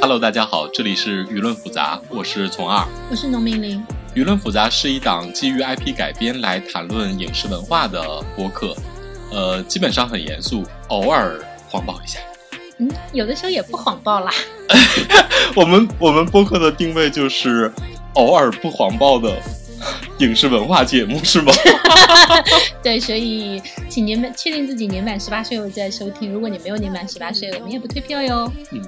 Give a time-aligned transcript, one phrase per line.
[0.00, 2.86] Hello，大家好，这里是舆论复杂，我是从二。
[3.10, 3.84] 我是农民林，
[4.14, 8.76] 舆论复杂是一档基于 IP 改编来谈论影视文化的播客，
[9.32, 12.20] 呃，基本上很严肃，偶尔谎报一下。
[12.78, 14.30] 嗯，有的时候也不谎报啦。
[15.56, 17.72] 我们我们播客的定位就是
[18.14, 19.40] 偶尔不谎报的
[20.18, 21.52] 影视文化节目，是吗？
[22.82, 26.30] 对，所以请年满，确定自己年满十八岁后再收听。
[26.30, 28.52] 如果你没有年满十八岁，我们也不退票哟。
[28.70, 28.82] 嗯，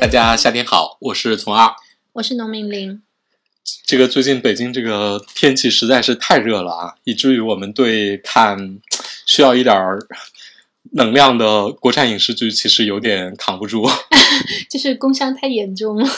[0.00, 1.70] 大家夏天好，我是从二，
[2.14, 3.02] 我是农民林。
[3.84, 8.78] 这个最近北京这个天气实在是太热了啊，以至于我们对看
[9.26, 9.76] 需要一点
[10.92, 13.86] 能量的国产影视剧其实有点扛不住，
[14.70, 16.08] 就是工伤太严重了。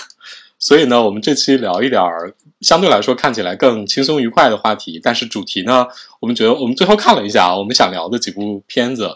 [0.65, 2.33] 所以呢，我们这期聊一点儿
[2.63, 5.87] 相对来说看起来更轻松愉快的话题，但是主题呢，
[6.21, 9.11] 我们觉得我们最后看了一下啊，我们想聊的几部片子，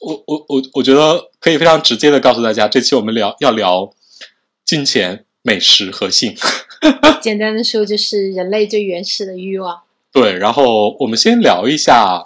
[0.00, 3.92] 我我我我觉得可以非常直接的告诉大家，这期我们聊要聊
[4.64, 6.34] 金钱、美食和性。
[7.22, 9.82] 简单的说，就是人类最原始的欲望。
[10.12, 12.24] 对，然后我们先聊一下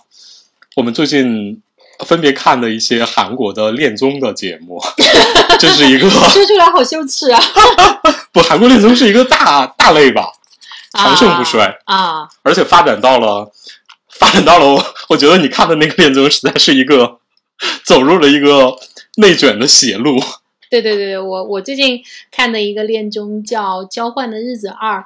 [0.76, 1.60] 我们最近
[2.06, 4.80] 分别看的一些韩国的恋综的节目，
[5.60, 7.38] 这是一个说出来好羞耻啊！
[8.32, 10.32] 不，韩国恋综是一个大大类吧，
[10.92, 11.78] 长盛不衰。
[11.84, 13.50] 啊，而且发展到了，
[14.08, 17.18] 发展到了我，我觉得你看的那个恋综实在是一个
[17.84, 18.76] 走入了一个
[19.16, 20.22] 内卷的邪路。
[20.70, 22.00] 对对对，我我最近
[22.30, 24.98] 看的一个恋综叫《交换的日子二》，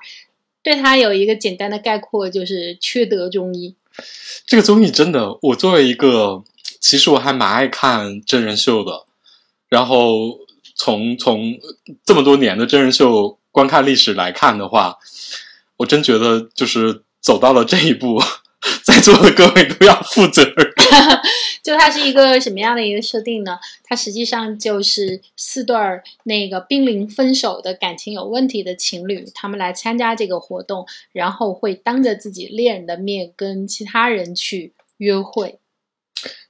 [0.62, 3.74] 对它有一个简单的概括，就是缺德综艺。
[4.46, 6.44] 这个综艺真的，我作为一个，
[6.78, 9.04] 其实我还蛮爱看真人秀的，
[9.70, 10.40] 然后
[10.84, 11.58] 从从
[12.04, 14.98] 这么多年的真人秀观看历史来看的话，
[15.78, 18.20] 我真觉得就是走到了这一步，
[18.84, 20.74] 在座的各位都要负责任。
[21.64, 23.58] 就它是一个什么样的一个设定呢？
[23.82, 35.58] 它实际上就是四对儿那个濒临分手的感情有问题的情侣，他们来参加这个活动，然后会当着自己恋人的面跟其他人去约会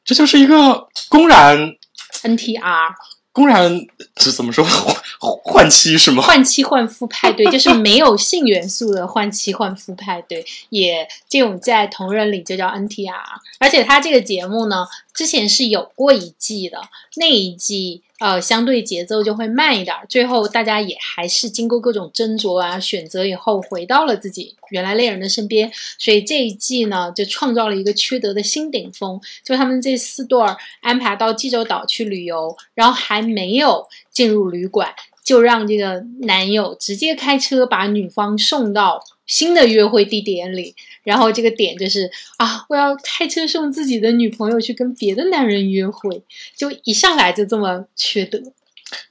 [0.04, 1.76] 这就是一个公然
[2.24, 2.94] ，NTR
[3.34, 3.84] 公然
[4.14, 4.94] 这怎么说换
[5.42, 6.22] 换妻是吗？
[6.22, 13.12] 换妻换夫派对，就是没有性元素的换妻换夫派对， 也这种在同人里就叫 NTR。
[13.58, 16.80] 而且他这个节目呢，之前是有过一季的，
[17.16, 25.70] 那一季呃相对节奏就会慢一点，最后大家也还是经过各种斟酌啊选择以后，回到了自己原来恋人的身边。
[25.98, 46.22] 所以这一季呢，就创造了一个缺德的新顶峰，就他们这四对儿安排到济州岛去旅游，然后还没有进入旅馆，就让这个男友直接开车把女方送到新的约会地点里，然后这个点就是啊，我要开车送自己的女朋友去跟别的男人约会，
[46.54, 48.40] 就一上来就这么缺德。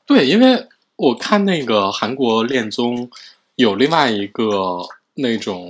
[0.05, 3.09] 对，因为我看那个韩国恋综
[3.55, 5.69] 有另外一个那种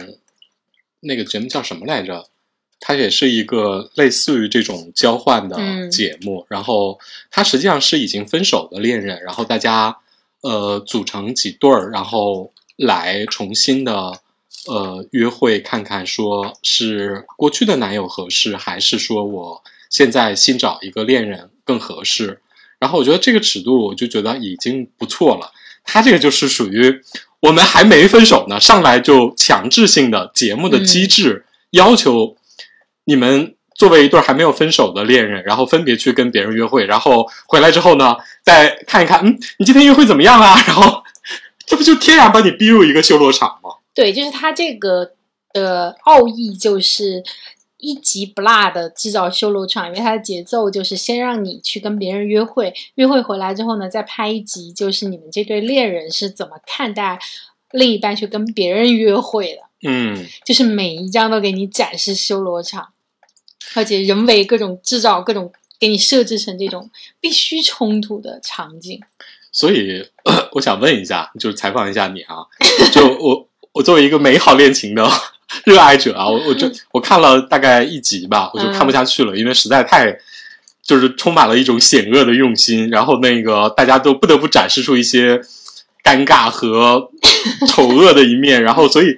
[0.99, 2.27] 那个节目叫什么来着？
[2.85, 6.99] 它也是一个类似于这种交换的嗯节目，然后
[7.31, 9.97] 它实际上是已经分手的恋人，然后大家
[10.43, 14.19] 呃组成几对儿，然后来重新的
[14.67, 22.41] 呃约会，看看说是过去的男友合适，还是说我现在新找一个恋人更合适。
[22.79, 25.51] 然后我觉得这个尺度，我就觉得已经不错了。
[25.85, 27.01] 他这个就是属于
[27.39, 32.35] 我们还没分手呢，上来就强制性的节目的机制、要求
[33.05, 40.55] 你们作为一对还没有分手的恋人，然后分别去跟别人约会，然后回来之后呢，再看一看，嗯，你今天约会怎么样啊？
[40.67, 41.03] 然后
[41.65, 43.71] 这不就天然把你逼入一个修罗场吗？
[43.93, 45.13] 对，就是它这个
[45.51, 47.23] 的奥义就是
[47.77, 57.19] 一集不落的制造修罗场，因为它的节奏就是先让你去跟别人约会，约会回来之后呢，再拍一集，就是你们这对恋人是怎么看待
[57.71, 62.92] 另一半去跟别人约会的，嗯，就是每一张都给你展示修罗场，
[63.73, 66.89] 而且人为各种制造各种给你设置成这种
[67.19, 68.99] 必须冲突的场景。
[69.51, 70.03] 所以
[70.53, 72.37] 我想问一下，就是采访一下你啊，
[72.91, 75.07] 就我 我作为一个美好恋情的
[75.65, 80.15] 热爱者啊，我我就 我看了大概一集吧，我就看不下去了，因为实在太
[80.81, 85.37] 就是充满了一种险恶的用心，然后那个大家都不得不展示出一些
[86.03, 87.11] 尴尬和
[87.67, 89.15] 丑恶的一面，然后所以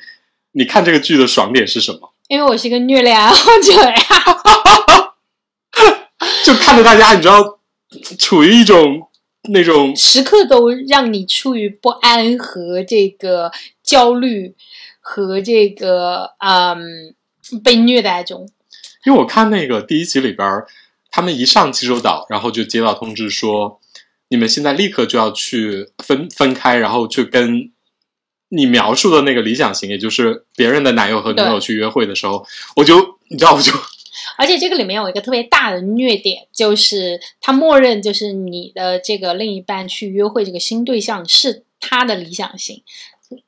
[0.51, 2.11] 你看这个剧的爽点是什么？
[2.27, 5.13] 因为我是一个虐恋爱好者呀，
[6.43, 7.59] 就看着大家，你知道，
[8.17, 9.07] 处于一种
[9.49, 13.51] 那种时刻都让你处于不安和这个
[13.83, 14.55] 焦虑
[14.99, 17.13] 和这个嗯
[17.63, 18.49] 被虐待中。
[19.05, 20.65] 因为我看那个第一集里边儿，
[21.11, 23.79] 他们一上济州岛，然后就接到通知说，
[24.29, 27.71] 你们现在立刻就要去分分开，然后去跟
[28.49, 32.45] 你描述的那个理想型，也就是别人的男友和女友去约会的时候，
[32.75, 33.71] 我就你知道，我就
[34.37, 42.81] 而且这个里面有一个特别大的虐点，就是他默认就是你的这个另一半去约会这个新对象是他的理想型，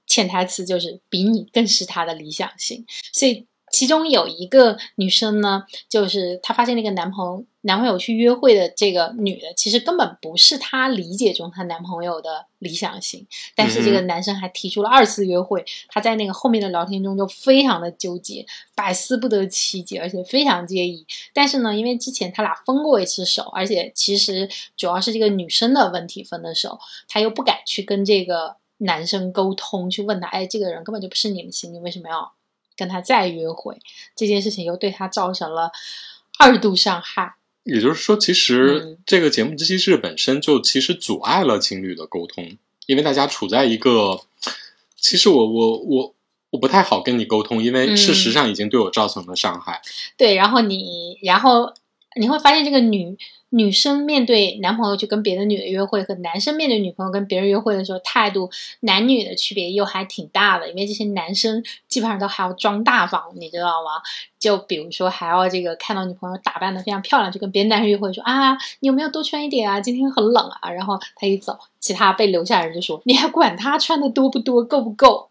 [0.05, 2.85] 潜台词就是比你更是他的理想型。
[3.11, 21.05] 所以其中有一个女生呢，就是她发现那个男朋友男朋友去约会的这个女的，其实根本不是她理解中她男朋友的理想型，但是这个嗯男生还提出了二次约会，她在那个后面的聊天中就非常的纠结，百思不得其解，而且非常介意。
[21.33, 26.79] 但是呢，因为之前他俩分过一次手，而且其实主要是这个女生的问题分的手，
[27.09, 32.31] 他又不敢去跟这个男生沟通，去问他，哎，这个人根本就不是你们型，你为什么要
[32.77, 33.77] 跟他再约会？
[34.15, 35.71] 这件事情又对他造成了
[36.39, 37.33] 二度伤害。
[37.67, 44.21] 也就是说，其实嗯这个节目机制本身就其实阻碍了情侣的沟通，因为大家处在一个，
[44.95, 46.15] 其实我我我
[46.51, 49.81] 我不太好跟你沟通，因为嗯事实上已经对我造成了伤害。
[50.15, 51.73] 对，然后你，然后
[52.19, 53.17] 你会发现，这个女
[53.49, 58.49] 女生面对男朋友去跟别的女的约会，和男生面对女朋友跟别人约会的时候，态度
[58.81, 60.69] 男女的区别又还挺大的。
[60.69, 64.01] 因为这些男生基本上都还要装大方，你知道吗？
[64.37, 69.79] 就比如说还要这个看到女朋友打扮的非常漂亮，就跟别的男生约会说啊，你有没有多穿一点啊？
[69.79, 70.69] 今天很冷啊。
[70.69, 75.29] 然后他一走，其他被留下的人就说，你还管他穿的多不多，够不够？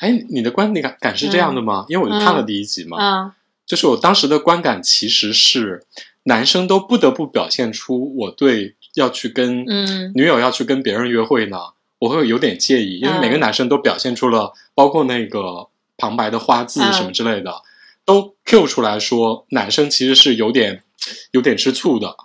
[0.00, 1.84] 哎，你的观点感感是这样的吗？
[1.88, 3.32] 因为我就看了第一集嘛，嗯
[3.70, 5.86] 就是我当时的观感其实是
[6.24, 10.10] 男生都不得不表现出我对要去跟嗯。
[10.16, 11.56] 女友要去跟别人约会呢，
[12.00, 16.92] 我会有点介意，因为嗯每个男生都表现出了，包括那个旁白的花字嗯。
[16.92, 17.62] 什么之类的，
[18.04, 20.82] 都 Q 出来说男生其实是有点
[21.30, 22.16] 有点吃醋的。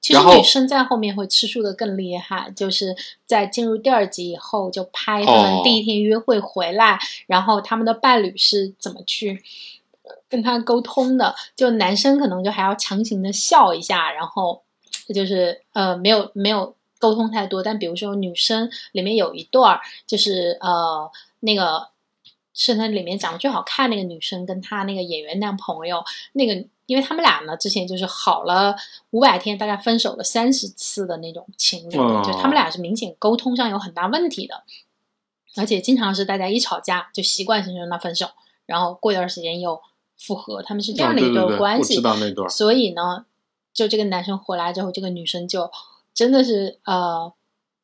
[0.00, 2.94] 其实女生在后面会吃醋的更厉害，就是
[3.26, 5.62] 在进入第二集以后，就拍他们哦。
[5.64, 9.42] 第一天约会回来，然后他们的伴侣是怎么去
[10.34, 11.34] 跟他沟通的。
[11.54, 14.62] 就男生可能就还要强行的笑一下，然后
[15.14, 17.62] 就是呃没有没有沟通太多。
[17.62, 21.10] 但比如说女生里面有一段儿，就是呃
[21.40, 21.88] 那个。
[22.56, 26.04] 是那里面长得最好看那个女生跟她那个演员男朋友，
[26.34, 26.54] 那个
[26.86, 28.76] 因为他们俩呢之前就是好了
[29.10, 34.62] 五百天，大概分手了三十次的那种情侣，哦就他们俩是明显沟通上有很大问题的，
[35.56, 38.28] 而且经常是大家一吵架就习惯性让他分手，
[38.66, 39.82] 然后过一段时间又
[40.18, 41.94] 复合，他们是这样的一哦对对对，我段关系。
[41.96, 42.48] 知道那段。
[42.48, 43.26] 所以呢，
[43.72, 45.70] 就这个男生回来之后，这个女生就
[46.14, 47.32] 真的是呃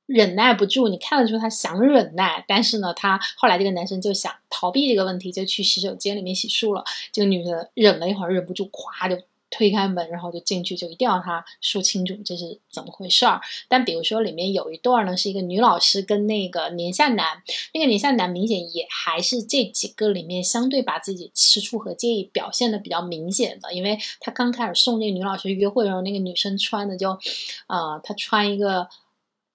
[0.07, 6.85] 忍耐不住，你看得出她想忍耐，但是呢，她后来这个男生就想逃避这个问题，就去洗手间里面洗漱了。
[7.13, 13.41] 这个女的忍了一会儿，忍不住，咵就推开门，然后就进去，就一定要他说清楚这是怎么回事儿。
[13.69, 17.43] 但比如说里面有一段呢，是一个女老师跟那个年下男，
[17.75, 27.19] 那个年下男明显也还是这几个里面相对把自己吃醋和介意表现的比较明显的，因为他刚开始送那个女老师约会的时候，那个女生穿的就，
[27.67, 28.89] 呃，她穿一个。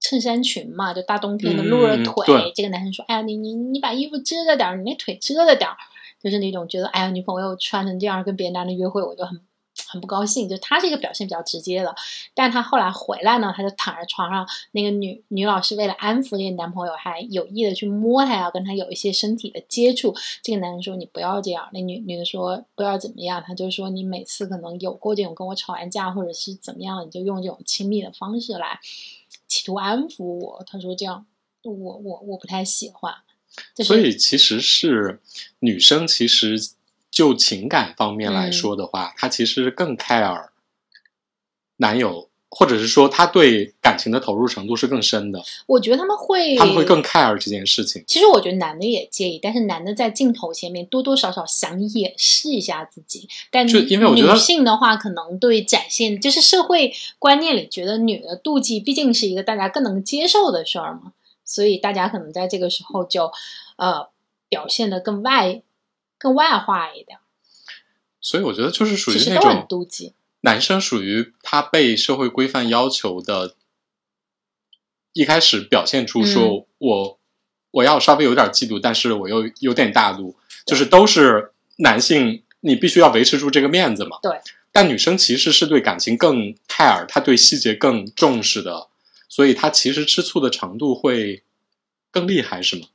[0.01, 2.27] 衬衫裙嘛，就大冬天的露着嗯腿。
[2.27, 5.75] 对这个男生说：“哎呀，你你你把衣服遮着点儿，你那腿遮着点儿。”
[6.21, 9.41] 就是那种觉得，哎呀，女朋友穿成这样跟别的男的约会，我就很
[9.95, 10.47] 很不高兴。
[10.47, 11.95] 就他是一个表现比较直接的，
[12.33, 20.13] 但他后来回来呢，他就躺在床上，那个女女老师为了安抚这个男朋友，还有意的去摸他，要跟他有一些身体的接触。
[20.43, 28.79] 这个男人说：“你不要这样。”那女女的说：“不要怎么样。”他就说：“你每次可能有过这种跟我吵完架，或者是怎么样，你就用这种亲密的方式来
[29.47, 31.25] 企图安抚我。”他说：“这样，
[31.63, 33.13] 我我我不太喜欢。”、
[33.83, 35.21] 所以其实是
[35.59, 36.57] 女生，其实
[37.15, 38.51] 就情感方面来嗯。
[38.51, 40.49] 说的话，他其实更 care
[41.77, 48.03] 男友，或者是说他对感情的投入程度是更深的，我觉得他们会，他们会更 care 这件事情。
[48.05, 61.13] 其实我觉得男的也介意，但是男的在镜头前面多多少少想掩饰一下自己，但就因为我觉得女性的话，可能对展现就是社会观念里觉得女的妒忌毕竟是一个大家更能接受的事儿嘛，
[61.45, 63.31] 所以大家可能在这个时候就
[63.77, 64.09] 呃
[64.49, 65.61] 表现的更外
[66.17, 67.19] 更外化一点，
[68.21, 70.13] 所以我觉得就是属于那种妒忌。
[70.41, 73.55] 男生属于他被社会规范要求的，
[75.13, 77.19] 一开始表现出说嗯我、
[77.71, 84.19] 我要稍微有点嫉妒，但是我又有点大度，就是都是男性，你必须要维持住这个面子嘛。
[84.21, 84.39] 对。
[84.71, 88.89] 但女生其实是对感情更 care，她对细节更重视的，
[89.29, 91.43] 所以她其实吃醋的程度会
[92.11, 92.87] 更厉害，是吗？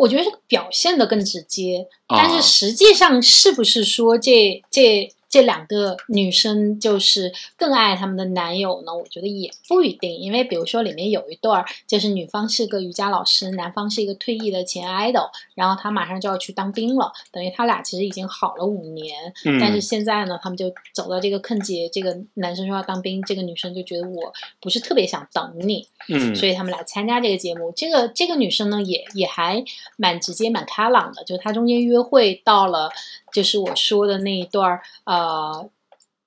[0.00, 8.92] 我觉得是表现的更直接，啊但是实际上是不是说这这这两个女生就是更爱他们的男友呢？
[8.94, 27.72] 我觉得也不一定，因为比如说里面有一对儿，就是女方是个瑜伽老师，男方是一个退役的前 idol，然后他马上就要去当兵了，等于他俩其实已经好了五年，嗯但是现在呢，他们就走到这个坑节，这个男生说要当兵，这个女生就觉得我不是特别想等你，嗯所以他们来参加这个节目。
[27.76, 29.62] 这个这个女生呢，也也还
[29.96, 32.90] 蛮直接、蛮开朗的，就是她中间约会到了，
[33.32, 34.82] 就是我说的那一段儿，
[35.20, 35.70] 呃。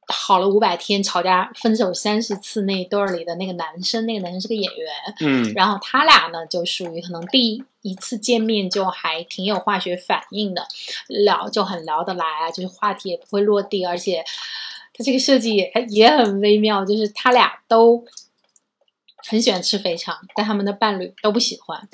[0.06, 10.68] 好了五百天，吵架分手三十次那一对儿里的那个男生，那个男生是个演员，嗯然后他俩呢就属于可能第一次见面就还挺有化学反应的，
[11.08, 14.26] 聊就很聊得来啊，就是话题也不会落地，而且
[14.94, 18.04] 他这个设计也也很微妙，就是他俩都
[19.16, 21.88] 很喜欢吃肥肠，但他们的伴侣都不喜欢，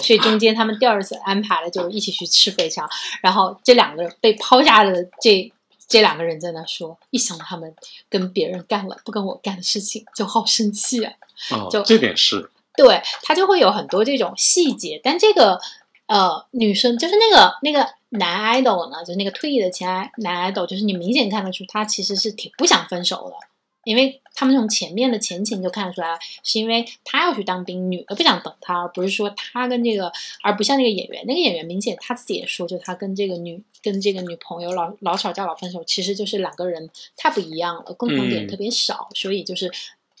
[0.00, 2.88] 所以中间他们第二次安排了就是一起去吃肥肠，
[3.20, 5.52] 然后这两个人被抛下的这。
[5.92, 7.74] 这两个人在那说，一想到他们
[8.08, 11.12] 跟别人干了不跟我干的事情，就好生气啊！
[11.50, 15.60] 哦就这点是对他就会有很多这种细节，但这个
[16.06, 23.36] 呃女生就是那个那个男 idol 呢，就是那个退役的前男 idol，就是你明显看得出他其实是挺不想分手的，
[23.84, 30.12] 因为他们从前面的前情就看得出来，是因为他要去当兵，女的不想等他，而不是说他跟这个，
[30.42, 39.70] 而不像那个演员，那个演员明显他自己也说，就他跟这个女跟这个女朋友老老吵架老分手，其实就是两个人太不一样了，共同点嗯特别少，所以就是。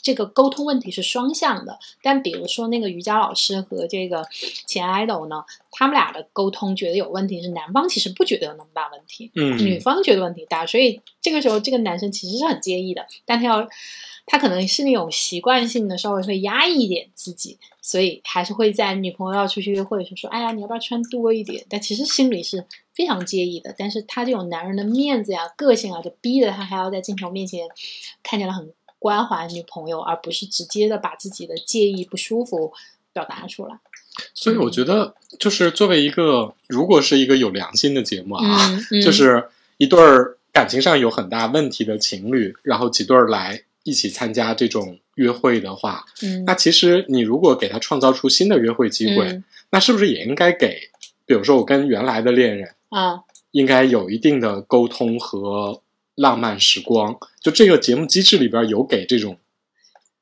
[0.02, 4.26] 这个沟通问题是双向的，但比如说那个瑜伽老师和这个
[4.66, 13.68] 前 idol 呢，他们俩的沟通觉得有问题，是男方其实不觉得有那么大问题，嗯女方觉得问题大，所以这个时候这个男生其实是很介意的，但他要
[14.26, 27.66] 他可能是那种习惯性的稍微会压抑一点自己，所以还是会在女朋友要出去约会的时候说：“哎呀，你要不要穿多一点？”但其实心里是非常介意的，但是他这种男人的面子呀、个性啊，就逼着他还要在镜头面前
[28.22, 32.72] 看起来很关怀女朋友，而不是直接的把自己的介意、不舒服
[33.12, 33.76] 表达出来。
[34.32, 50.78] 所以我觉得，就是作为一个，如果是一个有良心的节目啊，嗯，嗯就是一对儿感情上有很大问题的情侣，然后几对儿来一起参加这种约会的话，嗯那其实你如果给他创造出新的约会机会，嗯那是不是也应该给，
[51.26, 55.80] 比如说我跟原来的恋人，啊，应该有一定的沟通和
[56.14, 57.16] 浪漫时光？
[57.40, 59.38] 就这个节目机制里边有给这种，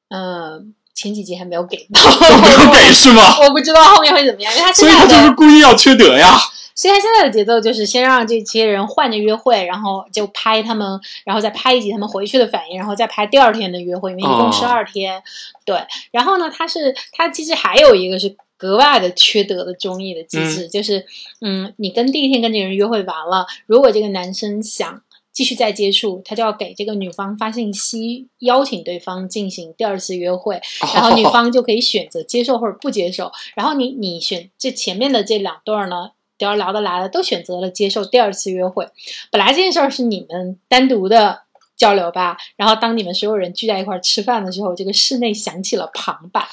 [0.08, 0.62] 呃，
[0.94, 2.00] 前几集还没有给到，
[2.40, 3.22] 没有给是吗？
[3.40, 6.38] 我不知道后面会怎么样，因为他现在所以他就是，故意要缺德呀。
[6.74, 15.22] 所以他现在的节奏就是先让这些人换着约会，然后就拍他们，然后再拍一集他们回去的反应，然后再拍第二天的约会，因为一共十哦二天。
[15.66, 15.78] 对，
[16.10, 21.04] 然后呢，他是他其实还有一个是格外的缺德的综艺的机制，就是
[21.42, 25.02] 嗯，你跟第一天跟这个人约会完了，如果这个男生想。
[25.32, 30.60] 继续再接触，他就要给这个女方发信息，邀请对方进行第二次约会，
[30.94, 33.30] 然后女方就可以选择接受或者不接受。
[33.54, 38.88] 然后你你选这前面的这两对儿呢，只要聊得来了，都选择了接受第二次约会。
[39.30, 41.42] 本来这件事儿是你们单独的
[41.76, 46.46] 交流吧，然后当你们所有人聚在一块儿吃饭的时候，这个室内响起了旁白，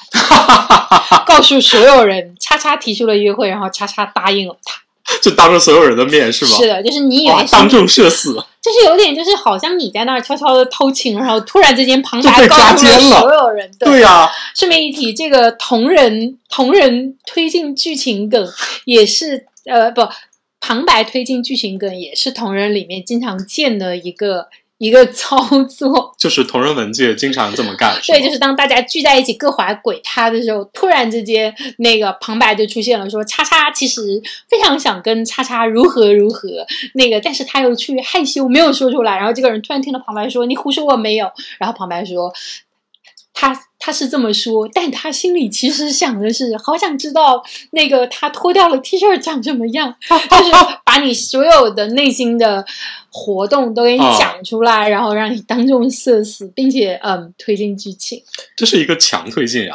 [1.26, 4.80] 告诉所有人叉叉提出了约会，然后叉叉答应了他。
[5.22, 6.50] 就当着所有人的面是吗？
[6.56, 18.46] 是的，就是你以为，当众社死，就是有点就是好像你在那儿悄悄的偷情，然后突然之间旁白告诉了所有人，对呀、顺便一提，这个同人同人推进剧情梗
[18.84, 20.06] 也是呃不
[20.60, 26.14] 旁白推进剧情梗也是同人里面经常见的一个一个操作。
[26.18, 36.48] 就是同人文界经常这么干，对，就是当大家聚在一起各怀鬼胎的时候，突然之间那个旁白就出现了，说叉叉其实非常想跟叉叉如何如何，
[36.94, 42.32] 那个但是他又去害羞没有说出来，然后这个人突然听到旁白说你胡说我没有，然后旁白说
[43.34, 50.52] 他他是这么说，但他心里其实想的是好想知道那个他脱掉了 T 恤长什么样， 就是
[50.84, 52.62] 把你所有的内心的
[53.08, 58.22] 活动都给你哦讲出来，然后让你当众社死，并且嗯推进剧情。
[58.54, 59.74] 这是一个强推进啊。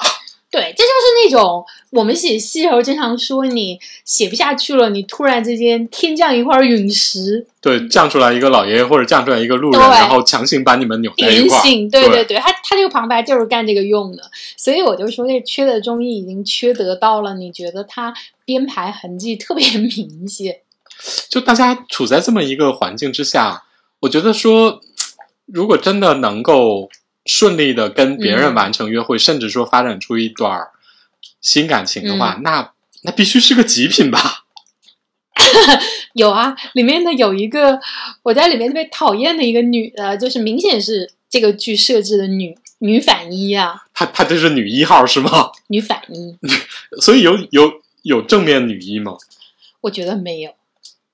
[0.53, 14.21] 对，这就是那种我们写戏的时候经常说，你写不下去了，你突然之间天降一块陨石，对，降出来一个老爷爷或者降出来一个路人，然后强行把你们扭在一块对对对对，他他这个旁白就是干这个用的，
[14.55, 18.13] 所以我就说这缺德中医已经缺德到了，你觉得他
[18.45, 20.59] 编排痕迹特别明显。
[21.29, 23.63] 就大家处在这么一个环境之下，
[24.01, 24.79] 我觉得说，
[25.47, 26.89] 如果真的能够
[27.25, 30.71] 顺利的跟别人嗯完成约会，甚至说发展出一段儿
[31.41, 32.71] 新感情的嗯话，那
[33.03, 34.45] 那必须是个极品吧？
[36.13, 37.79] 有啊，里面的有一个
[38.23, 45.51] 我在里面特别讨厌的一个女的，就是明显是这个剧设置的女女反一啊，她她这是女一号是吗？
[45.67, 46.37] 女反一，
[47.01, 49.17] 所以有有有正面女一吗？
[49.81, 50.53] 我觉得没有，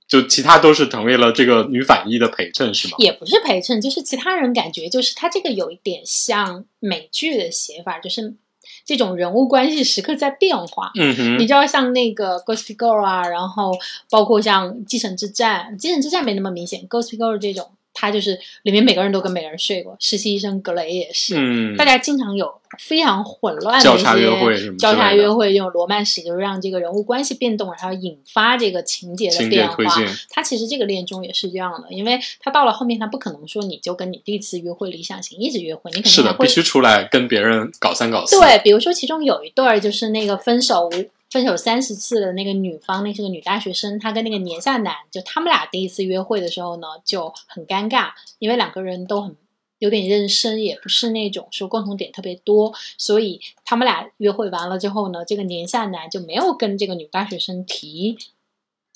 [0.10, 2.96] 就其他都是成为了这个女反一的陪衬是吗？
[2.98, 8.36] 也不是陪衬，就是其他人感觉就是他这个有一点像美剧的写法，就是
[8.84, 10.92] 这种人物关系时刻在变化。
[10.96, 13.72] 嗯哼，你知道像那个《Gossip Girl》啊，然后
[14.10, 29.76] 包括像《继承之战》，《继承之战》没那么明显，《Gossip Girl》这种，它就是里面每个人都跟每个人睡过，实习医生格雷也是，嗯大，家经常有非常混乱的一交叉约会些什么交叉约会，这种罗曼史，就是让这个人物关系变动，然后引发这个情节的变化。
[29.76, 38.40] 推进，它其实这个恋中也是这样的，因为他到了后面，他不可能说你就跟你第一次约会理想型一直约会，你肯定是的，会必须出来跟别人搞三搞四。
[38.40, 40.90] 对，比如说其中有一对儿就是那个分手
[41.30, 48.10] 分手三十次的那个女方，那是个女大学生，她跟那个年下男，就他们俩第一次约会的时候呢就很尴尬，
[48.40, 49.36] 因为两个人都很。
[49.80, 58.18] 有点认生，也不是那种说共同点特别多，所以他们俩约会完了之后呢，这个年下男就没有跟这个女大学生提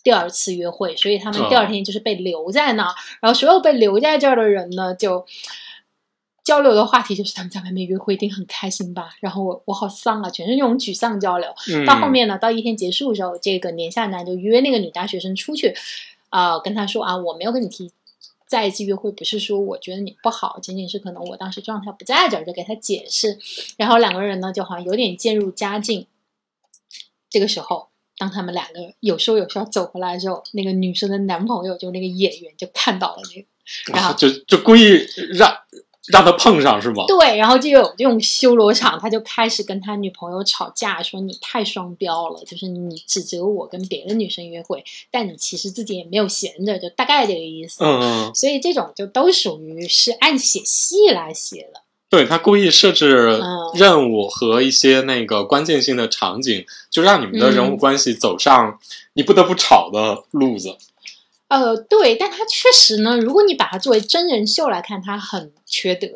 [0.04, 2.94] 第二次约会，所以他们第二天就是被留在那儿。
[3.22, 5.26] 然后所有被留在这儿的人呢，就
[6.44, 9.12] 交流的话题就是他们在外面约会一定很开心吧？
[9.22, 11.54] 然后我我好丧啊，全是那种沮丧交流。
[11.70, 15.74] 嗯到后面呢，到一天结束的时候，这个年下男就约那个女大学生出去，
[16.30, 17.92] 啊、跟他说啊，我没有跟你提
[18.46, 23.40] 再一次约会，不是说我觉得你不好，仅仅是可能我当时状态不在这儿，就给他解释。
[23.78, 26.08] 然后两个人呢，就好像有点渐入佳境。
[27.30, 33.48] 这个时候，当他们两个有说有笑走回来的时候，那个女生的男朋友就那个演员就看到了那个，
[33.94, 35.00] 然后就就故意
[35.34, 35.52] 让
[36.12, 37.06] 让他碰上是吗？
[37.08, 47.84] 对，然后就有这种修罗场，他就开始跟他女朋友吵架，说你太双标了，就是你指责我跟别的女生约会，但你其实自己也没有闲着，就大概这个意思。
[47.84, 51.82] 嗯嗯，所以这种就都属于是按写戏来写的。
[52.10, 58.78] 对他故意设置嗯任务和一些那个关键性的场景，就让你们的人物嗯关系走上
[59.14, 60.76] 你不得不吵的路子。
[61.54, 66.08] 呃，对，但它确实呢，如果你把它作为真人秀来看，它很缺德；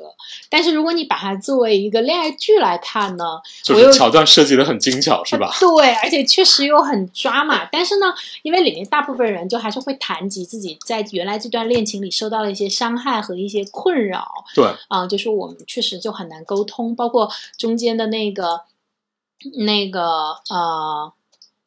[0.49, 3.23] 但是如果你把它作为一个恋爱剧来看呢，
[3.63, 5.55] 就是桥段设计的很精巧，是吧？
[5.59, 7.65] 对，而且确实又很抓马。
[7.65, 8.07] 但是呢，
[8.41, 18.61] 因为里面大部分人就还是会谈及自己在原来这段恋情里受到了一些伤害和一些困扰对，啊、就是我们确实就很难沟通，包括中间的那个
[19.65, 20.01] 那个
[20.49, 21.13] 呃。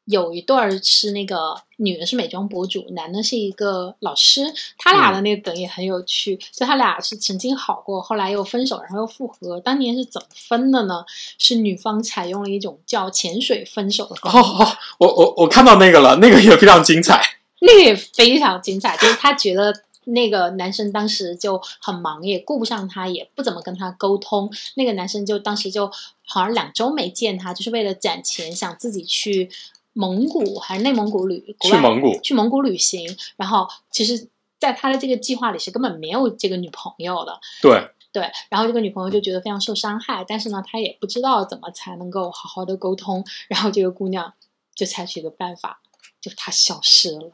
[0.07, 4.43] 有一对儿是那个女的是美妆博主，男的是一个老师，
[4.77, 6.37] 他俩的那个梗也很有趣。
[6.53, 9.61] 就他俩是曾经好过，后来又分手，然后又复合。
[9.61, 11.05] 当年是怎么分的呢？
[11.39, 14.41] 是女方采用了一种叫潜水分手的方法。
[14.41, 17.23] 哦哦，我我我看到那个了，那个也非常精彩。
[17.63, 19.73] 那个也非常精彩，就是他觉得
[20.05, 24.51] 那个男生当时就很忙，也顾不上她，也不怎么跟她沟通。
[24.77, 25.87] 那个男生就当时就
[26.27, 29.51] 好像两周没见他，就是为了攒钱，想自己去
[29.93, 33.17] 蒙古还是内蒙古旅去蒙古，去蒙古旅行。
[33.37, 37.41] 然后其实，在他的这个计划里是根本没有这个女朋友的。
[37.61, 44.33] 对，对，然后这个女朋友就觉得非常受伤害，但是呢，她也不知道怎么才能够好好的沟通，然后这个姑娘
[44.75, 45.81] 就采取一个办法，
[46.21, 47.33] 就她消失了。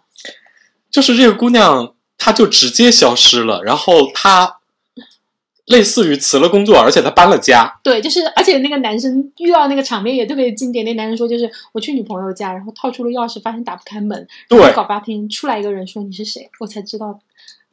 [0.90, 4.60] 就是这个姑娘，她就直接消失了，然后她
[5.66, 7.72] 类似于辞了工作，而且他搬了家。
[7.82, 14.16] 对，就是而且那个男生遇到那个场面也特别经典，那男生说就是我去女朋友家，然后掏出了钥匙，发现打不开门，
[14.48, 17.18] 然后对搞半天出来一个人说你是谁，我才知道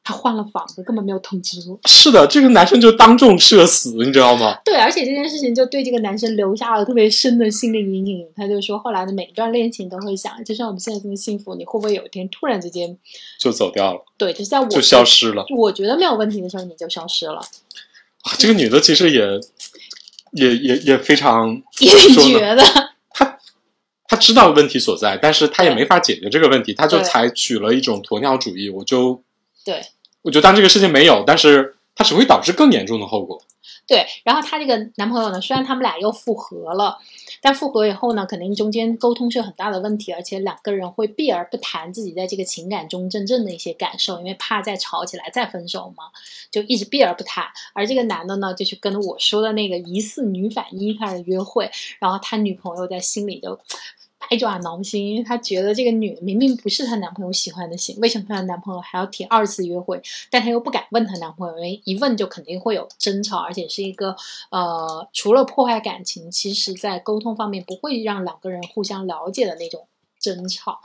[0.03, 1.79] 他换了房子，根本没有通知我。
[1.85, 4.59] 是的，这个男生就当众社死，你知道吗？
[4.65, 8.27] 对，而且这件事情就对这个男生留下了特别深的心理阴影。
[8.35, 12.97] 他就说，后来的每一段恋情都会想，就像我们现在这么幸福，你会不会有一天突然之间，
[13.39, 15.45] 就走掉了，对，就是在我就消失了。
[15.55, 17.37] 我觉得没有问题的时候，你就消失了，
[18.23, 19.39] 啊这个女的其实也
[20.33, 22.61] 也也也非常 也觉得
[23.13, 23.39] 她
[24.07, 29.23] 她知道问题所在，但是她也没法解决这个问题，她就采取了一种鸵鸟主义，我就
[29.63, 29.81] 对。
[30.21, 33.41] 我就当这个事情没有，但是它只会导致更严重的后果。
[33.85, 36.97] 对，然后她这个男朋友呢，虽然他们俩又复合了，
[37.41, 46.05] 但复合以后呢，肯定中间沟通是有很大的问题，而且两个人会避而不谈自己在这个情感中真正的一些感受，因为怕再吵起来再分手嘛，
[46.49, 47.45] 就一直避而不谈。
[47.73, 53.59] 而这个男的呢，就去跟我说的那个疑似女反一开始约会，然后他女朋友在心里就。
[54.29, 60.01] 百爪挠心，因为她觉得这个女的明明不是她男朋友喜欢的型，为什么她男朋友还要提二次约会？
[60.29, 64.15] 但她又不敢问她男朋友，因为一问就肯定会有争吵，而且是一个
[64.49, 69.87] 呃，除了破坏感情，其实在沟通方面不会让两个人互相了解的那种
[70.19, 70.79] 争吵。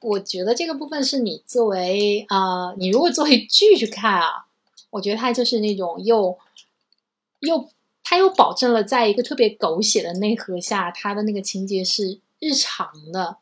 [0.00, 4.46] 我觉得这个部分是你作为呃，你如果作为剧去看啊，
[4.90, 6.36] 我觉得它就是那种又
[7.40, 7.68] 又
[8.04, 13.36] 它又保证了在一个特别狗血的内核下，它的那个情节是日常的，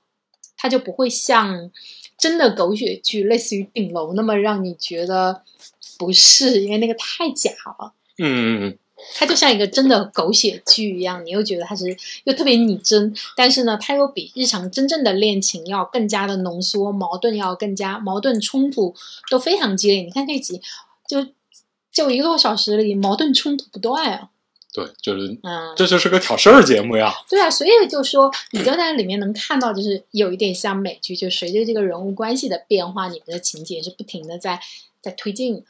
[0.58, 1.70] 它就不会像
[2.18, 5.42] 真的狗血剧，类似于《顶楼》那么让你觉得
[5.98, 7.94] 不是，因为那个太假了。
[8.18, 8.78] 嗯嗯嗯，
[9.14, 18.94] 它就像一个真的狗血剧一样，你又觉得它是又特别拟真，但是呢，它又比日常真正的恋情要更加的浓缩，矛盾要更加矛盾冲突
[19.30, 20.02] 都非常激烈。
[20.02, 20.60] 你看这集
[21.08, 21.26] 就
[21.90, 24.28] 就一个多小时里，矛盾冲突不断啊，
[24.72, 27.12] 对，就是嗯，这就是个挑事儿节目呀。
[27.28, 34.60] 对啊，所以就说你就在里面能看到，就是有一点像美剧，就随着这个人物关系的变化，你们的情节是不停的在
[35.02, 35.62] 在推进的。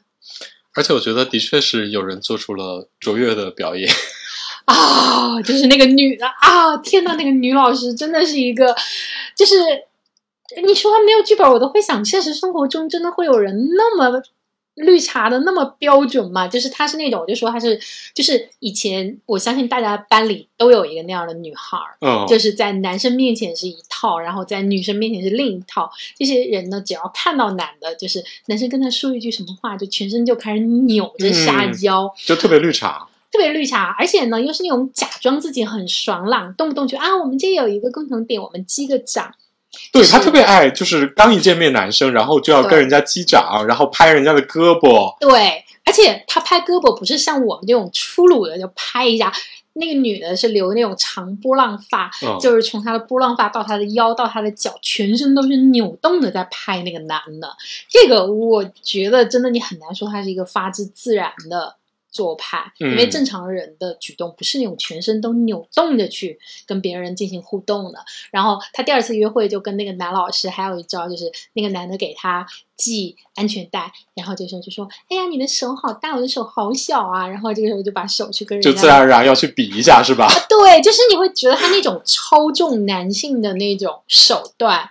[0.73, 3.89] 而且我觉得的确是有人做出了卓越的表演。
[4.65, 6.77] 啊，就是那个女的啊！
[6.77, 8.73] 天呐，那个女老师真的是一个，
[9.35, 9.55] 就是
[10.63, 14.21] 你说她没有剧本，我都会想，现实生活中真的会有人那么
[14.75, 16.47] 绿茶的那么标准吗？
[16.47, 17.79] 就是她是那种，我就说她是，
[18.13, 25.91] 就是以前我相信大家班里都有一个那样的女孩儿，嗯，就是在男生面前是一套，然后在女生面前是另一套。
[26.17, 32.13] 这些人呢，只要看到男的，就是男生跟他说一句什么话，就全身就开始扭着撒嗯娇。
[32.25, 33.07] 就特别绿茶。
[33.31, 39.33] 特别绿茶，而且呢，又是那种假装自己很爽朗，动不动就啊，我们这有一个共同点，我们击个掌。
[39.91, 45.15] 就是对他特别爱，就是刚一见面男生，然后就要跟人家击掌，然后拍人家的胳膊。
[45.19, 49.31] 对，而且他拍胳膊不是像我们这种粗鲁的就拍一下，
[49.73, 57.49] 那个女的是留那种长波浪发，嗯，就是从她的波浪发到她的腰到她的脚，全身都是扭动的在拍那个男的。
[57.89, 61.75] 这个我觉得真的你很难说他是一个发自自然的
[62.11, 67.99] 做派，因为嗯正常人的举动不是那种全身都扭动着去跟别人进行互动的。
[68.29, 72.45] 然后他第二次约会就跟那个男老师还有一招，就是那个男的给他
[72.77, 80.27] 系安全带，然后这时候就说：“哎呀，你的手好大，我的手好小啊。”然后这个时候就把手去跟人家就自然而然要去比一下，是吧？
[80.49, 84.89] 对，就是你会觉得他那种操纵男性的那种手段，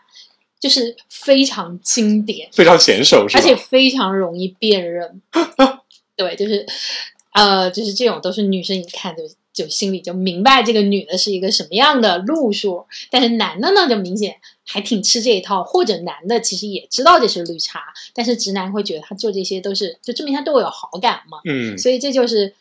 [0.58, 3.40] 就是非常经典，非常娴熟，是吧？
[3.40, 5.20] 而且非常容易辨认。
[6.16, 6.66] 对，就是
[7.32, 17.82] 呃，就是这种都是女生一看就就心里就明白这个女的是一个什么样的路数，但是男的呢就明显还挺吃这一套，或者男的其实也知道这是绿茶，
[18.14, 21.38] 但是直男会觉得他做这些都是就证明他对我有好感嘛。
[21.44, 22.54] 嗯，所以这就是，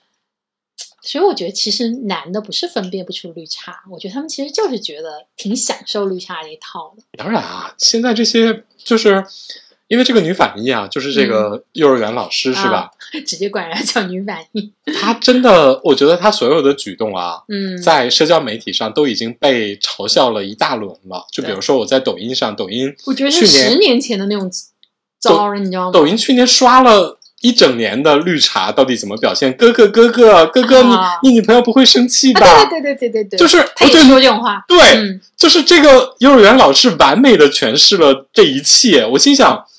[1.01, 7.03] 所以我觉得其实男的不是分辨不出绿茶，我觉得他们其实就是觉得挺享受绿茶这一套的。
[7.17, 9.23] 当然啊，现在这些就是
[9.89, 12.89] 因为这个女反一啊，就是这个幼儿园老师、是吧？
[13.27, 21.25] 直接管人家叫女反应， 她真的，我觉得她所有的举动啊，嗯，在社交媒体上都已经被嘲笑了一大轮了。
[21.31, 24.49] 就比如说我在抖音上，抖音我觉得十年前的那种
[25.19, 25.91] 招人，你知道吗？
[25.91, 27.17] 抖音去年刷了。
[27.41, 29.53] 一整年的绿茶到底怎么表现？
[29.55, 32.41] 哥哥哥哥哥哥，你、啊你女朋友不会生气吧？
[32.45, 39.05] 啊，对对对对对对，就是他也我觉得说这种话，对，嗯，就是这个幼儿园老师完美的诠释了这一切。
[39.05, 39.63] 我心想，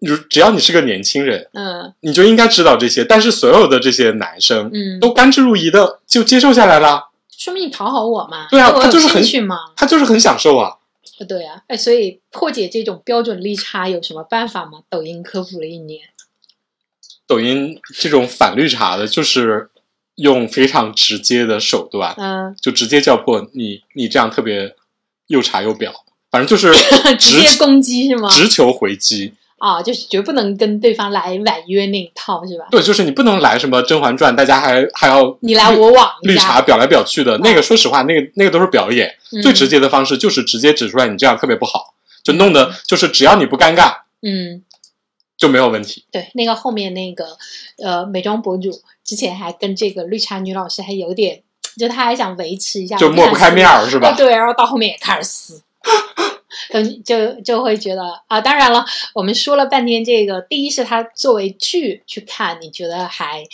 [0.00, 3.04] 如只要你是个年轻人，嗯你就应该知道这些。
[3.04, 9.22] 但是所有的这些男生嗯，都甘之如饴的就接受下来了，说明你讨好我嘛，对啊他就是很
[9.74, 10.76] 他就是很享受啊。
[11.26, 14.80] 对啊，哎，所以破解这种标准利差有什么办法吗？
[14.90, 16.00] 抖音科普了一年，
[17.26, 19.70] 抖音这种反绿茶的，就是
[20.16, 24.76] 用非常直接的手段，嗯，就直接叫破你，你这样特别
[25.28, 25.90] 又茶又婊，
[26.30, 26.70] 反正就是
[27.18, 28.28] 直接攻击是吗？
[28.28, 29.32] 直球回击。
[29.58, 32.66] 啊，就是绝不能跟对方来婉约那一套是吧？
[32.70, 39.08] 对，就是你不能来什么《甄嬛传》，大家还还要你来我往绿茶表来表去的那个，说实话，那个那个都是表演。
[39.32, 43.92] 嗯最直接的方式就是直接指出来你这样特别不好，就弄得就是只要你不尴尬
[44.22, 44.62] 嗯，
[45.36, 46.04] 就没有问题。
[46.12, 47.36] 对，那个后面那个
[47.82, 48.70] 呃美妆博主
[49.04, 51.42] 之前还跟这个绿茶女老师还有点，
[51.78, 55.62] 就他还想维持一下，就抹不开面儿是吧哦 对，然后到后面也开始撕。
[56.70, 63.44] 嗯，就就会觉得啊，当然了，我们说了半天这个，第一是它作为剧去看，你觉得还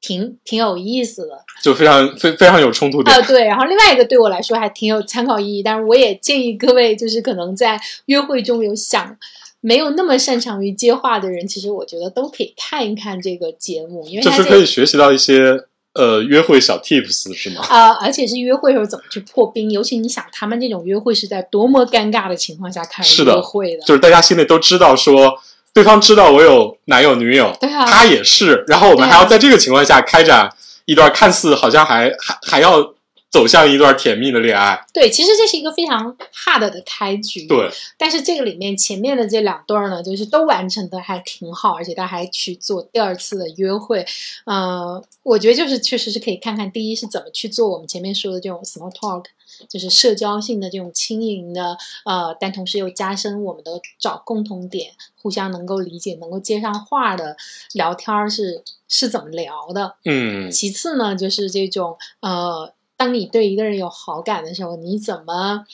[0.00, 3.14] 挺挺有意思的，就非常非非常有冲突点。
[3.14, 9.16] 啊，对，然后另外一个对我来说还挺有参考意义，但是我也建议各位，就是可能在约会中有想
[9.60, 17.62] 没有那么擅长于接话的人，其实我觉得都可以看一看这个节目，因为就是可以学习到一些呃约会小 tips 是吗？
[17.68, 25.40] 啊、而且是约会时候怎么去破冰，尤其你想他们这种约会是在多么尴尬的情况下开始的约会的，就是大家心里都知道说。
[25.74, 30.50] 对方知道我有男友女友，对啊他也是，然后我们还要在这个情况下开展
[30.86, 32.94] 一段看似好像还还还要
[33.30, 34.84] 走向一段甜蜜的恋爱。
[34.92, 37.46] 对，其实这是一个非常 hard 的开局。
[37.46, 44.04] 对，但是这个里面前面的这两段呢，就是都完成的还挺好，而且他还去做第二次的约会。
[44.44, 49.24] 呃，我觉得就是确实是可以看看第一是怎么去做我们前面说的这种 small talk，
[49.68, 57.36] 就是社交性的这种轻盈的，呃，但同时又加深我们的找共同点，互相能够理解、能够接上话的
[57.74, 59.96] 聊天是是怎么聊的。
[60.04, 65.64] 嗯，其次呢，就是这种呃，当你对一个人有好感的时候，你怎么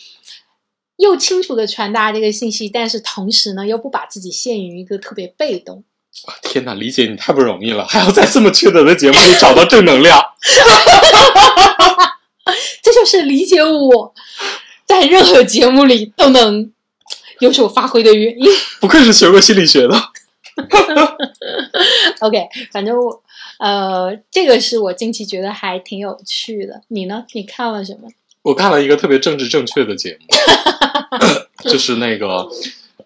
[0.96, 5.82] 又清楚的传达这个信息，但是同时呢，又不把自己陷于一个特别被动。
[6.42, 10.22] 天哪，理解你太不容易了，还要在这么缺德的节目里找到正能量。
[12.82, 14.14] 这就是理解我
[14.84, 16.70] 在任何节目里都能
[17.40, 18.46] 有所发挥的原因。
[18.80, 19.96] 不愧是学过心理学的。
[22.20, 23.22] OK，反正我
[23.58, 26.82] 呃，这个是我近期觉得还挺有趣的。
[26.88, 27.24] 你呢？
[27.32, 28.08] 你看了什么？
[28.42, 30.26] 我看了一个特别政治正确的节目，
[31.70, 32.46] 就是那个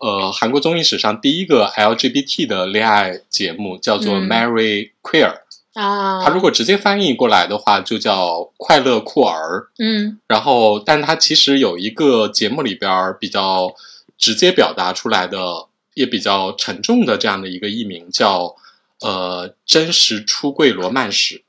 [0.01, 5.35] 呃韩国综艺史上第一个 LGBT 的恋爱节目，叫做《嗯 Marry Queer》。
[5.75, 9.61] 啊，它如果直接翻译过来的话，就叫《快乐酷儿》。
[9.79, 13.73] 嗯然后，但它其实有一个节目里边儿比较
[14.17, 18.57] 直接表达出来的，也比较沉重的这样的一个译名，叫
[19.01, 21.43] 呃真实出柜罗曼史。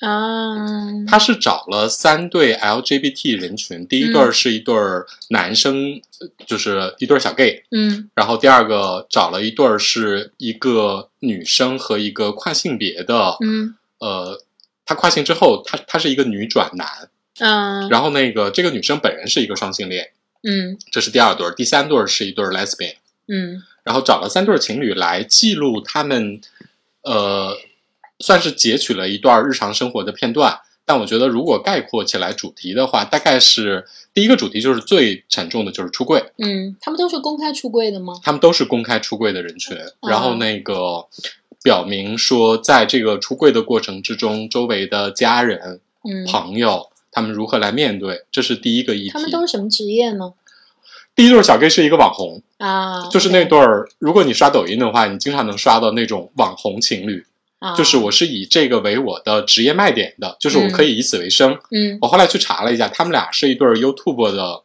[0.00, 0.66] 啊，
[1.06, 8.10] 他是找了三对 LGBT 人群，第一对儿是一对儿男生，呃就是一对儿小 gay，嗯。
[8.14, 13.76] 然后第二个找了一对儿是一个女生和一个跨性别的，嗯。
[13.98, 14.42] 呃，
[14.84, 16.86] 他跨性之后，他他是一个女转男，
[17.38, 20.10] 嗯然后那个这个女生本人是一个双性恋，
[20.42, 20.76] 嗯。
[20.90, 22.96] 这是第二对儿，第三对儿是一对儿 lesbian，
[23.28, 23.62] 嗯。
[23.84, 26.40] 然后找了三对儿情侣来记录他们，
[27.04, 27.56] 呃，
[28.18, 30.58] 算是截取了一段日常生活的片段。
[30.86, 36.22] 但我觉得，如果概括起来主题的话，大概是第一个主题就是最沉重的，就是出柜。
[36.36, 38.20] 嗯，他们都是公开出柜的吗？
[38.22, 39.74] 他们都是公开出柜的人群，
[40.06, 41.06] 然后那个
[41.62, 49.08] 表明说，在这个出柜的过程之中，周围的家人、嗯，朋友他们如何来面对，这是第一个议题。
[49.08, 50.34] 他们都是什么职业呢？
[51.14, 53.58] 第一对小 gay 是一个网红，啊，就是那对。
[53.58, 57.24] 儿，如果你刷抖音的话，你经常能刷到那种网红情侣，
[57.60, 57.74] 啊。
[57.74, 61.56] 就是我是以这个为我的职业卖点的，就是我可以以此为生。
[61.70, 61.98] 嗯。
[62.00, 64.62] 我后来去查了一下，他们俩是一对儿 YouTube 的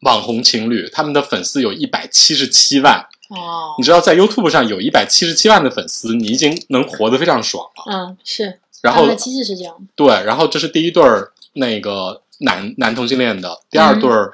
[0.00, 3.06] 网红情侣，他们的粉丝有一百七十七万。
[3.28, 3.74] 哦。
[3.76, 7.92] 你知道，在 YouTube 上有一百七十七万的粉丝，你已经能活得非常爽了。
[7.92, 14.32] 嗯是，然后机制是这样，对，然后这是第一对儿那个男男同性恋的，第二对儿、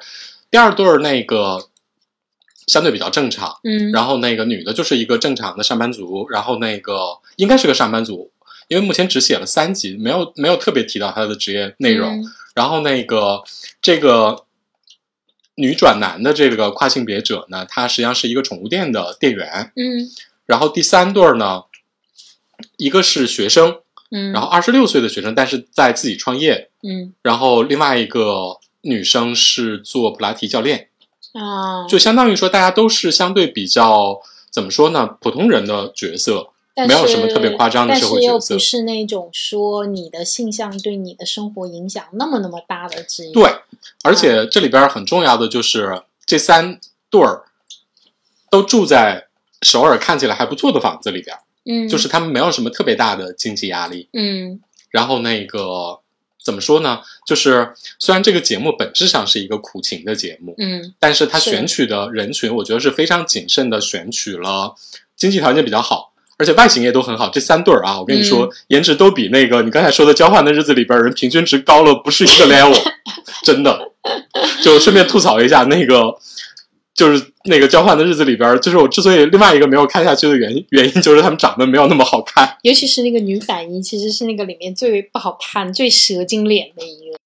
[0.53, 1.67] 第二对儿那个
[2.67, 3.57] 相对比较正常。
[3.63, 8.31] 嗯，然后那个女的就是一个正常的上班族，然后那个应该是个上班族，
[8.67, 12.21] 因为目前只写了三集，没有没有特别提到她的职业内容。
[12.21, 13.41] 嗯然后那个
[13.81, 14.45] 这个
[15.55, 19.71] 女转男的这个跨性别者呢，她实际上是一个宠物店的店员。
[19.75, 20.07] 嗯
[20.45, 21.63] 然后第三对儿呢，
[22.77, 23.79] 一个是学生，
[24.11, 26.69] 嗯，然后二十六岁的学生，但是在自己创业。
[26.83, 30.87] 嗯然后另外一个女生是做普拉提教练，
[31.33, 36.51] 啊，就相当于说大家都是相对比较怎么说呢，普通人的角色。
[36.75, 43.31] 但没有什么特别夸张的社会但是又角色不是那种说你的性向对你的生活影响那么那么大的职业。
[43.31, 43.43] 对，
[44.03, 46.79] 而且这里边很重要的就是这三
[47.11, 47.43] 对儿
[48.49, 49.27] 都住在
[49.61, 54.09] 首尔看起来还不错的房子里边，嗯，就是他们没有什么特别大的经济压力。
[54.13, 55.99] 嗯然后那个
[56.43, 56.99] 怎么说呢？
[57.25, 64.75] 就是虽然这个节目本质上是一个苦情的节目，嗯但是他选取的人群，我觉得是非常谨慎的选取了
[65.15, 66.11] 经济条件比较好。
[66.35, 72.81] 而且外形也都很好，这三对儿啊，我跟你说，嗯颜值都比那个你刚才说的《交换的日子》里边人平均值高了不是一个 level，
[73.43, 73.91] 真的。
[74.61, 76.13] 就顺便吐槽一下，那个
[76.93, 82.57] 就是那个《交换的日子》里边，就是我之所以另外一个没有看下去的原因，原因就是他们长得没有那么好看。
[82.63, 87.17] 尤其是那个女反一，其实是那个里面最不好看、最蛇精脸的一个。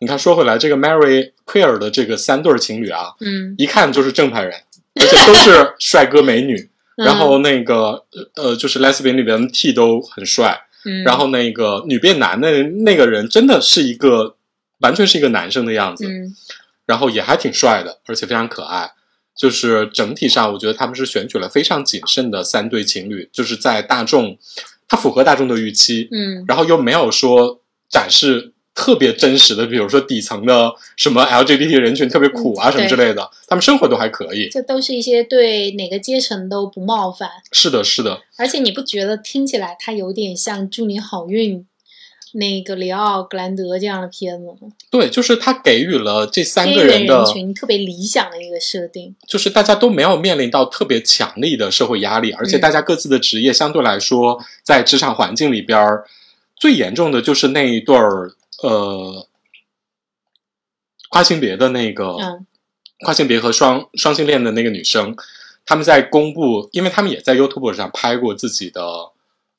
[0.00, 4.52] 你看，说回来，这个 Mary Queer 的这个三对儿情侣啊，嗯，一看就是正派人，
[5.00, 6.54] 而且都是帅哥美女。
[6.96, 14.36] 嗯然后那个呃，就是 Lesbian 里边的 T 都很帅，嗯，然后那个女变男的那个人真的是一个
[14.78, 16.34] 完全是一个男生的样子，嗯
[16.86, 18.92] 然后也还挺帅的，而且非常可爱。
[19.36, 24.36] 就是整体上，我觉得他们是选取了非常谨慎的三对情侣，就是在大众，
[24.88, 26.44] 它符合大众的预期，嗯。
[26.48, 34.48] 然后又没有说展示特别真实的，比如说底层的什么 LGBT 人群特别苦啊嗯什么之类的，他们生活都还可以。
[34.50, 41.66] 这都是一些对哪个阶层都不冒犯，是的，是的，而且你不觉得听起来它有点像祝你好运
[42.38, 44.72] 那个里奥格兰德这样的片子吗？
[44.90, 49.14] 对，就是他给予了这三个人的特别理想的一个设定。
[49.26, 56.04] 就是大家都没有面临到特别强力的社会压力，而且嗯大家各自的职业相对来说，在职场环境里边儿，
[56.56, 59.26] 最严重的就是那一对儿呃
[61.08, 62.46] 跨性别的那个、嗯
[63.04, 65.14] 跨性别和双双性恋的那个女生，
[65.66, 68.82] 他们在公布，因为他们也在 YouTube 上拍过自己的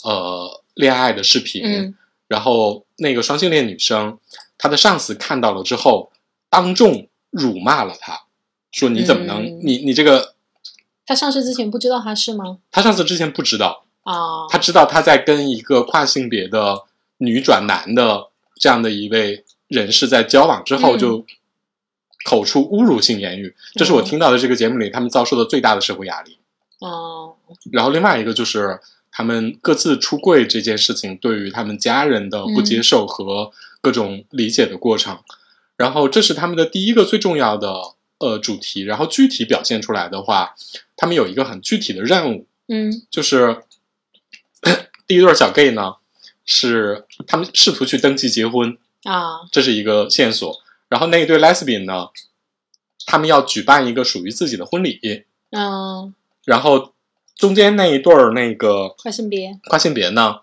[0.04, 1.96] 呃恋爱的视频，嗯
[2.28, 4.18] 然后那个双性恋女生，
[4.58, 6.12] 她的上司看到了之后，
[6.50, 8.22] 当众辱骂了她，
[8.72, 9.60] 说你怎么能、嗯。
[9.64, 10.36] 你你这个
[11.06, 12.60] 她上市之前不知道她是吗？
[12.72, 16.84] 她上司之前不知道，啊，他知道她在跟一个跨性别的
[17.18, 21.00] 女转男的这样的一位人士在交往之后，嗯。
[21.00, 21.26] 就
[22.26, 26.38] 口出侮辱性言语，这是我听到的这个节目里他们遭受的最大的社会压力。
[26.80, 27.34] 哦，
[27.72, 28.78] 然后另外一个就是
[29.18, 33.52] 他们各自出柜这件事情对于他们家人的不接受和
[33.82, 35.18] 各种理解的过程，
[35.76, 38.84] 然后这是他们的第一个最重要的呃主题。
[38.84, 40.54] 然后具体表现出来的话，
[40.96, 42.94] 他们有一个很具体的任务，嗯。
[43.10, 43.64] 就是
[45.08, 45.96] 第一对小 gay 呢
[46.46, 50.56] 是他们试图去登记结婚，啊，这是一个线索。
[50.90, 52.10] 然后那一对 lesbian 呢，
[53.08, 56.14] 他们要举办一个属于自己的婚礼，嗯，
[56.46, 56.94] 然后
[57.38, 60.38] 中间那一对儿那个跨性别，跨性别呢，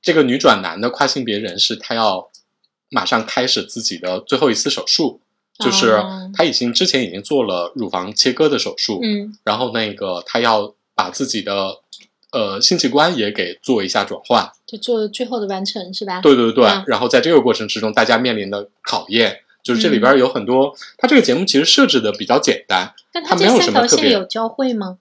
[0.00, 2.30] 这个女转男的跨性别人士，她要
[2.88, 5.20] 马上开始自己的最后一次手术，
[5.58, 11.80] 就是哦她已经之前已经做了乳房切割的手术，嗯然后那个她要把自己的
[12.32, 16.20] 呃性器官也给做一下转换，就做最后的完成是吧？
[16.20, 19.40] 对对对，嗯然后在这个过程之中，大家面临的考验。
[19.62, 24.98] 就是这里边有很多，它这个节目其实设置的比较简单，但他没有什么特别有交汇吗？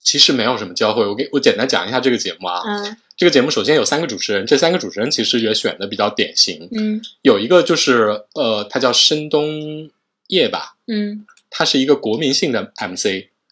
[0.00, 1.06] 其实没有什么交汇。
[1.06, 2.62] 我给我简单讲一下这个节目啊。
[2.66, 6.68] 嗯这个节目首先有三个主持人，这三个主持人其实也选的比较典型。
[6.70, 9.90] 嗯有一个就是呃，他叫申东
[10.28, 13.06] 烨吧，嗯他是一个国民性的 MC，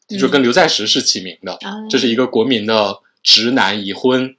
[0.09, 1.55] 嗯就跟刘在石是齐名的。
[1.55, 4.37] 啊，这是一个国民的直男已婚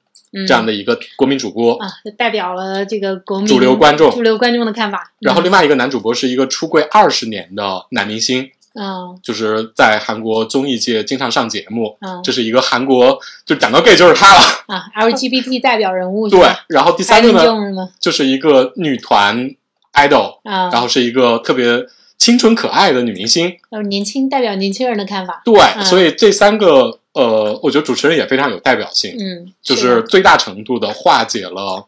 [0.48, 1.76] 这样的的一个国民主播。
[1.76, 5.12] 啊，就代表了这个国民主流观众主流观众的看法。
[5.20, 11.98] 然后另外一个男主播是一个出柜二十年的男明星，嗯就是在韩国综艺界经常上节目。
[12.02, 14.42] 嗯这是一个韩国，就讲到 gay 就是他了。
[14.68, 17.32] 啊，LGBT 代表人物对？，然后第三个
[17.72, 17.90] 呢？
[18.00, 19.50] 就是一个女团
[19.94, 21.86] idol，啊，然后是一个特别
[22.18, 23.58] 青春可爱的女明星。
[23.72, 25.42] 呃年轻代表年轻人的看法。
[25.44, 31.88] 对，嗯所以这三个呃，我觉得主持人也非常有代表性，嗯，就是最大程度的化解了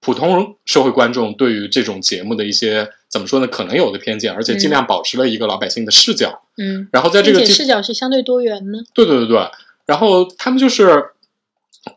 [0.00, 6.42] 普通社会观众对于这种节目的一些怎么说呢，可能有的偏见，而且尽量保持了一个老百姓的视角。
[6.56, 8.78] 嗯，然后在这个视角是相对多元呢。
[8.92, 9.48] 对对对对，
[9.86, 11.10] 然后他们就是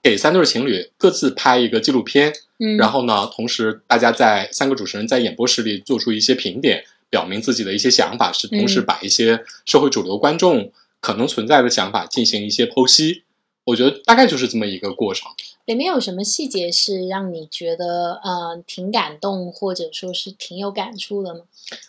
[0.03, 13.23] 给三对情侣各自拍一个纪录片，嗯，然后呢，同时大家在三个主持人在演播室里做出一些评点，表明自己的一些想法，是同时嗯把一些社会主流观众可能存在的想法进行一些剖析。
[13.67, 15.29] 我觉得大概就是这么一个过程。
[15.65, 21.41] 里面有什么细节是让你觉得呃挺感动，或者说是挺有感触的呢？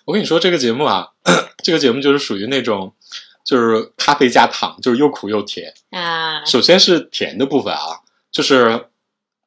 [0.05, 1.13] 我跟你说，这个节目啊，
[1.63, 2.93] 这个节目就是属于那种，
[3.45, 5.73] 就是咖啡加糖，就是又苦又甜。
[5.91, 8.01] 啊，首先是甜的部分啊，
[8.33, 8.89] 就是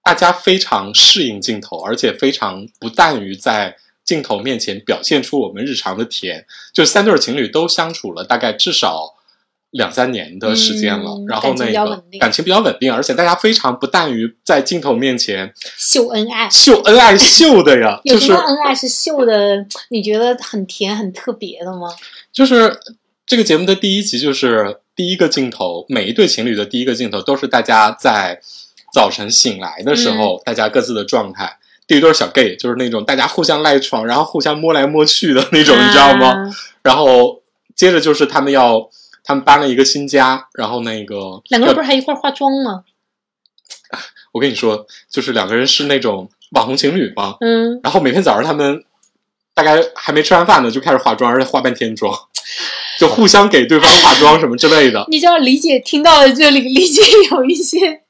[0.02, 6.46] 大家非常适应镜头，而且非常不惮于在镜头面前表现出我们日常的甜。
[6.74, 9.16] 就三对情侣都相处了大概至少
[9.72, 16.50] 两三年的时间了，嗯然后那感情比较个稳定感情比较稳定，而且大家非常不惮于在镜头面前秀恩爱。
[16.50, 19.66] 秀恩爱秀的呀， 有就是什么恩爱是秀的？
[19.90, 21.88] 你觉得很甜、很特别的吗？
[22.34, 22.78] 就是
[23.26, 28.42] 这个节目的第一集，就是第一个镜头，每一对情侣的第一个镜头都是大家在
[28.94, 31.58] 早晨醒来的时候，大家各自的状态。
[31.88, 36.28] 第一对小 gay 就是那种大家互相赖床，然后互相摸来摸去的那种，你知道吗？
[36.28, 36.50] 啊
[36.84, 37.42] 然后
[37.76, 38.90] 接着就是他们要，
[39.24, 42.84] 他们搬了一个新家，然后那个两个人不是还一块儿化妆吗？
[44.32, 48.84] 我跟你说，就是两个人是那种网红情侣嘛，嗯，然后每天早上他们
[49.54, 52.18] 大概还没吃完饭呢，就开始化妆，而且化半天妆，
[52.98, 55.06] 就互相给对方化妆什么之类的。
[55.12, 58.02] 你就要理解，听到了这里，理解有一些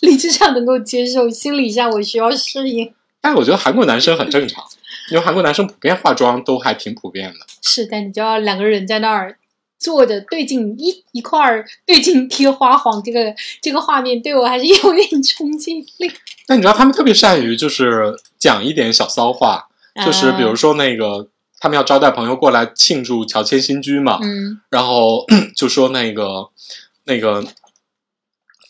[0.00, 2.92] 理智上能够接受，心理上我需要适应。
[3.22, 4.62] 但我觉得韩国男生很正常，
[5.10, 7.38] 因为韩国男生普遍化妆都还挺普遍的。
[7.62, 9.36] 是，但你就要两个人在那儿
[9.80, 16.12] 坐着对镜一一块儿对镜贴花黄，这个这个画面对我还是有点冲击力。
[16.46, 19.68] 但你知道他们特别善于就是讲一点小骚话，
[20.04, 21.28] 就是比如说，那个
[21.58, 25.24] 他们要招待朋友过来庆祝乔迁新居嘛，嗯然后
[25.56, 26.50] 就说那个
[27.04, 27.44] 那个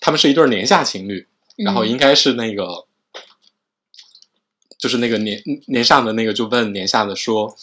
[0.01, 2.87] 他们是一对年下情侣，然后嗯应该是那个
[4.79, 7.57] 就是那个年年上的那个就问年下的说，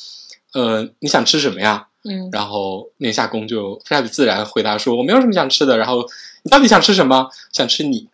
[0.53, 1.87] 呃，你想吃什么呀？
[2.09, 5.77] 嗯然后年下公就非常自然回答说，我没有什么想吃的。
[5.77, 6.07] 然后
[6.43, 7.29] 你到底想吃什么？
[7.51, 8.07] 想吃你。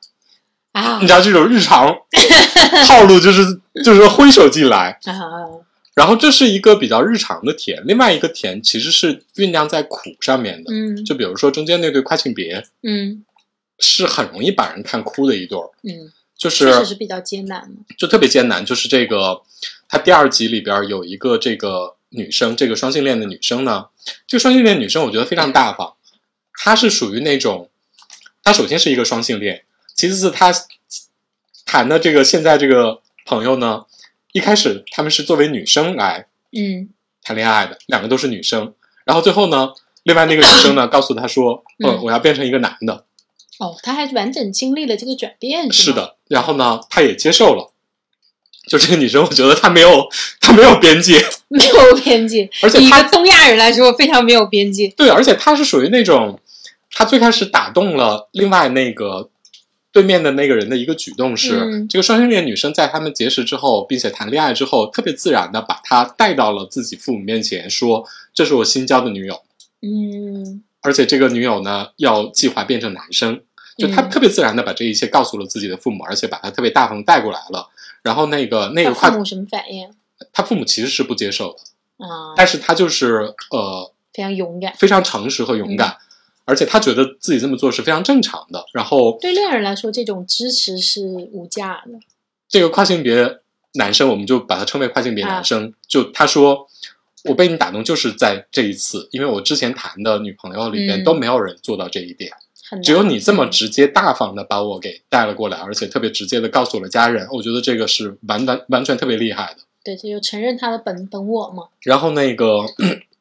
[0.72, 1.96] 啊你知道这种日常
[2.88, 3.44] 套路就是
[3.86, 5.14] 就是挥手进来，啊
[5.94, 10.74] 然后这是一个比较日常的甜，另外一个甜其实是酝酿在苦上面的。
[10.74, 13.24] 嗯就比如说中间那对跨性别，嗯
[13.78, 17.70] 是很容易把人看哭的一对儿，嗯，就是确实是比较艰难。
[17.96, 18.66] 就特别艰难。
[18.66, 19.42] 就是这个，
[19.88, 23.88] 他第二集里边有一个这个女生，这个双性恋的女生呢，
[24.28, 25.96] 这个双性恋女生我觉得非常大方，
[26.54, 27.70] 她是属于那种，
[28.44, 30.54] 她首先是一个双性恋，其次是她
[31.66, 33.86] 谈的这个现在这个朋友呢，
[34.32, 36.90] 一开始他们是作为女生来嗯。
[37.26, 38.74] 谈恋爱的，两个都是女生，
[39.06, 39.72] 然后最后呢，
[40.04, 41.90] 另外那个女生呢 告诉他说，嗯。
[41.90, 43.06] 呃，我要变成一个男的，
[43.60, 47.73] 哦，他还完整经历了这个转变，吗，是的，然后呢，他也接受了。
[48.68, 50.08] 就这个女生，我觉得她没有，
[50.40, 54.88] 她没有边界， 没有边界， 而且她以一个东亚人来说非常没有边界。
[54.96, 56.40] 对，而且她是属于那种，
[56.92, 59.30] 她最开始打动了另外那个
[59.92, 69.42] 对面的那个人的一个举动是，嗯这个双性恋女生在他们结识之后，并且谈恋爱之后，特别自然的把她带到了自己父母面前，说这是我新交的女友，
[69.82, 73.42] 嗯而且这个女友呢要计划变成男生，
[73.78, 77.68] 就她嗯特别自然的把这一切告诉了自己的父母，而且把她特别大方地带过来了。
[78.04, 79.90] 然后那个那个跨他父母什么反应
[80.32, 82.34] 他父母其实是不接受的，啊？
[82.38, 84.76] 但是他就是呃非常勇敢。
[84.76, 85.98] 非常诚实和勇嗯敢，
[86.46, 88.64] 而且他觉得自己这么做是非常正常的。
[88.74, 92.00] 然后对恋人来说，这种支持是无价的。
[92.48, 93.40] 这个跨性别
[93.74, 96.68] 男生，我们就把他称为跨性别男生，就他说。
[97.26, 102.30] 我被你打动，就是在这一次，因为我之前谈的女朋友里边嗯都没有人做到这一点，
[102.82, 109.64] 只有你这么直接大方的把我给带了过来，而且特别直接的告诉了家人，我觉得这个是完完完全特别厉害的。
[109.84, 111.68] 对，这就承认他的本本我嘛。
[111.82, 112.66] 然后那个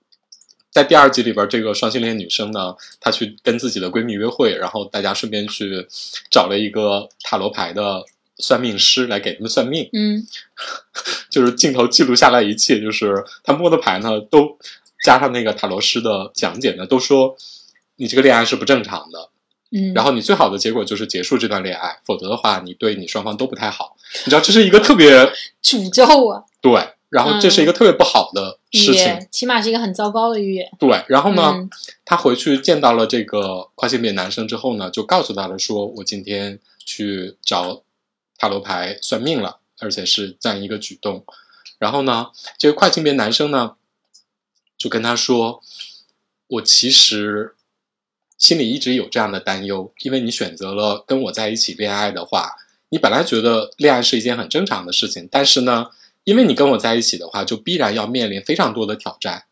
[0.71, 5.87] 在第二集里边，这个双性恋女生呢，她去跟自己的闺蜜约会，然后大家顺便去
[6.31, 8.03] 找了一个塔罗牌的
[8.39, 10.27] 算命师来给他们算命，嗯
[11.29, 14.57] 就是镜头记录下来一切，就是他摸的牌呢，都
[15.05, 17.37] 加上那个塔罗师的讲解呢，都说
[17.97, 19.29] 你这个恋爱是不正常的，
[19.73, 23.97] 嗯，然后你最好的结果就是结束这段恋爱，否则的话，你对你双方都不太好。
[24.25, 29.03] 你知道这是一个特别诅咒啊，对，然后这是一个特别不好的预事情。
[29.05, 30.71] 言，起码是一个很糟糕的预言。
[30.79, 31.71] 对，然后呢，嗯
[32.05, 37.83] 他回去见到了这个跨性别男生之后呢，就告诉他了说，我今天去找
[38.37, 41.25] 塔罗牌算命了，而且是这样一个举动。
[41.79, 43.77] 然后呢，这个跨性别男生呢，
[44.77, 45.63] 就跟他说，
[46.49, 47.55] 我其实
[48.43, 52.57] 心里一直有这样的担忧，因为你选择了跟我在一起恋爱的话，
[52.89, 55.87] 你本来觉得恋爱是一件很正常的事情，但是呢，
[56.25, 59.45] 因为你跟我在一起的话，就必然要面临非常多的挑战。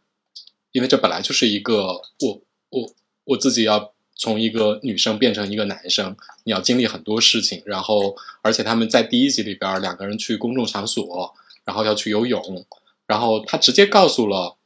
[0.73, 2.93] 因为这本来就是一个我我
[3.27, 11.33] 我自己要从一个女生变成一个男生，你要经历很多事情，然后而且他们在第一集里边两个人去公众场所，
[11.65, 12.67] 然后要去游泳，
[13.07, 14.57] 然后他直接告诉了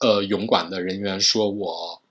[0.00, 2.02] 呃泳馆的人员说我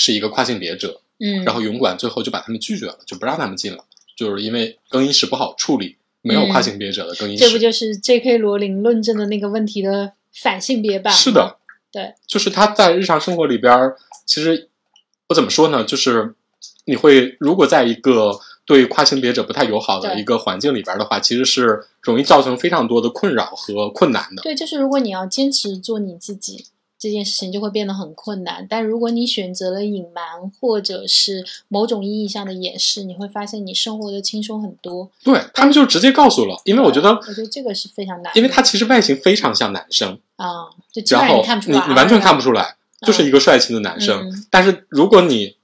[0.00, 3.84] 是一个跨性别者，嗯，然后泳馆最后就把他们拒绝了，就不让他们进了，
[4.16, 7.44] 就是因为更衣室不好处理，没有跨性别者的更衣室。
[7.44, 8.38] 这不就是 J.K.
[8.38, 11.12] 罗琳论证的那个问题的反性别版？
[11.12, 11.58] 是的，，
[11.92, 14.70] 对，就是他在日常生活里边儿，其实
[15.28, 15.84] 我怎么说呢？
[15.84, 16.34] 就是
[16.86, 24.42] 你会如果在一个对跨性别者不太友好的一个环境里边儿的话，其实是容易造成非常多的困扰和困难的。
[24.42, 26.64] 对，就是如果你要坚持做你自己。
[27.00, 30.24] 这件事情就会变得很困难，但如果你选择了隐瞒，
[30.60, 35.10] 或者是某种意义上的掩饰，你会发现你生活的轻松很多。
[35.24, 42.76] 对他们就直接告诉了，因为我觉得，我觉得这个是非常难，因为他其实外形非常像男生，啊，就基本上然后你看不出来，你完全看不出出来，
[43.06, 44.20] 就是一个帅气的男生。
[44.28, 45.56] 嗯但是如果你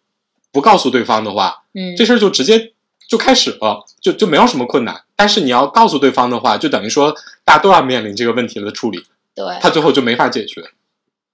[0.51, 2.73] 不告诉对方的话，嗯，这事儿就直接
[3.11, 5.03] 就开始了，就就没有什么困难。
[5.15, 7.15] 但是你要告诉对方的话，就等于说
[7.45, 10.65] 大家都要面临这个问题的处理，对，他最后就没法解决。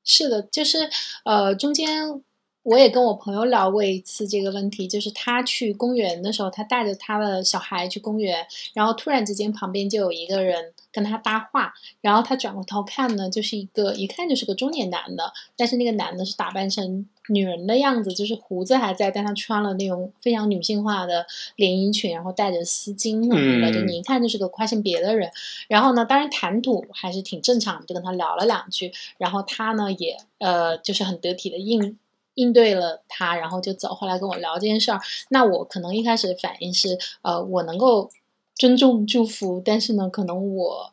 [0.05, 0.89] 是的，就是
[1.25, 2.23] 呃，中间
[2.63, 21.27] 我也跟我朋友聊过一次这个问题，就是他去公园的时候，他带着他的小孩去公园，然后突然之间旁边就有一个人跟他搭话，然后他转过头看呢，就是一个一看就是个中年男的，但是那个男的是打扮成女人的样子，就是胡子还在，但他穿了那种非常女性化的
[21.57, 25.31] 连衣裙，然后带着丝巾什么的，嗯就你一看就是个跨性别的人。
[25.69, 28.93] 然后呢，当然谈吐还是挺正常的，就跟他聊了两句。
[29.19, 31.99] 然后他呢也呃就是很得体的应
[32.35, 33.95] 应对了他，然后就走。
[33.95, 38.11] 后来跟我聊这件事儿，那我可能一开始的反应是呃我能够
[38.55, 40.93] 尊重祝福，但是呢，可能我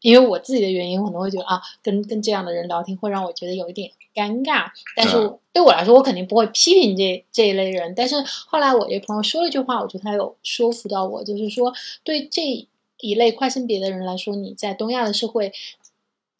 [0.00, 4.70] 因为我自己的原因，可能会觉得啊，跟跟这样的人聊天会让我觉得有一点尴尬。
[4.94, 7.94] 但是嗯对我来说，我肯定不会批评这这一类人。
[7.96, 8.14] 但是
[8.46, 11.72] 后来我这朋友说了一句话，我觉得他有说服到我，就是说
[12.04, 12.66] 对这
[13.00, 15.52] 一类跨性别的人来说，你在东亚的社会。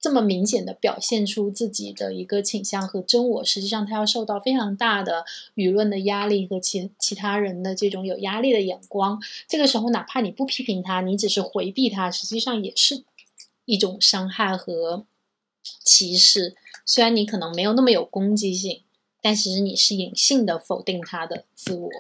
[0.07, 5.25] 这么明显的表现出自己的一个倾向和真我，实际上他要受到非常大的
[5.57, 9.21] 舆论的压力和其其他人的这种有压力的眼光。
[9.49, 13.03] 这个时候，哪怕你不批评他，你只是回避他，实际上也是
[13.65, 15.05] 一种伤害和
[15.83, 16.55] 歧视。
[16.85, 18.83] 虽然你可能没有那么有攻击性，
[19.21, 21.91] 但其实你是隐性的否定他的自我。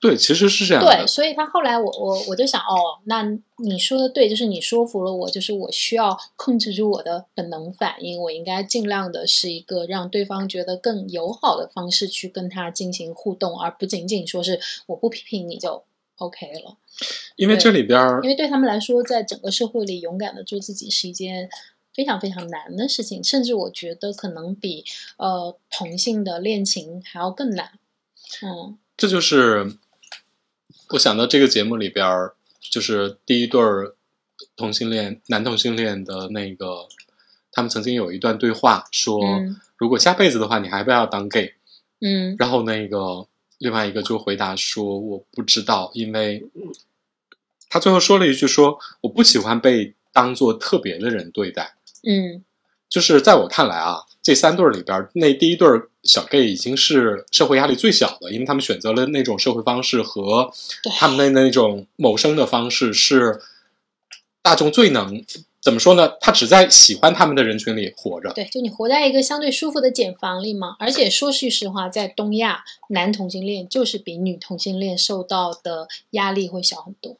[0.00, 3.22] 对，其实是这样对，所以他后来我我我就想，哦，那
[3.58, 15.84] 你说的对，就是你说服了我，就是我需要控制住我的本能反应，我应该尽量的是一个让对方觉得更友好的方式去跟他进行互动，而不仅仅说是我不批评你就
[16.16, 16.76] OK 了。
[17.36, 21.48] 因为这里边儿因为对他们来说，在整个社会里，勇敢的做自己是一件
[21.94, 24.84] 非常非常难的事情，甚至我觉得可能比
[25.18, 27.78] 呃同性的恋情还要更难。
[28.42, 29.74] 嗯这就是
[30.90, 33.94] 我想到这个节目里边儿，就是第一对儿
[34.56, 36.88] 同性恋男同性恋的那个，
[37.52, 41.54] 他们曾经有一段对话，说、嗯如果下辈子的话，你还不要当 gay？
[42.00, 43.28] 嗯然后那个
[43.58, 46.44] 另外一个就回答说我不知道，因为
[47.68, 51.76] 他最后说了一句说我不喜欢被当做特别的人对待。
[52.02, 52.44] 嗯
[52.88, 60.52] 就是在我看来啊，这三对儿里边儿，那第一对儿小 gay 已经是社会压力最小的，因为他们选择了那种社会方式和
[60.98, 63.40] 他们的那种谋生的方式是
[64.42, 65.24] 大众最能
[65.62, 66.12] 怎么说呢？
[66.20, 68.30] 他只在喜欢他们的人群里活着。
[68.34, 70.76] 对，就你活在一个相对舒服的茧房里嘛。
[70.78, 77.16] 而且说句实话，在东亚，男同性恋就是比女同性恋受到的压力会小很多，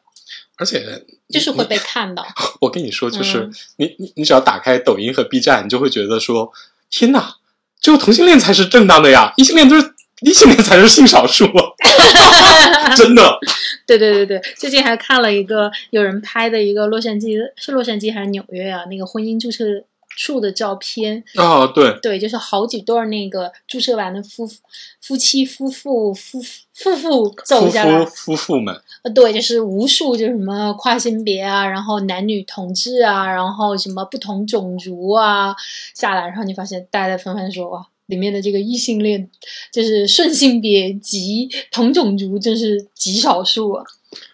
[0.59, 2.27] 而且就是会被看到。
[2.61, 6.53] 我跟你说，就是、嗯你你你只要打开抖音和 B 站，你就会觉得说，
[6.91, 7.35] 天哪，
[7.81, 13.39] 只有同性恋才是正当的呀，异性恋都是异性恋才是性少数啊， 真的。
[13.87, 18.85] 对对对对，最近还看了一个有人拍的一个洛杉矶，是洛杉矶还是纽约啊？
[18.91, 19.65] 那个婚姻注册
[20.15, 24.47] 处的照片，啊，对，对，就是好几对儿那个注册完的夫
[25.01, 26.43] 夫妻、夫妇、夫
[26.75, 35.55] 夫妇走夫下来夫，夫妇们，呃，对，就是无数，就是什么跨性别啊，然后男女同志啊，然后什么不同种族啊
[35.95, 39.29] 下来，然后你发现大家纷纷说哇，里面的这个异性恋
[39.73, 43.85] 就是顺性别及同种族，真是极少数啊。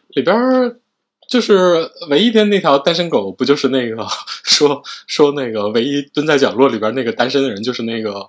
[0.09, 0.79] 里边儿
[1.29, 4.07] 就是唯一的那条单身狗，不就是那个
[4.45, 8.29] 说说那个唯一蹲在角落里边那个单身的人，就是那个、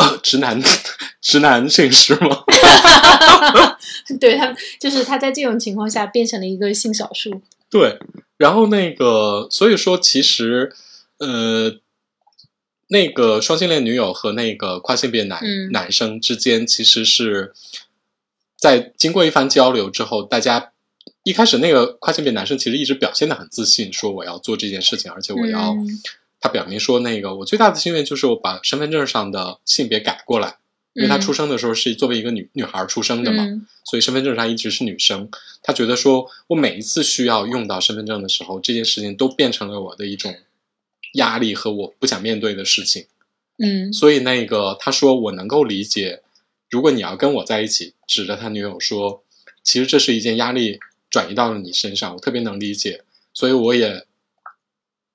[0.00, 0.60] 呃、 直男
[1.20, 2.44] 直男摄影师吗？
[4.18, 7.42] 对他，就是他在这种情况下变成了一个性少数。
[7.70, 7.98] 对，
[8.36, 10.72] 然后那个，所以说其实，
[11.18, 11.76] 呃，
[12.88, 17.52] 那个双性恋女友和那个跨性别男、嗯男生之间，其实是
[18.56, 20.72] 在经过一番交流之后，大家
[21.22, 25.86] 一开始那个跨性别男生其实一直表现的很自信，说我要做这件事情，而且我要，嗯
[26.40, 30.56] 他表明说那个我最大的心愿就是我把身份证上的性别改过来。
[30.92, 35.30] 因为他嗯出生的时候是作为一个女女孩出生的嘛，嗯所以身份证上一直是女生。
[35.62, 40.34] 他觉得说，我每一次需要用到身份证的时候，这件事情都变成了我的一种
[41.12, 43.06] 压力和我不想面对的事情。
[43.62, 46.22] 嗯所以那个他说，我能够理解，
[46.68, 49.22] 如果你要跟我在一起，指着他女友说，
[49.62, 54.04] 其实这是一件压力转移到了你身上，我特别能理解，所以我也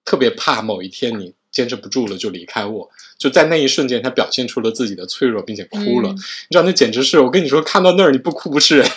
[0.05, 2.89] 特别怕某一天你坚持不住了就离开我。
[3.17, 6.09] 就在那一瞬间，他表现出了自己的脆弱，并且哭了。
[6.09, 8.87] 嗯你知道，那简直是我跟你说，看到那儿你不哭不是人。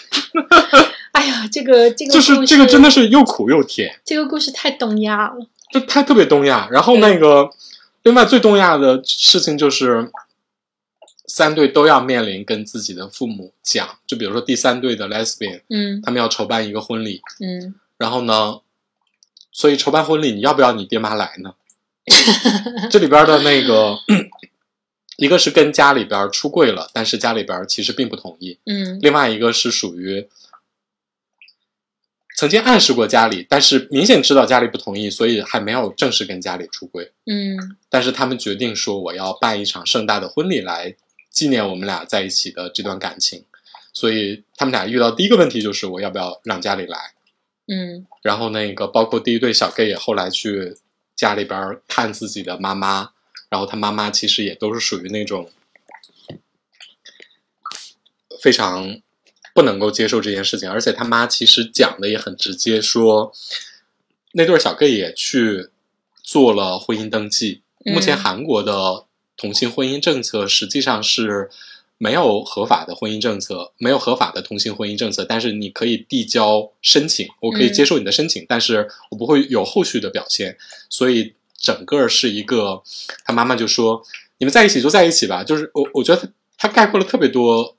[1.12, 5.46] 哎呀，这个这个就是这个真的是又苦又甜，这个故事太东亚了。
[5.72, 6.68] 就太特别东亚。
[6.70, 7.48] 然后那个，
[8.02, 10.10] 另外最东亚的事情就是，
[11.26, 18.58] 三对都要面临跟自己的父母讲，就比如说第三对的 lesbian，嗯他们要筹办一个婚礼，嗯然后呢，
[19.58, 21.52] 所以筹办婚礼你要不要你爹妈来呢？
[22.88, 23.98] 这里边的那个，
[25.16, 30.28] 一个是跟家里边出柜了，但是家里边其实并不同意，嗯另外一个是属于
[32.36, 37.10] 曾经暗示过家里，但是明显知道家里不同意，所以还没有正式跟家里出柜。
[37.26, 40.94] 嗯但是他们决定说，我要办一场盛大的婚礼来
[41.30, 43.44] 纪念我们俩在一起的这段感情。
[43.92, 47.14] 所以他们俩遇到第一个问题就是，我要不要让家里来？
[47.68, 50.76] 嗯然后那个包括第一对小 gay 也后来去
[51.14, 53.10] 家里边看自己的妈妈，
[53.50, 55.50] 然后他妈妈其实也都是属于那种
[58.40, 59.00] 非常
[59.54, 63.32] 不能够接受这件事情，而且他妈其实讲的也很直接，说
[64.32, 65.68] 那对儿小 gay 也去
[66.22, 67.62] 做了婚姻登记。
[67.84, 69.06] 嗯目前韩国的
[69.36, 71.48] 同性婚姻政策实际上是
[71.98, 77.72] 没有合法的婚姻政策，没有合法的同性婚姻政策，但是你可以递交申请，我可以嗯。
[77.72, 80.56] 接受你的申请，但是我不会有后续的表现，
[80.88, 82.82] 所以整个是一个，
[83.24, 84.02] 他妈妈就说
[84.38, 87.74] 你们在一起就在一起吧，就是我我觉得他他概括了特别多。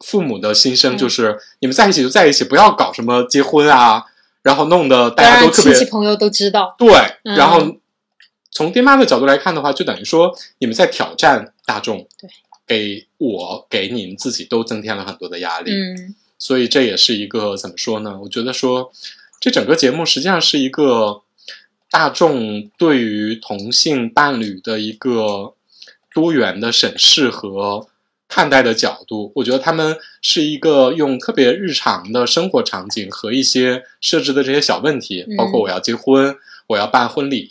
[0.00, 0.98] 父母的心声嗯。
[0.98, 4.04] 就是：你们在一起就在一起，不要搞什么结婚啊，
[4.42, 6.90] 然后弄得大家都特别亲戚朋友都知道，对，
[7.24, 7.34] 嗯。
[7.36, 7.76] 然后
[8.50, 12.28] 从爹妈的角度来看的话，就等于说你们在挑战大众，对，
[12.66, 18.18] 给我给你们自己都增添了很多的压力，嗯所以这也是一个怎么说呢？
[18.22, 18.92] 我觉得说
[19.40, 21.22] 这整个节目实际上是一个
[21.90, 25.54] 大众对于同性伴侣的一个
[26.12, 27.86] 多元的审视和
[28.28, 29.32] 看待的角度。
[29.36, 36.36] 我觉得他们是一个用特别日常的生活场景和一些设置的这些小问题，嗯包括我要结婚，
[36.66, 37.48] 我要办婚礼，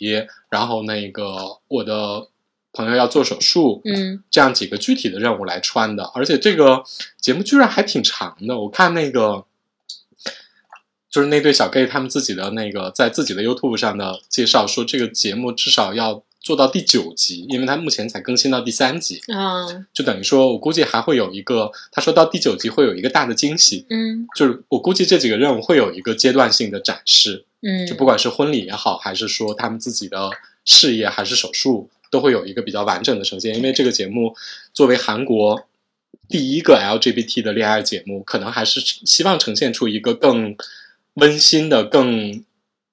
[0.50, 2.28] 然后那个我的
[2.74, 4.22] 朋友要做手术，嗯。
[4.30, 6.82] 这样几个具体的任务来穿的，而且这个
[7.18, 8.58] 节目居然还挺长的。
[8.58, 9.44] 我看那个
[11.08, 19.64] 就是那对小 gay 他们自己的那个在自己的 YouTube 上的介绍说，这个节目至少要做到第九集，因为它目前才更新到第三集，啊。
[19.94, 24.26] 就等于说我估计还会有一个，他说到第九集会有一个大的惊喜，嗯。
[24.36, 30.30] 就是我估计这几个任务会有一个阶段性的展示，嗯，就不管是婚礼也好，还是说他们自己的
[30.64, 33.56] 事业，还是手术，都会有一个比较完整的呈现。
[33.56, 34.36] 因为这个节目
[34.72, 35.66] 作为韩国
[36.28, 40.56] 第一个 LGBT 的恋爱节目，可能还是希望呈现出一个更
[41.14, 42.44] 温馨的、更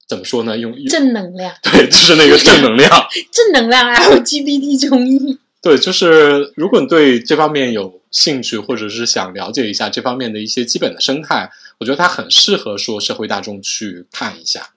[0.07, 0.57] 怎么说呢？
[0.57, 2.89] 用用正能量，对，就是那个正能量。
[3.31, 14.73] 正能量 LGBT 中医，对，就是如果你对这方面有兴趣，或者是想了解一下这方面的一些基本的生态，我觉得它很适合说社会大众去看一下。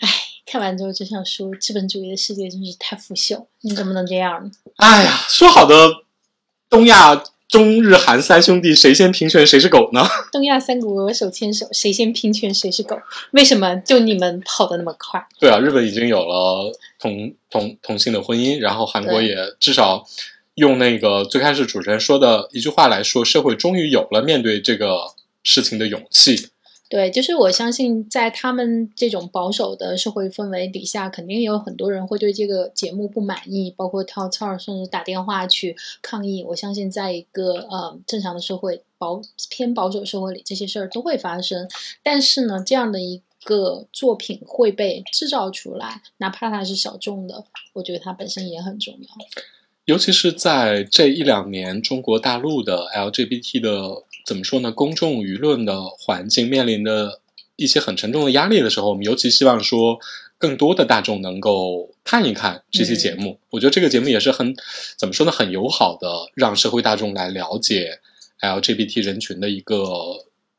[0.00, 0.08] 唉，
[0.46, 4.50] 看完之后就想说，资本主义的世界真是太腐朽，你怎么能这样呢？
[4.76, 5.74] 哎呀，说好的
[6.70, 10.06] 东亚中日韩三兄弟，谁先平权谁是狗呢？
[10.30, 12.96] 东亚三国手牵手，谁先平权谁是狗？
[13.32, 15.20] 为什么就你们跑得那么快？
[15.40, 20.04] 对啊，日本已经有了同同同性的婚姻，然后韩国也至少
[20.54, 26.50] 用那个最开始主持人说的一句话来说，社会终于有了面对这个事情的勇气。
[26.88, 36.44] 对，就是我相信，在他们这种保守的社会氛围底下，肯定有很多人会对这个节目不满意，包括跳槽，甚至打电话去抗议。
[36.44, 39.20] 我相信，在一个呃正常的社会保
[39.50, 41.68] 偏保守社会里，这些事儿都会发生。
[42.04, 49.08] 但是呢，这样的一个作品会被制造出来，哪怕它是小众的，我觉得它本身也很重要。
[49.86, 54.72] 尤其是在这一两年，中国大陆的 LGBT 的怎么说呢？
[54.72, 57.20] 公众舆论的环境面临的
[57.54, 59.96] 一些很沉重的压力的时候，我们尤其希望说，
[60.38, 63.38] 更多的大众能够看一看这些节目。
[63.50, 64.56] 我觉得这个节目也是很
[64.98, 65.30] 怎么说呢？
[65.30, 68.00] 很友好的让社会大众来了解
[68.40, 69.78] LGBT 人群的一个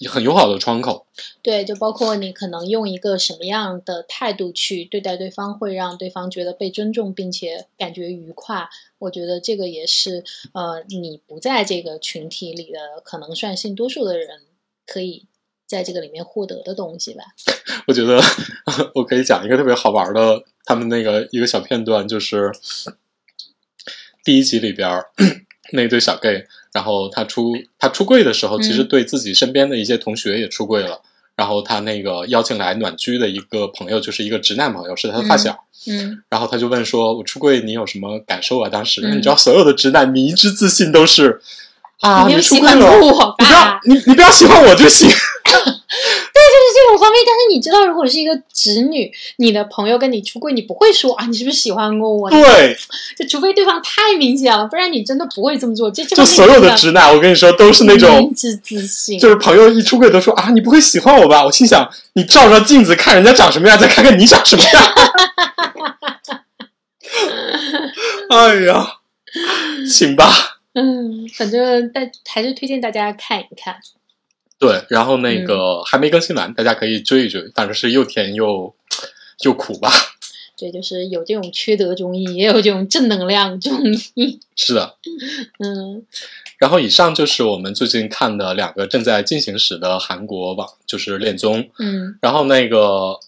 [0.06, 1.08] 很友好的窗口。
[1.41, 8.70] 对，就包括你可能用一个什么样的态度去对待对方，会让对方觉得被尊重，并且感觉愉快。
[9.00, 10.24] 我觉得这个也是，
[10.54, 14.41] 呃，你不在这个群体里的，可能算性多数的人
[14.86, 15.26] 可以
[15.66, 17.24] 在这个里面获得的东西吧。
[17.88, 18.22] 我觉得
[18.93, 22.52] 我可以讲一个特别好玩的，他们那个一个小片段，就是
[24.24, 25.10] 第一集里边儿
[25.74, 26.45] 那对小 gay，
[26.78, 31.02] 然后他出他出柜的时候，嗯其实对自己身边的一些同学也出柜了。
[31.36, 35.52] 然后他那个邀请来暖居的一个朋友，就是一个直男朋友，是他的发小。
[35.88, 41.42] 嗯然后他就问说：“我出柜，你有什么感受啊？”当时、嗯你知道，所有的直男迷之自信都是
[42.02, 43.80] 啊，你没有出柜了，喜欢我你不要？
[43.86, 45.10] 你你不要喜欢我就行。
[46.48, 52.30] 就是这种方面，但是你知道，如果是一个直女，你的朋友跟你出柜，你不会说啊，你是不是喜欢过我？
[52.30, 52.78] 对，
[53.18, 55.89] 就除非对方太明显了，不然你真的不会这么做。
[55.89, 61.45] 这这就所有的直男，我跟你说都是那种自信，就是朋友一出柜都说啊，你不会喜欢我吧？
[61.45, 64.84] 我心想，你照照镜子看人家长什么样，再看看你长什么样。
[68.30, 68.86] 哎呀，
[69.89, 70.30] 行吧。
[70.74, 73.76] 嗯，反正大还是推荐大家看一看。
[74.60, 78.74] 对，然后那个、还没更新完，大家可以追一追，反正是又甜又
[79.43, 79.91] 又苦吧。
[80.58, 83.80] 对，就是有这种缺德中医，也有这种正能量中
[84.16, 84.39] 医。
[84.58, 84.95] 是的，
[85.60, 86.03] 嗯
[86.58, 91.70] 然后以上就是我们最近看的两个正在进行时的韩国网，就是恋综。
[91.78, 93.20] 嗯然后那个，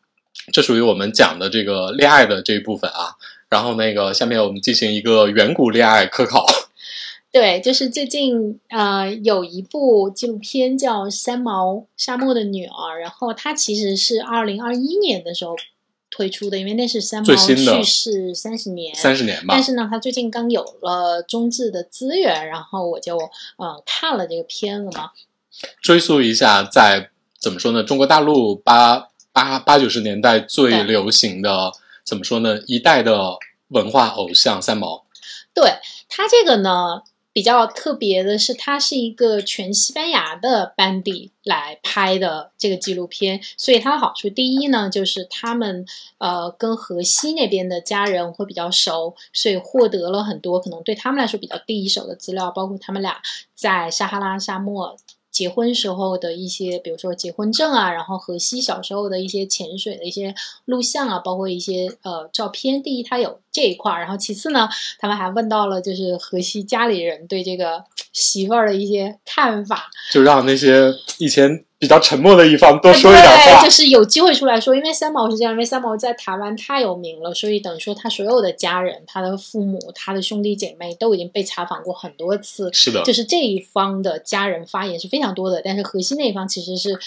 [0.54, 3.16] 这属于我们讲的这个恋爱的这一部分啊。
[3.50, 6.46] 然后那个，下面我们进行一个远古恋爱科考。
[7.30, 15.54] 对，就是最近呃有一部纪录片叫《三毛沙漠的女儿》，然后它其实是二零二一年的时候
[16.10, 18.94] 推出的，因为那是三毛去世三十年。
[18.94, 19.62] 三十年吧但。
[19.62, 23.18] 是呢，他最近刚有了中字的资源，然后我就
[23.58, 25.10] 呃看了这个片子嘛。
[25.82, 27.82] 追溯一下，在怎么说呢？
[27.82, 31.72] 中国大陆八八八九十年代最流行的
[32.06, 32.58] 怎么说呢？
[32.66, 33.36] 一代的
[33.68, 35.04] 文化偶像三毛。
[35.52, 35.74] 对
[36.08, 37.02] 他这个呢，
[37.38, 45.86] 比较特别的是，它是一个全西班牙的班底来拍的这个纪录片，所以它的好处，第一呢，就是他们
[46.18, 53.22] 呃跟河西那边的家人会比较熟，所以获得了很多可能对他们来说比较第一手的资料，包括他们俩
[53.54, 54.96] 在撒哈拉沙漠。
[55.30, 60.34] 结婚时候的一些，比如说结婚证啊，然后荷西小时候的一些潜水的一些
[60.64, 62.82] 录像啊，包括一些呃照片。
[62.82, 67.82] 第一，他有这一块儿，然后其次呢，他们还问到了就是荷西家里人对这个
[68.12, 73.60] 媳妇儿的一些看法，就让那些以前比较沉默的一方多说一点话。
[73.60, 73.70] 对，就。
[73.78, 86.98] 是有机会出来说，因为三毛是这样，因为三毛在台湾太有名了，所以等于说他所有的家人、他的父母、他的兄弟姐妹都已经被采访过很多次，是的，就是这一方的家人发言是非常多的，但是核心那一方其实是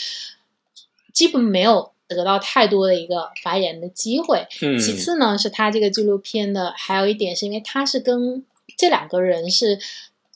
[1.11, 4.47] 基本没有得到太多的一个发言的机会。
[4.61, 8.45] 嗯，其次呢，是他这个纪录片的还有一点是因为他是跟
[8.77, 9.79] 这两个人是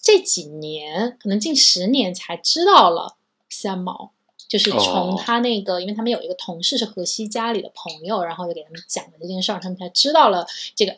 [0.01, 3.15] 这几年可能近十年才知道了
[3.49, 4.11] 三毛。
[4.47, 10.45] 就是从哦他那个，因为他们有一个同事是荷西家里的朋友，然后就给他们讲了这件事儿，他们才知道了
[10.76, 10.95] 这个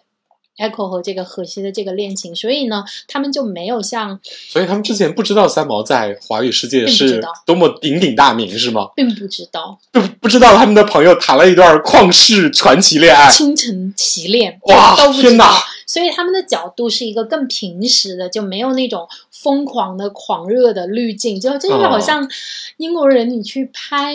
[0.58, 8.90] Echo 和这个荷西的这个恋情，所以呢，他们就没有像所以他们之前不知道三毛在华语世界是多么鼎鼎大名，是吗？
[8.96, 15.52] 并不知道不不知道他们的朋友谈了一段旷世传奇恋爱，倾城奇恋，哇都天哪。
[15.86, 22.30] 所以他们的角度是一个更平实的，就没有那种疯狂的、狂热的滤镜，就真是哦好像
[22.76, 24.14] 英国人你去拍，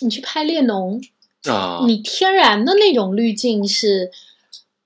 [0.00, 1.00] 你去拍列侬，
[1.48, 4.10] 啊，你天然的那种滤镜是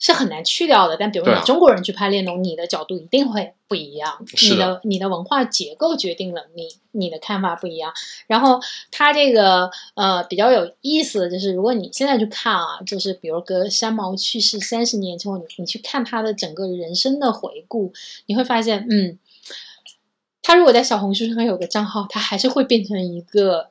[0.01, 0.96] 是很难去掉的。
[0.96, 7.92] 但比如对啊你中国人去拍列侬，你的角度一定会不一样，的你的你的文化结构决定了你你的看法不一样。
[8.26, 8.59] 然后
[8.90, 17.92] 他这个呃比较有意思的就是，如果你现在去看啊，就是比如隔山毛去世三十年之后，你你去看他的整个人生的回顾，
[18.26, 19.18] 你会发现，嗯，
[20.42, 23.68] 他如果在小红书上有个账号，他还是会变成一个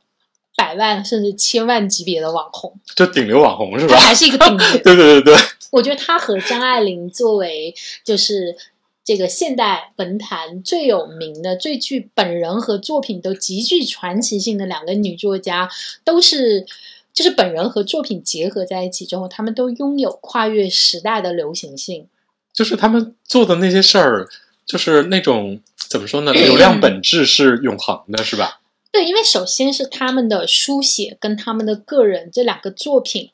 [0.56, 4.06] 百万甚至千万级别的网红，就顶流网红是吧他？
[4.08, 4.68] 还是一个顶流。
[4.84, 5.36] 对对对对，
[5.72, 7.74] 我觉得他和张爱玲作为
[8.04, 8.58] 就是
[9.04, 15.70] 这个现代文坛最有名的、最具本人和作品都极具传奇性的两个女作家，
[16.04, 16.66] 都是
[17.14, 22.08] 就是本人和作品结合在一起之后，他们都拥有跨越时代的流行性。
[22.54, 24.28] 就是他们做的那些事儿，
[24.66, 26.34] 就是那种怎么说呢？
[26.34, 28.59] 流量本质是永恒的，是吧？
[28.92, 33.30] 对，因为首先是他们的书写跟他们的个人这两个作品，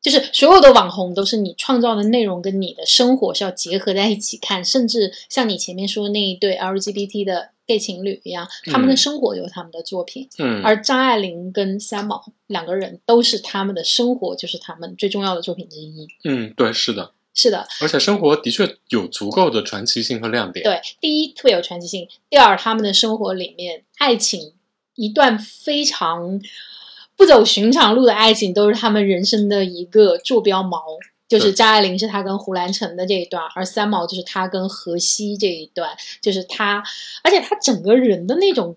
[0.00, 8.96] 就是所有的网红都是你创造的内容跟你的生活是要结合在一起看，甚至像你前面说的那一对 LGBT 的 gay 情侣一样，他们的嗯。
[8.96, 16.06] 生活有他们的作品，嗯，而张爱玲跟三毛两个人都是他们的生活就是他们最重要的作品之一。
[16.24, 20.62] 嗯，对，是的，是的，而且生活的确有足够的传奇性和亮点。
[20.64, 24.52] 对，第一特别有传奇性，第二他们的生活里面爱情
[25.00, 26.40] 一段非常
[27.16, 30.80] 不走寻常路的爱情，都是他们人生的一个坐标锚。
[31.26, 36.82] 就是张爱玲是她跟胡兰成的这一段，而三毛就是她跟荷西这一段，就是她，
[37.22, 38.76] 而且她整个人的那种。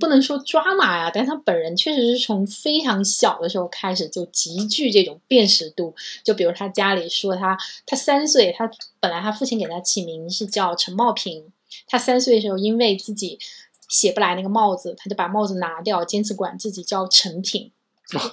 [0.00, 5.94] 不能说抓马呀，但他本人确实是从非常小的时候开始就极具这种辨识度。
[6.24, 8.70] 就比如他家里说他，他三岁，他
[9.00, 11.44] 本来他父亲给他起名是叫陈茂平，
[11.86, 13.38] 他三岁的时候因为自己
[13.92, 17.70] 写不来那个帽子，他就把帽子拿掉，坚持管自己叫陈品。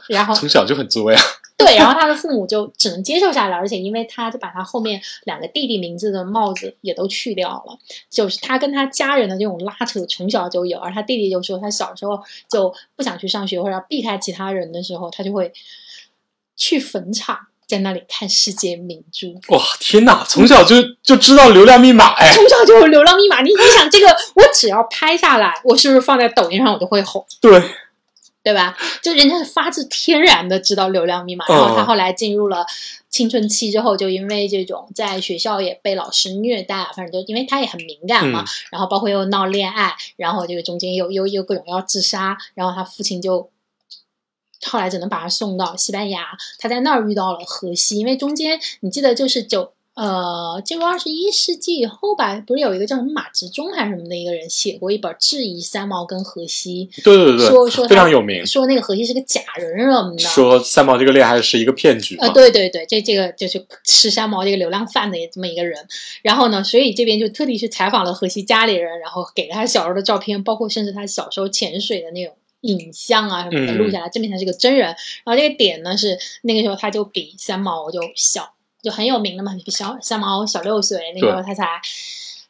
[0.07, 1.19] 然后从小就很作呀。
[1.57, 7.77] 对，然后他的父母就只能接受下来，而且因为他就把他后面两个弟弟名字的帽子也都去掉了，
[8.09, 15.51] 就是他跟他家人的这种拉扯从小就有，而他弟弟就说他小时候就不想去上学或者要避开其他人的时候，他就会
[16.55, 17.47] 去坟场。
[17.69, 20.25] 在那里看世界名著，哇，天哪！
[20.27, 23.41] 从小就就知道流量密码，哎，从小就有流量密码。
[23.41, 27.23] 你你想，这个我只要拍下来，我是不是放在抖音上我就会红？
[27.39, 27.61] 对，
[28.41, 28.75] 对吧？
[29.03, 32.65] 就人家是发自天然的知道流量密码，嗯然后他后来进入了
[33.11, 43.51] 青春期之后，就因为这种在学校也被老师虐待啊，反正就因为他也很敏感嘛，嗯然后包括又闹恋爱，然后这个中间又又又各种要自杀，然后他父亲就。
[44.65, 46.25] 后来只能把他送到西班牙，
[46.57, 60.19] 他在那儿遇到了荷西，因为中间你记得就是九呃，进入二十一世纪以后吧，不是有一个叫什么马执中还是什么的一个人写过一本质疑三毛跟荷西，对对对对，说说非常有名，说那个荷西是个假人什么的。
[60.19, 62.27] 说三毛这个恋爱是一个骗局嘛。
[62.27, 65.85] 呃，对对对，这这个就是吃三毛这个流量饭的这么一个人。
[66.21, 74.87] 然后呢，所以这边就特地去采访了荷西家里人，然后给了他小时候的照片，包括甚至他小时候潜水的那种影像啊什么的嗯录下来，证明他是个真人。
[74.87, 81.65] 然后这个点呢是那个时候他就比三毛就小，就很有名的嘛，比小三毛小六岁，那时候他才。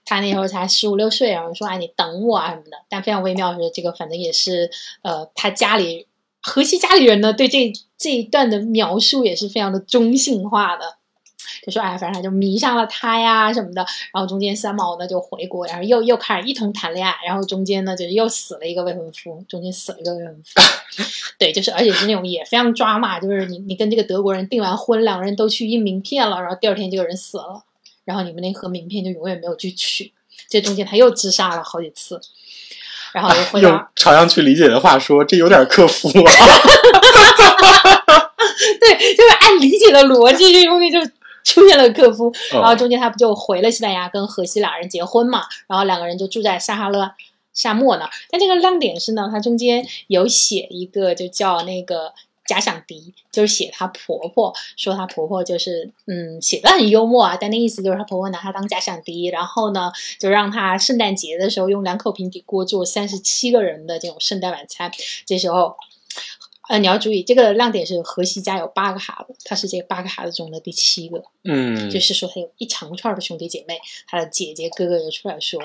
[0.05, 4.71] 他那时候才十五六岁，然后说：“哎，你等我啊什么的。”但非常微妙的是，这个反正也是，
[5.03, 6.07] 呃，他家里
[6.41, 10.95] 荷西家里人呢对这这一段的描述也是非常的中性化的，
[11.65, 13.85] 就说哎，反正他就迷上了他呀什么的。
[14.13, 20.61] 然后中间三毛呢就回国，然后又又开始一同谈恋爱，然后中间呢就是又死了一个未婚夫，中间死了一个未婚夫。
[21.37, 27.63] 对，就是而且是那种也非常抓马，就是你你跟这个德国人订完婚，两个人都去印名片了，然后第二天这个人死了，
[28.05, 30.11] 然后你们那盒名片就永远没有去取。
[30.49, 32.19] 这中间他又自杀了好几次，
[33.13, 36.33] 然后又回用到朝阳区理解的话说，这有点克夫啊。
[38.81, 40.99] 对，就是按理解的逻辑，这东西就
[41.45, 42.31] 出现了克夫。
[42.51, 45.43] 然后哦中间他不就回了西班牙，跟荷西两人结婚嘛？
[45.67, 47.15] 然后两个人就住在撒哈拉
[47.53, 48.11] 沙漠那儿。
[48.29, 52.13] 但这个亮点是呢，它中间有写一个就叫那个。
[52.47, 64.91] 假想敌就是写她婆婆，说她婆婆就是嗯写的很幽默啊，但那意思就是她婆婆拿她当假想敌，然后呢就让她圣诞节的时候用两口平底锅做三十七个人的这种圣诞晚餐。
[65.27, 65.75] 这时候
[66.69, 75.59] 呃，你要注意，这个亮点是荷西家有八个孩子，他是这八个孩子中的第七个，嗯，就是说他有一长串的兄弟姐妹，他的姐姐哥哥也出来说。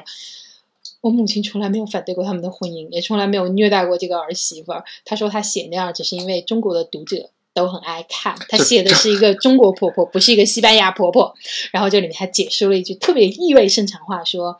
[1.03, 4.83] 我母亲从来没有反对过他们的婚姻，也从来没有虐待过这个儿媳妇儿。
[5.05, 11.35] 她说她写那样只是因为中国的读者都很爱看，她写的是一个中国婆婆，不是一个西班牙婆婆。
[11.71, 14.59] 然后这里面还解释了一句特别意味深长话，说：“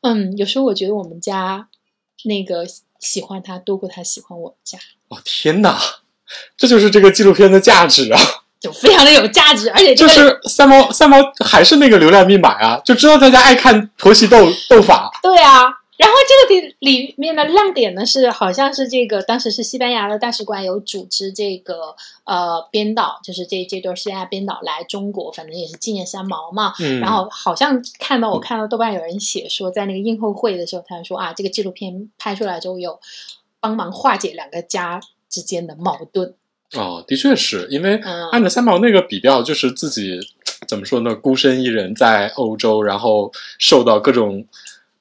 [0.00, 1.68] 嗯，有时候我觉得我们家
[2.24, 2.66] 那个
[3.02, 4.78] 喜欢他多过他喜欢我们家。”
[5.08, 5.78] 哦天哪，
[6.56, 8.18] 这就是这个纪录片的价值啊！
[8.58, 15.10] 就非常的有价值，而且这就是三毛，三毛还是那个流量密码啊，就知道大家爱看婆媳斗斗法。
[15.22, 15.64] 对啊。
[16.02, 21.94] 然后这个里里面的亮点呢是，好像是这个当时是西班牙的大使馆有组织这个
[22.24, 26.74] 呃编导，就是这这对西班牙编导来中国，反正也是纪念三毛嘛。
[26.80, 32.98] 嗯，然后好像看到我看到豆瓣有人写说，在那个映后会的时候，他说啊，这个纪录片拍出来之后有
[33.60, 36.34] 帮忙化解两个家之间的矛盾。
[36.74, 40.18] 哦，的确是因为嗯按照三毛那个比较，就是自己
[40.66, 44.44] 怎么说呢，孤身一人在欧洲，然后受到各种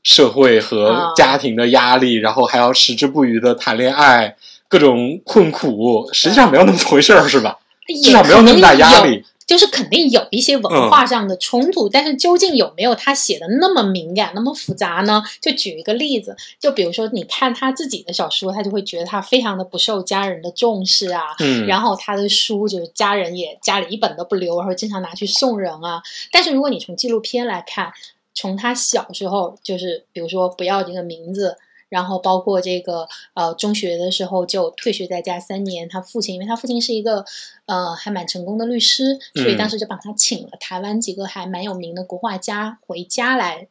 [0.04, 4.36] 社会和啊家庭的压力，然后还要矢志不渝的谈恋爱，
[4.68, 7.60] 各种困苦，实际上没有那么回事儿，是吧？
[7.88, 9.24] 至也少没有那么大压力。
[9.48, 15.22] 就是肯定有一些文化上的冲突，但是究竟有没有他写的那么敏感、那么复杂呢？
[15.42, 26.02] 就举一个例子，就比如说你看他自己的小说，他就会觉得他非常的不受家人的重视啊，嗯，然后他的书就是家人也家里一本都不留，然后经常拿去送人啊。
[26.32, 27.92] 但是如果你从纪录片来看，
[28.34, 31.58] 从他小时候就是比如说不要这个名字。
[31.92, 35.90] 然后包括这个呃，中学的时候就退学在家三年。
[35.90, 37.26] 他父亲，因为他父亲是一个
[37.66, 43.68] 呃还蛮成功的律师，所以嗯当时就把他请了台湾几个还蛮有名的国画家回家来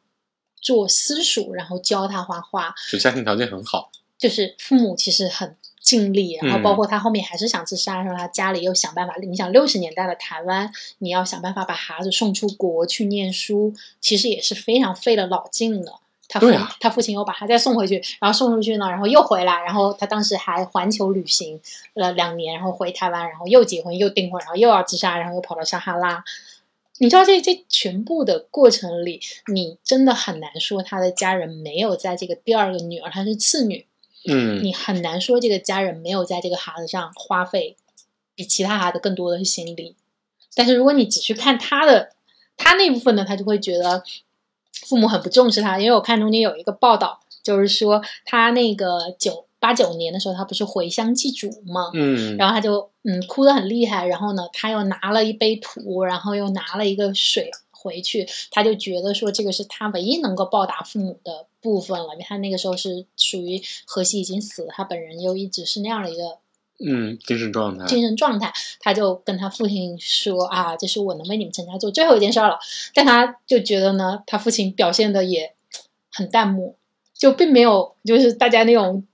[0.61, 2.75] 做私塾，然后教他画画。
[2.93, 3.91] 就家庭条件很好。
[4.19, 5.57] 就是父母其实很
[5.91, 9.14] 尽力，然后嗯包括他后面还是想自杀的时候，他家里又想办法。
[9.20, 15.95] 你想六十年代的台湾，你要想办法把孩子送出国去念书，其实也是非常费了老劲的。
[16.28, 21.61] 他父、啊他父亲又把他再送回去，然后送出去呢，然后又回来，然后他当时还环球旅行
[21.95, 26.22] 了两年，然后回台湾，然后又结婚又订婚，然后又要自杀，然后又跑到撒哈拉。
[26.99, 29.20] 你知道这这全部的过程里，
[29.53, 33.86] 你真的很难说他的家人没有在这个第二个女儿，她是次女，
[34.27, 37.77] 嗯，你很难说这个家人没有在这个孩子上花费
[38.35, 39.97] 比其他孩子更多的心力。
[40.55, 42.11] 但是如果你只去看他的
[42.57, 44.03] 他那部分呢，他就会觉得
[44.73, 45.79] 父母很不重视他。
[45.79, 51.91] 因为我看中间有一个报道，就是说他那个九八九年的时候，他不是回乡祭祖嘛？
[51.95, 57.51] 嗯，然后他就嗯哭得很厉害，然后呢，他又拿了一杯土，然后又拿了一个水
[57.83, 66.39] 回去，他就觉得说这个是他唯一能够报答父母的部分了，因为他那个时候是属于荷西已经死了，他本人又一直是那样的一个
[66.83, 67.87] 嗯，精神状态。
[67.87, 72.59] 精神状态，他就跟他父亲说啊，这是我能为你们全家做最后一件事儿了。
[72.95, 75.55] 但他就觉得呢，他父亲表现的也
[76.11, 76.74] 很淡漠，
[77.14, 79.07] 就并没有就是大家那种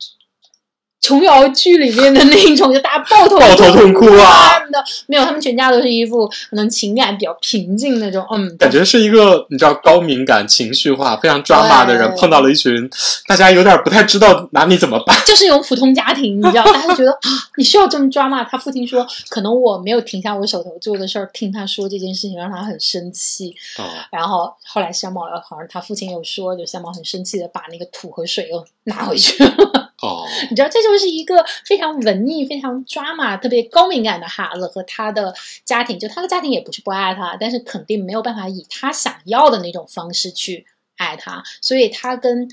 [1.06, 12.90] 琼瑶剧里面的那一种，就大家抱头抱头痛哭啊的，没有，他们全家都是一副可能情感比较平静那种，嗯，感觉是一个你知道高敏感、情绪化、非常抓马的人，碰到了一群
[13.28, 15.16] 大家有点不太知道拿你怎么办。
[15.24, 18.42] 就是一种普通家庭，你知道，大家觉得 啊，你需要这么抓马？
[18.42, 23.54] 他父亲说，可能我没有停下我手头做的事儿，听他说这件事情，让他很生气。
[23.78, 29.85] 哦，然后后来三毛好像他父亲有说，就三毛很生气的把那个土和水又拿回去了。
[30.06, 35.34] 哦，你知道，这就是一个非常文艺、非常抓马、特别高敏感的孩子和他的
[35.64, 35.98] 家庭。
[35.98, 40.64] 就他的家庭也不是不爱他，但是肯定没有办法以他想要的那种方式去
[40.96, 41.42] 爱他。
[41.60, 42.48] 所以他跟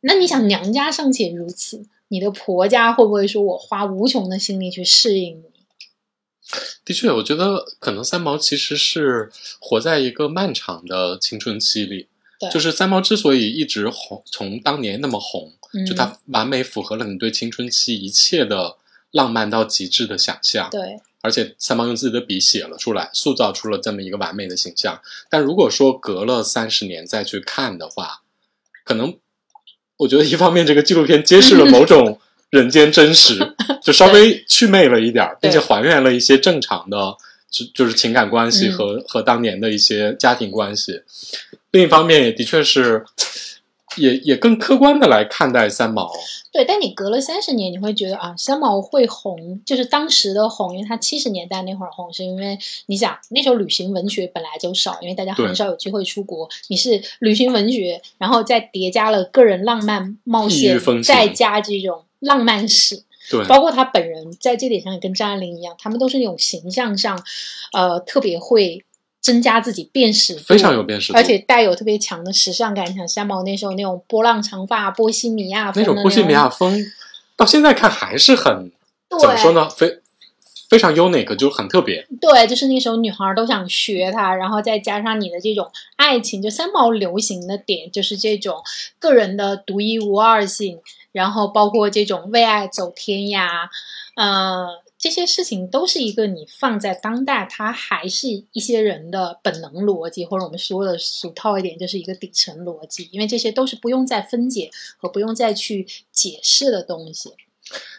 [0.00, 5.44] 那你想，娘家尚且如此，你的婆家会不会说我花无穷的心力去适应你？
[6.84, 9.30] 的确，我觉得可能三毛其实是
[9.60, 12.08] 活在一个漫长的青春期里。
[12.38, 18.76] 对就是三毛之所以一直红，从当年那么红，嗯就它完美符合了你对青春期一切的
[19.10, 20.68] 浪漫到极致的想象。
[20.70, 25.00] 对，而且三毛用自己的笔写了出来，塑造出了这么一个完美的形象。
[25.28, 28.22] 但如果说隔了三十年再去看的话，
[28.84, 29.16] 可能
[29.96, 32.20] 我觉得一方面这个纪录片揭示了某种
[32.50, 33.36] 人间真实，
[33.82, 37.16] 就稍微祛魅了一点儿，并且还原了一些正常的，
[37.50, 41.02] 就就是情感关系嗯和、和当年的一些家庭关系。
[41.70, 43.04] 另一方面，也的确是，
[43.96, 46.10] 也也更客观的来看待三毛。
[46.50, 56.48] 对，但你隔了三十年，你会觉得啊，三毛会红，就是当时的红，因为他七十年代那会儿红，是因为你想那时候旅行文学本来就少，因为大家很少有机会出国。
[56.68, 67.22] 你是旅行文学，然后再叠加了个人浪漫冒险再加这种浪漫史，对，包括他本人在这点上也跟张爱玲一样，他们都是那种形象上，
[67.72, 68.84] 呃，特别会
[69.28, 72.94] 增加自己辨识度，非常有辨识度，而且带有特别强的时尚感。
[72.94, 76.82] 像三毛那时候那种波浪长发、波西米亚风那种波西米亚风，
[77.36, 78.72] 到现在看还是很
[79.20, 79.68] 怎么说呢？
[79.68, 80.00] 非
[80.70, 82.06] 非常 unique，就很特别。
[82.20, 88.56] 对，就是那时候女孩都想学他，然后再加上你的这种爱情，就三毛流行的点就是这种
[88.98, 90.78] 个人的独一无二性，
[91.12, 93.48] 然后包括这种为爱走天涯，
[94.16, 94.66] 呃，
[94.98, 107.30] 这些事情都是一个你放在当代，它还是一些人的本能逻辑，或者我们说的俗套一点，就是一个底层逻辑，因为这些都是不用再分解和不用再去解释的东西。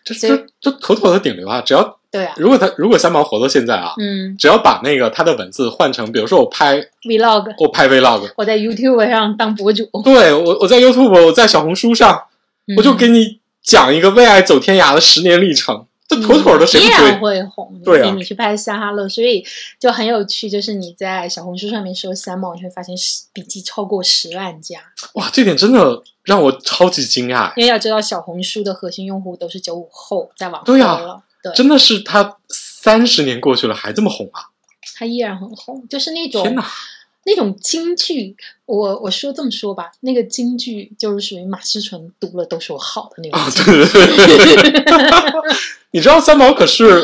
[0.03, 1.61] 这这这妥妥的顶流啊！
[1.61, 12.23] 只要对啊，如果他如果三毛活到现在啊，嗯只要把那个他的文字换成，比如说我拍，vlog，我拍 vlog，我在 YouTube 上当博主，对我我在 YouTube 我在小红书上，
[12.75, 17.19] 我就嗯给你讲一个为爱走天涯的十年历程，这妥妥的谁依然？
[17.21, 17.79] 会红。
[17.85, 19.45] 对啊你你去拍撒哈勒，所以
[19.79, 20.49] 就很有趣。
[20.49, 24.79] 就是你在小红书上面说三毛，你会发现十笔记超过十万加。
[25.13, 31.21] 哇，这点真的让我超级惊讶，因为要知道，小红书的核心用户都是九五后，再往后对啊。
[31.41, 34.51] 对，真的是他三十年过去了还这么红啊！
[34.97, 36.69] 他依然很红，就是那种天哪，
[37.29, 38.35] 那种京剧。
[38.65, 43.83] 我我说这么说吧，那个京剧就是属于马思纯读了都说好的那种对
[44.63, 44.83] 对
[45.91, 47.03] 你知道三毛可是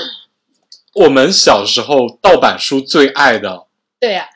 [0.94, 3.66] 我们小时候盗版书最爱的，
[4.00, 4.28] 对啊，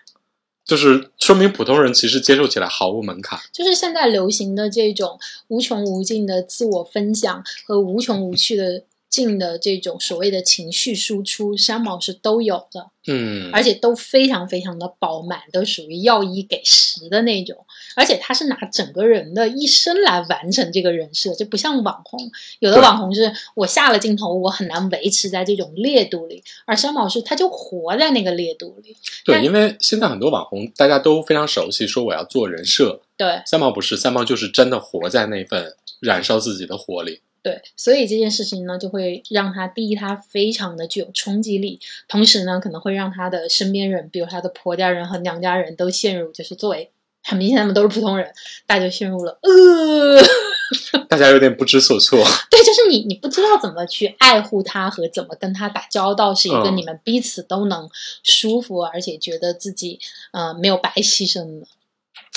[0.65, 3.39] 就是说明普通人其实接受起来毫无门槛。
[3.53, 5.19] 就是现在流行的这种
[5.49, 17.65] 无穷无尽的自我分享和无穷无趣的尽的这种所谓的情绪输出，三毛是都有的，嗯，而且都非常非常的饱满，都属于要一给十的那种。
[17.95, 22.19] 而且他是拿整个人的一生来完成这个人设，就不像网红，
[22.59, 28.95] 有的网红是我下了镜头，我很难维持在这种烈度里，而三毛是他就活在那个烈度里。
[29.25, 33.01] 对，因为现在很多网红大家都非常熟悉，说我要做人设。
[33.17, 37.21] 对，三毛不是，三毛就是真的活在那份燃烧自己的火里。
[37.41, 46.91] 对，所以这件事情呢，就会让他第一，他非常的具有冲击力，同时呢，可能会让他的身边人，比如他的婆家人和娘家人都陷入，就是作为
[47.23, 48.31] 很明显他们都是普通人，
[48.67, 50.21] 大家就陷入了呃，
[51.07, 52.19] 大家有点不知所措。
[52.49, 57.89] 对，就是你你不知道怎么去爱护他和怎么跟他打交道，是一个嗯你们彼此都能
[58.23, 59.99] 舒服，而且觉得自己
[60.31, 61.67] 呃没有白牺牲的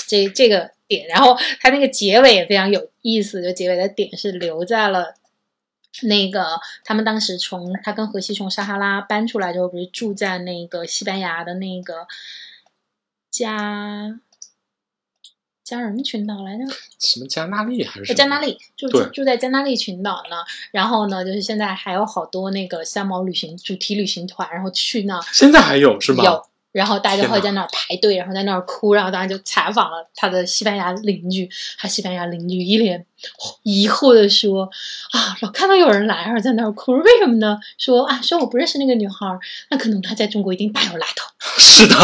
[0.06, 1.06] 这这个点。
[1.08, 5.14] 然后他那个结尾也非常有意思，就结尾的点是留在了。
[6.04, 12.06] 那个，他们当时从他跟荷西从撒哈拉搬出来之后，不是住在那个西班牙的那个
[13.30, 14.18] 加
[15.62, 16.64] 加什么群岛来着？
[16.98, 20.36] 什么加纳利还是什么加那利住住住在加那利群岛呢，
[20.70, 26.24] 然后呢，就是现在还有好多那个三毛旅行主题旅行团，然后去那现在还有是吗？
[26.24, 31.48] 有然后大家就会在那儿排队，然后在那儿哭，然后当然就采访了他的西班牙邻居，
[31.78, 33.04] 他西班牙邻居一脸
[33.62, 34.64] 疑惑的说
[35.12, 37.58] ：“啊，老看到有人来，然后在那儿哭，为什么呢？
[37.78, 39.38] 说啊，说我不认识那个女孩儿，
[39.70, 41.28] 那可能她在中国一定大有来头。
[41.60, 41.94] 是的，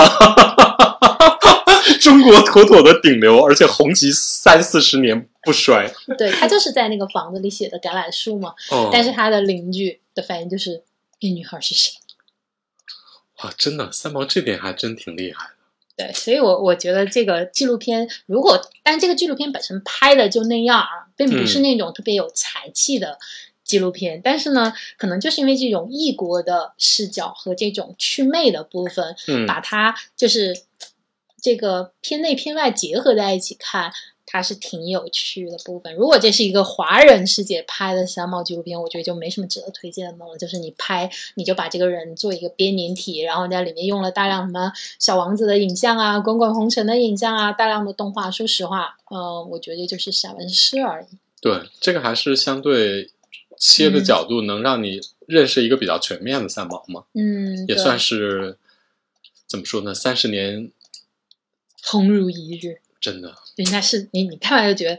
[2.01, 5.91] 中国妥妥的顶流，而且红极三四十年不衰。
[6.19, 10.83] 对他就是在那个房子里写的橄榄树嘛，哦，但是他的邻居的反应就是
[11.21, 11.93] 那女孩是谁？
[13.43, 15.53] 哇，真的三毛这点还真挺厉害的。
[15.97, 23.18] 对，所以我我觉得这个纪录片，如果但这个纪录片本身拍的就那样啊，并不是那种特别有才气的
[23.64, 30.55] 纪录片，但是呢，可能就是因为这种异国的视角和这种祛魅的部分，嗯，把它就是
[31.43, 33.93] 这个片内片外结合在一起看，
[34.31, 35.95] 它是挺有趣的部分。
[35.95, 40.37] 如果这是一个华人世界拍的三毛纪录片，我觉得就没什么值得推荐的了。
[40.37, 48.31] 就是你拍，你就把这个人做一个编年体，然后在里面用了大量什么小王子的影像啊、滚滚红尘的影像啊、大量的动画。
[48.31, 51.07] 说实话，呃，我觉得就是散文诗而已。
[51.41, 53.11] 对，这个还是相对
[53.57, 58.59] 切的嗯角度，能让你认识一个比较全面的三毛嘛，嗯，也算是
[59.47, 59.95] 怎么说呢？
[59.95, 60.70] 三十年
[61.83, 62.83] 红如一日。
[63.01, 64.99] 真的，人家是你，你看完就觉得，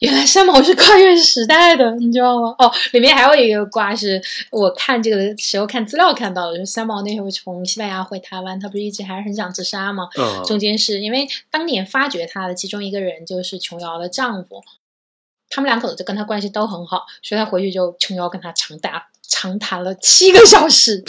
[0.00, 2.54] 原来三毛是跨越时代的，你知道吗？
[2.58, 4.20] 哦，里面还有一个瓜是
[4.50, 10.08] 我看这个的时候看资料看到的，就是三毛那时候从西班牙回台湾，他不是一直还是很想自杀吗？
[10.18, 14.62] 嗯，中间是因为当年发掘他的其中一个人就是琼瑶的丈夫，
[15.48, 21.02] 他们两口子就跟他关系都很好，所以他回去就琼瑶跟他长达长谈了七个小时，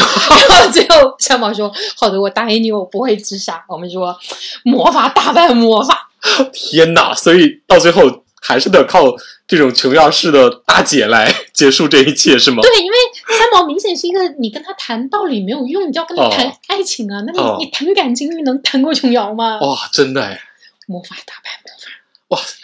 [0.50, 4.18] 然后最后三毛说：“好的，我答应你，我不会自杀。”我们说
[4.64, 6.12] 魔法打败魔法。
[6.54, 7.14] 天哪！
[7.14, 9.04] 所以到最后还是得靠
[9.48, 12.62] 这种琼瑶式的大姐来结束这一切，是吗？
[12.62, 12.98] 对，因为
[13.38, 17.22] 三毛明显是一个你跟他谈道理没有用，你就要跟他谈哦爱情啊。
[17.26, 19.60] 那你、哦你谈感情，你能谈过琼瑶吗？
[19.60, 20.40] 哇，真的哎！
[20.88, 21.50] 魔法打败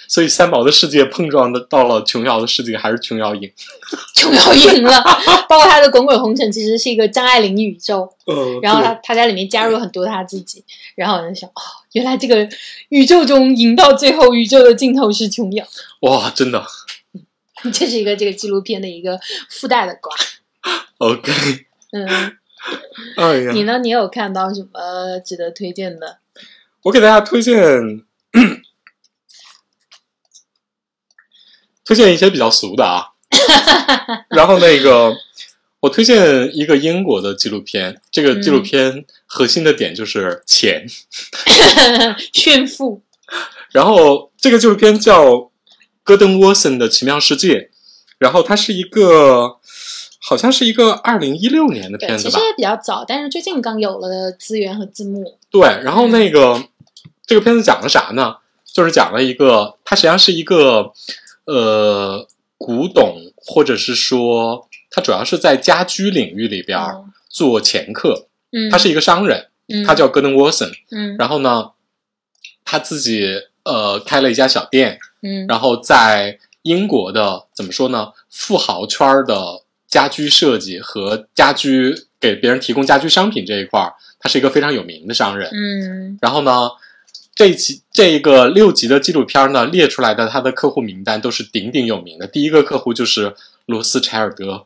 [0.09, 3.49] 所以三毛的世界碰撞的到了琼瑶的世界，还是琼瑶赢。
[4.15, 5.03] 琼瑶赢了。
[5.47, 10.63] 包括他的《滚滚红尘》其实是一个张爱玲宇宙，呃然后他他在里面加入了很多他自己，
[10.95, 12.49] 然后我就想，哦，原来这个
[12.89, 15.63] 宇宙中赢到最后宇宙的尽头是琼瑶，
[16.01, 16.65] 哇，真的
[17.71, 20.11] 这是一个这个纪录片的一个附带的瓜。
[20.97, 21.31] OK。
[21.93, 22.07] 嗯，
[23.15, 23.79] 哎呀，你呢？
[23.79, 26.17] 你有看到什么值得推荐的？
[26.83, 27.55] 我给大家推荐
[31.89, 33.03] 推荐一些比较俗的啊。
[34.29, 35.11] 然后那个，
[35.79, 40.85] 我推荐一个英国的纪录片，这个纪录片核心的点就是钱。
[42.31, 43.01] 炫富。
[43.71, 45.49] 然后这个纪录片叫
[46.03, 47.71] 戈登沃森的奇妙世界，
[48.19, 49.57] 然后它是一个
[50.21, 52.45] 好像是一个二零一六年的，片子吧其实？
[52.45, 55.39] 也比较早，但是最近刚有了资源和字幕。
[55.49, 56.63] 对，然后那个、
[57.25, 58.35] 这个片子讲了啥呢？
[58.71, 60.91] 就是讲了一个，它实际上是一个
[61.51, 62.27] 呃
[62.57, 66.79] 古董，或者是说他主要是在家居领域里边
[67.29, 68.27] 做掮客。
[68.51, 70.71] 嗯，他是一个商人，嗯，他叫戈登沃森。
[70.91, 71.71] 嗯然后呢，
[72.65, 73.25] 他自己
[73.63, 85.49] 呃开了一家小店，嗯，然后在英国的怎么说呢，富豪圈的家居设计和家居给别人提供家居商品这一块儿，他是一个非常有名的商人。
[85.53, 86.69] 嗯然后呢，
[87.39, 92.27] 这一期这一个六集的纪录片呢，列出来的他的客户名单都是鼎鼎有名的。
[92.27, 93.33] 第一个客户就是
[93.65, 94.65] 罗斯柴尔德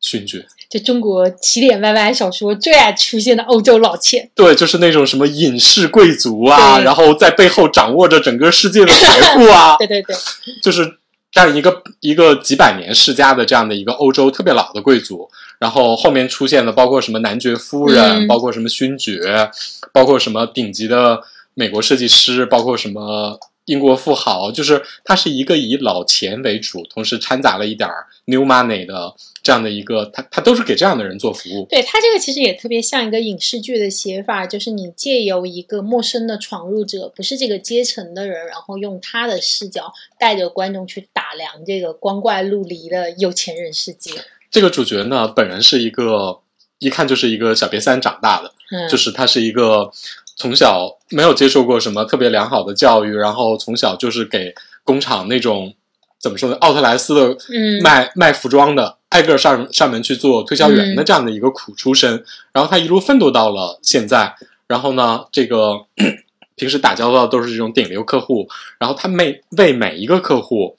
[0.00, 4.30] 勋爵，就中国起点 YY 小说最爱出现的欧洲老钱。
[4.36, 10.14] 对，就是那种什么隐士贵族啊，然后在背后掌握着整个世界的财富啊， 对对对，
[10.62, 10.98] 就是
[11.32, 15.28] 这样一个一个几百年世家的这样的一个欧洲特别老的贵族，
[15.58, 19.50] 然后后面出现的包括什么男爵夫人，嗯包括什么勋爵，
[19.92, 21.20] 包括什么顶级的
[21.58, 31.66] 美国设计师，包括什么英国富豪，就是它是一个以老钱为主，同时掺杂了一点儿 new money 的这样的一个，它它都是给这样的人做服务。
[31.70, 44.12] 对它这个其实也特别像一个影视剧的写法，就是你借由一个陌生的闯入者，不是这个阶层的人，然后用他的视角带着观众去打量这个光怪陆离的有钱人世界。
[44.50, 46.38] 这个主角呢，本人是一个
[46.78, 49.90] 一看就是一个小瘪三长大的，嗯，就是他是一个
[50.36, 54.54] 从小没有接受过什么特别良好的教育，然后从小就是给
[54.84, 55.74] 工厂那种
[56.20, 57.82] 怎么说呢，奥特莱斯的嗯。
[57.82, 62.22] 卖、卖服装的，挨个上上门去做推销员的这样的一个苦出身，
[62.52, 64.34] 然后他一路奋斗到了现在，
[64.66, 65.86] 然后呢，这个
[66.56, 68.48] 平时打交道都是这种顶流客户，
[68.78, 70.76] 然后他每为每一个客户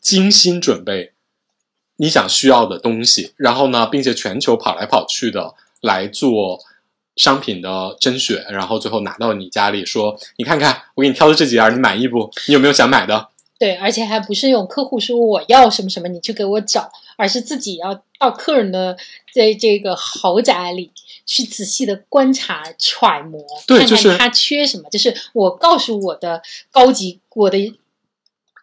[0.00, 1.12] 精心准备
[1.96, 6.60] 你想需要的东西，然后呢，并且全球跑来跑去的来做
[7.20, 12.30] 商品的甄选，然后最后拿到你家里说，你看看我给你挑的这几样，你满意不？
[12.48, 13.28] 你有没有想买的？
[13.58, 18.96] 对，而且还不是用客户说我要什么什么，你去给我找，而是自己要到客人的
[19.34, 20.90] 在这个豪宅里
[21.26, 24.88] 去仔细的观察揣摩，看对就是看他缺什么。
[24.88, 26.40] 就是我告诉我的
[26.70, 27.74] 高级我的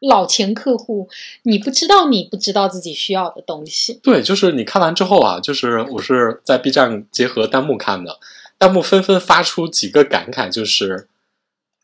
[0.01, 1.07] 老前客户，
[1.43, 3.99] 你不知道你不知道自己需要的东西。
[4.01, 8.19] 对，就是你看完之后啊，就是我是在 B 站结合弹幕看的，
[8.59, 11.07] 弹幕纷纷发出几个感慨，就是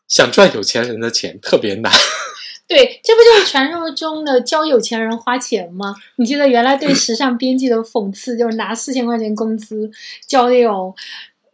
[0.08, 1.92] 想赚有钱人的钱特别难。
[2.66, 5.94] 对，这不就是传说中的教有钱人花钱吗？
[6.16, 9.90] 你记得原来对时尚编辑的讽刺，就是拿四千块钱工资
[10.26, 10.94] 教那种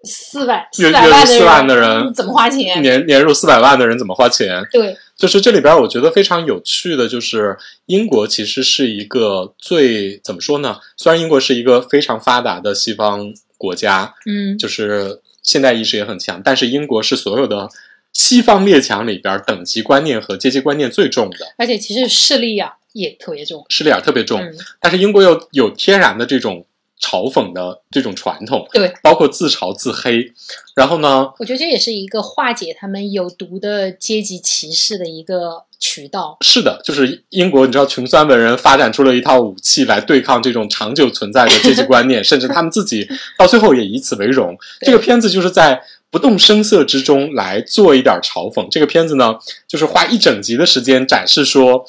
[0.04, 2.80] 四百月四百万的月入4万的人怎么花钱？
[2.80, 4.62] 年年入四百万的人怎么花钱？
[4.70, 10.78] 对， 就是这里边我觉得非常有趣的，就是英国其实是一个最怎么说呢？
[10.96, 17.68] 虽然英国是一个非常发达的西方国家，嗯，就是现代意识也很强，但是英国是所有的
[18.14, 23.66] 西方列强里边等级观念和阶级观念最重的，而且其实势力啊也特别重。
[23.68, 24.40] 势力眼特别重。
[24.40, 26.64] 嗯，但是英国又有天然的这种
[27.00, 30.30] 嘲讽的这种传统，对，包括自嘲自黑。
[30.74, 36.36] 然后呢，我觉得这也是一个化解他们有毒的阶级歧视的一个渠道。
[36.42, 43.08] 是的，就是英国，你知道，穷酸文人发展出了一套武器来对抗这种长久存在的阶级观念， 甚至他们自己
[43.38, 44.56] 到最后也以此为荣。
[44.80, 48.68] 这个片子就是在不动声色之中来做一点嘲讽。
[48.70, 51.84] 这个片子呢，就是花一整集的时间展示说，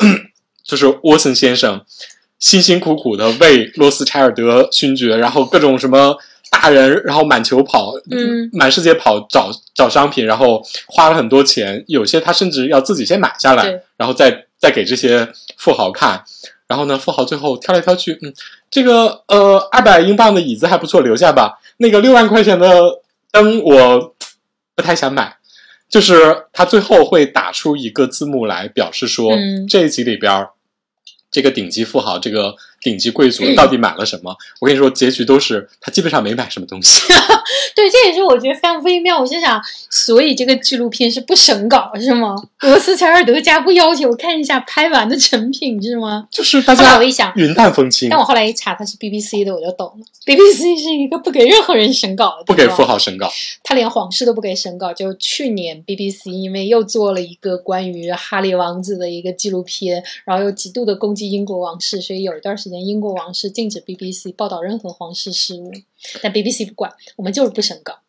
[0.64, 1.84] 就是沃森先生
[2.38, 6.16] 辛辛苦苦的为罗斯柴尔德勋爵，然后各种什么。
[6.48, 16.22] 大人，然后满球跑，嗯，满世界跑找找商品，然后花了很多钱，有些他甚至要自己先买下来对，然后再再给这些富豪看。
[16.68, 18.32] 然后呢，富豪最后挑来挑去，嗯，
[18.70, 21.58] 这个呃二百英镑的椅子还不错，留下吧。
[21.78, 23.00] 那个六万块钱的
[23.32, 24.14] 灯我
[24.74, 25.36] 不太想买。
[25.90, 30.50] 就是他最后会打出一个字幕来表示说，嗯这一集里边儿
[31.36, 32.56] 这个顶级富豪，这个
[32.86, 34.32] 顶级贵族到底买了什么？
[34.60, 37.00] 我跟你说，结局都是他基本上没买什么东西。
[37.74, 39.18] 对，这也是我觉得非常微妙。
[39.18, 39.60] 我心想，
[39.90, 42.36] 所以这个纪录片是不审稿是吗？
[42.60, 46.28] 罗斯柴尔德家不要求看一下拍完的成品是吗？
[46.30, 50.06] 就是大后来家我一想，云淡风轻但，我后来一查，他是 BBC 的，我就懂了。
[50.24, 53.28] BBC 是一个不给任何人审稿的，不给富，豪审稿。
[53.64, 54.92] 他连皇室都不给审稿。
[54.92, 65.72] 就去年 BBC 因为又做了一个关于哈利王子的一个纪录片，然后又极度的攻击英国王室，所以有一段时间英国王室禁止 BBC 报道任何皇室事务。
[66.22, 68.00] 但 BBC 不管，我们就是不审稿。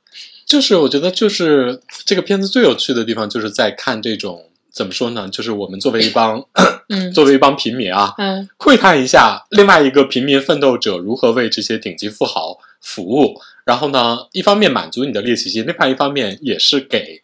[0.46, 5.28] 就是我觉得，就是这个片子最有趣的地方，就是在看这种怎么说呢？
[5.30, 6.46] 就是我们作为一帮
[6.90, 13.40] 嗯作为一帮平民啊，嗯，窥探一下另外一个平民奋斗者如何为这些顶级富豪服务。
[13.66, 17.22] 然后呢，一方面满足你的猎奇心，另外一方面也是给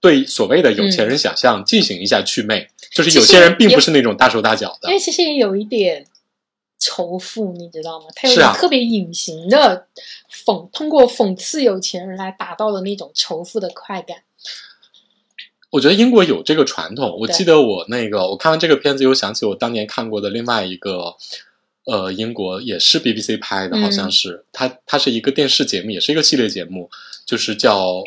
[0.00, 2.68] 对所谓的有钱人想象进行一下祛魅。
[2.90, 6.04] 就是有些人并不是那种大手大脚的因，为其实也有一点
[6.84, 8.04] 仇富，你知道吗？
[8.14, 9.86] 他有一种特别隐形的
[10.30, 14.18] 讽，通过讽刺有钱人来达到的那种仇富的快感。
[15.70, 17.16] 我觉得英国有这个传统。
[17.20, 21.16] 我记得我那个我看完这个片子，又想起我当年看过的另外一个，
[21.86, 26.90] 呃，英国也是 BBC 拍的，嗯好像是、它它是一个电视节目，也是一个系列节目，
[27.24, 28.02] 就是叫《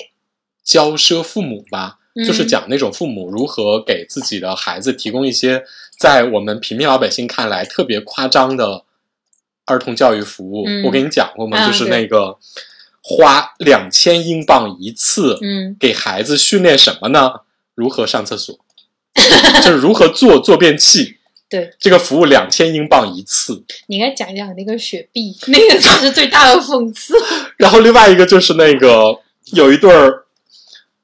[0.64, 1.98] 骄奢父母》吧。
[2.18, 5.64] 嗯就是讲那种父母如何给自己的孩子提供一些
[6.00, 8.84] 在我们平民老百姓看来特别夸张的
[9.66, 10.66] 儿童教育服务。
[10.68, 11.58] 嗯我给你讲过吗？
[11.60, 12.38] 啊就是那个
[13.04, 17.32] 花两千英镑一次，嗯，给孩子训练什么呢？
[17.76, 18.58] 如何上厕所，
[19.64, 21.16] 就是如何做坐便器。
[21.50, 23.64] 对，这个服务两千英镑一次。
[23.86, 27.14] 你应该讲一讲那个雪碧，那个才是最大的讽刺。
[27.56, 29.18] 然后另外一个就是那个
[29.54, 30.26] 有一对儿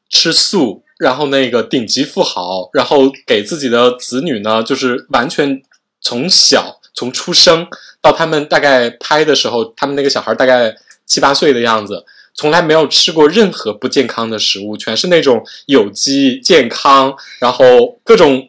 [0.10, 5.62] 吃素，然后那个顶级富豪，然后给自己的子女呢，就是完全
[6.00, 7.68] 从小从出生
[8.02, 10.74] 到他们大概拍的时候，他们那个小孩大概
[11.06, 18.48] 七八岁的样子，从来没有吃过任何不健康的食物，全是那种有机、健康，然后各种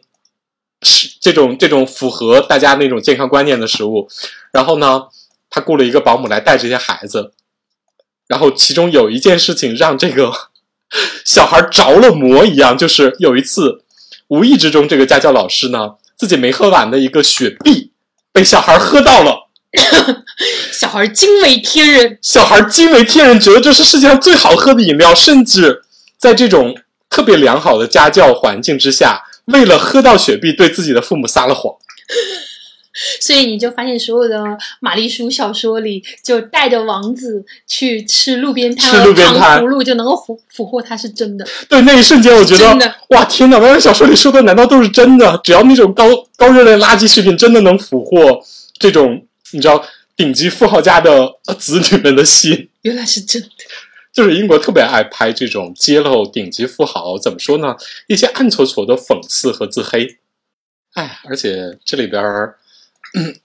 [0.81, 4.07] 是这种这种符合大家那种健康观念的食物。
[4.53, 5.03] 然后呢，
[5.49, 7.33] 他雇了一个保姆来带这些孩子，
[8.27, 10.31] 然后其中有一件事情让这个
[11.25, 13.83] 小孩着了魔一样，就是有一次
[14.27, 17.91] 无意之中，这个家教老师呢自己没喝完的一个雪碧
[18.31, 19.49] 被小孩喝到了。
[20.71, 25.81] 小孩惊为天人，小孩惊为天人，觉得这是世界上最好喝的饮料，甚至
[26.17, 26.75] 在这种
[27.09, 31.73] 特别良好的家教环境之下，为了喝到雪碧，对自己的父母撒了谎。
[33.19, 34.43] 所以你就发现所有的
[34.79, 41.45] 玛丽苏小说里，就带着王子去吃路边摊吃路边摊葫芦就能够俘俘获他是真的。
[41.67, 43.59] 对那一瞬间，我觉得哇，天哪！
[43.59, 45.39] 原来小说里说的难道都是真的？
[45.43, 46.05] 只要那种高
[46.37, 48.39] 高热量垃圾食品真的能俘获
[48.79, 49.83] 这种你知道
[50.15, 51.11] 顶级富豪家的
[51.47, 53.49] 呃 子女们的心， 原来是真的。
[54.13, 57.75] 就是英国特别爱拍这种揭露顶级富豪怎么说呢？
[58.07, 60.07] 一些暗搓搓的讽刺和自黑。
[60.93, 62.64] 哎，而且这里边儿、嗯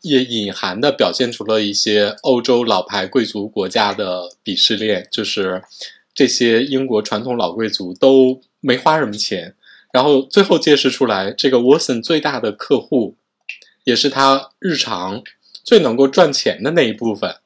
[0.00, 5.62] 也隐含的表现出了一些欧洲老牌贵族国家的鄙视链，就是
[6.14, 9.54] 这些英国传统老贵族都没花什么钱，
[9.92, 13.16] 然后最后揭示出来，这个 Watson 最大的客户，
[13.84, 15.22] 也是他日常
[15.62, 17.36] 最能够赚钱的那一部分，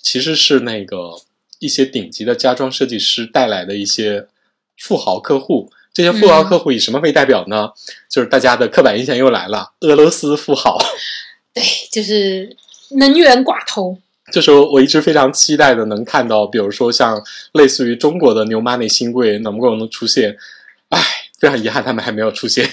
[0.00, 1.20] 其实是那个
[1.58, 4.28] 一些顶级的家装设计师带来的一些
[4.76, 5.72] 富豪客户。
[5.96, 7.70] 这些富豪客户以什么为代表呢？
[8.10, 10.76] 就是大家的刻板印象又来了，俄罗斯富豪。
[11.54, 12.54] 对，就是
[12.98, 13.96] 能源寡头。
[14.30, 17.18] 就是我一直非常期待的，能看到，比如说像
[17.54, 20.36] 类似于中国的牛妈那新贵能不能出现？
[20.90, 21.00] 唉，
[21.38, 22.68] 非常遗憾，他们还没有出现。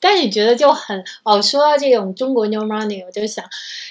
[0.00, 3.44] 但是你觉得就很哦，说到这种中国 New Money，我就想，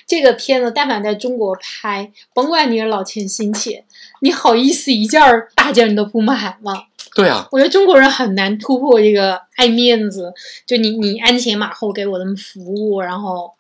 [0.05, 3.84] 这个片子但凡在中国拍，甭管你是老钱新钱，
[4.21, 6.84] 你好意思一件儿大件你都不买吗？
[7.15, 10.31] 对啊，我觉得中国人很难突破这个爱面子，
[10.65, 13.51] 就你你鞍前马后给我的服务，然后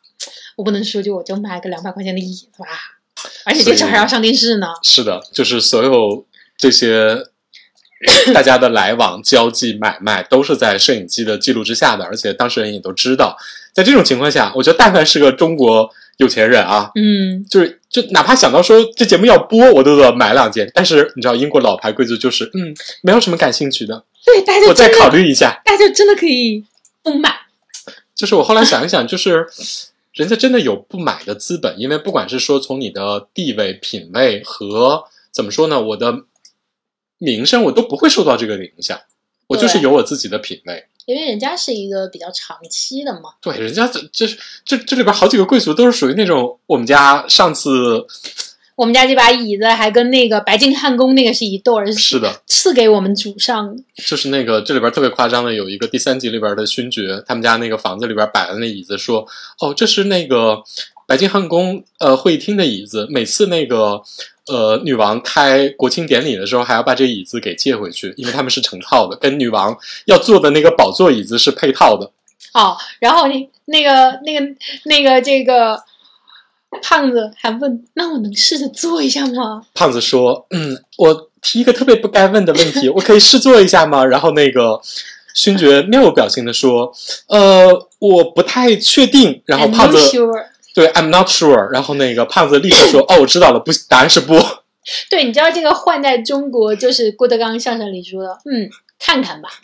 [0.55, 2.67] 我不能说就我就买个两百块钱的椅子吧，
[3.45, 4.67] 而且这事儿还要上电视呢。
[4.83, 6.23] 是的，就是所有
[6.55, 7.25] 这些
[8.33, 13.37] 大家的来往、交际、买卖都是在摄影机的记录之下的，而且当事人也都知道。
[13.73, 20.69] 在这种情况下，我觉得但凡是个中国有钱人啊，嗯，就是就哪怕想到说这节目要播，我都得买两件。
[20.73, 25.61] 但是你知道，英国老牌贵族就是嗯，没有什么感兴趣的，对，大家我再考虑一下。
[25.63, 26.63] 大家真的可以
[27.03, 27.33] 不买。
[28.15, 29.45] 就是我后来想一想，就是
[30.13, 36.11] 人家真的有不买的资本，因为不管是说从你的地位、品味和怎么说呢，我的
[37.17, 38.99] 名声，我都不会受到这个影响。
[39.47, 40.85] 我就是有我自己的品味。
[41.05, 44.27] 因为人家是一个比较长期的嘛，对，人家这这
[44.65, 48.05] 这这里边好几个贵族都是属于那种我们家上次
[48.75, 53.81] 我们家这把椅子还跟那个白金汉宫那个是一对儿，是的，赐给我们主上的。
[54.05, 59.25] 就是那个这里边特别夸张的，有一个第三集里边的勋爵，他们家那个房子里边摆的那椅子说，
[59.61, 60.61] 哦，这是那个
[61.07, 64.03] 白金汉宫呃会议厅的椅子，每次那个
[64.47, 72.11] 呃女王开国庆典礼的时候，还要把这椅子给借回去，因为他们是成套的，跟女王要坐的那个宝座椅子是配套的。
[72.53, 74.45] 哦，然后那那个那个
[74.85, 75.81] 那个这个
[76.81, 84.05] 胖子还问：“那我能试着坐一下吗胖子说，嗯，我提一个特别不该问的问题，我可以试坐一下吗？
[84.05, 84.81] 然后那个。
[85.33, 86.91] 勋爵面无表情的说
[87.29, 87.67] ：“呃，
[87.99, 90.45] 我不太确定。”然后胖子 sure。
[90.77, 91.71] 对，I'm not sure。
[91.71, 94.39] 然后那个胖子立刻说：“哦，我知道了，不，答案是不。
[95.09, 99.49] 对，你知道这个换在中国就是郭德纲相声里说的，嗯，看看吧。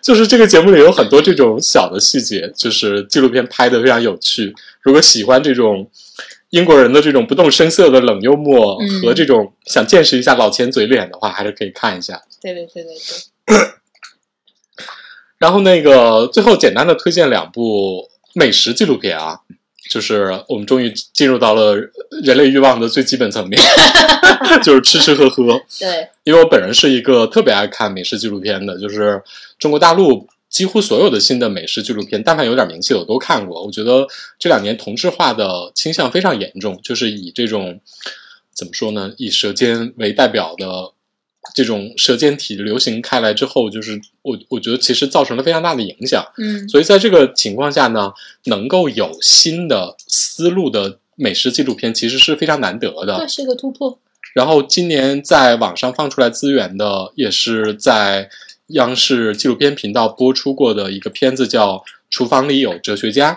[0.00, 4.54] 就是这个节目里有很多这种小的细节，就是纪录片拍的非常有趣。
[4.80, 5.86] 如果喜欢这种
[6.48, 12.22] 英国人的这种不动声色的冷幽默嗯和这种想见识一下老钱嘴脸的话，还是可以看一下。
[12.40, 12.94] 对对对对
[13.44, 13.56] 对，
[15.44, 19.38] 然后那个最后简单的推荐两部美食纪录片啊，
[19.90, 21.76] 就是我们终于进入到了
[22.22, 23.60] 人类欲望的最基本层面，
[24.64, 25.60] 就是吃吃喝喝。
[25.78, 29.22] 对，因为我本人是一个特别爱看美食纪录片的，就是
[29.58, 33.62] 中国大陆几乎所有的新的美食纪录片，但凡有点名气的我都看过。
[33.62, 34.06] 我觉得
[34.38, 37.78] 这两年同质化的倾向非常严重，就是以这种
[38.54, 40.93] 怎么说呢，以舌尖为代表的
[41.54, 46.22] 这种舌尖体流行开来之后，就是我我觉得其实造成了非常大的影响。
[46.36, 48.12] 嗯所以在这个情况下呢，
[48.44, 53.16] 能够有新的思路的美食纪录片，其实是非常难得的。
[53.20, 53.98] 这是一个突破。
[54.34, 58.28] 然后今年在网上放出来资源的，也是在
[58.68, 61.76] 央视纪录片频道播出过的一个片子，叫
[62.10, 63.32] 《厨房里有哲学家》。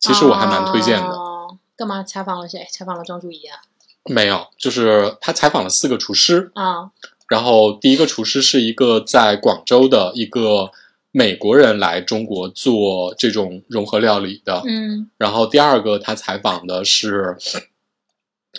[0.00, 1.06] 其实我还蛮推荐的。
[1.06, 1.28] 哦
[1.74, 2.64] 干嘛采访了谁？
[2.70, 3.58] 采访了庄主怡啊？
[4.04, 6.90] 没有，就是他采访了四个厨师，啊，
[7.32, 10.70] 然后第一个厨师是一个在广州的一个
[11.10, 15.08] 美国人来中国做这种融合料理的，嗯。
[15.16, 17.34] 然后第二个他采访的是，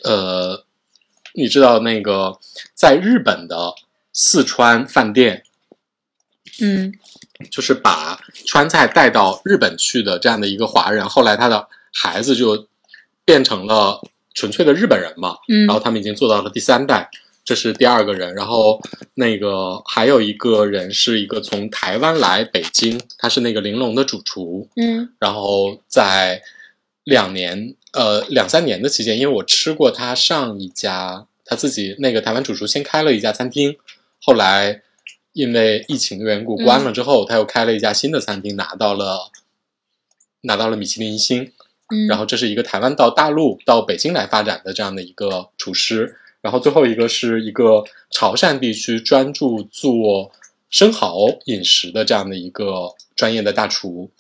[0.03, 0.65] 呃，
[1.35, 2.39] 你知道那个
[2.73, 3.75] 在日本的
[4.11, 5.43] 四川饭店，
[6.59, 6.91] 嗯。
[7.51, 12.67] 就是把川菜带到日本去的这样的一个华人，后来他的孩子就
[13.23, 14.01] 变成了
[14.33, 17.11] 纯粹的日本人嘛，嗯，然后他们已经做到了第三代。
[17.45, 18.81] 这是第二个人，然后
[19.15, 25.09] 那个还有一个人是一个从台湾来北京，他是那个玲珑的主厨，嗯。
[25.19, 26.41] 然后在
[27.03, 33.75] 两年呃两三年的期间，因为我吃过他上一家他自己那个台湾主厨先开了一家餐厅，
[34.21, 34.81] 后来
[35.33, 39.29] 因为疫情的缘故嗯关了之后，他又开了一家新的餐厅，拿到了
[40.41, 41.51] 拿到了米其林一星。
[41.93, 50.31] 嗯，然后这是一个台湾到大陆到北京来发展的这样的一个厨师，然后最后一个是一个潮汕地区专注做
[50.69, 54.11] 生蚝饮食的这样的一个专业的大厨。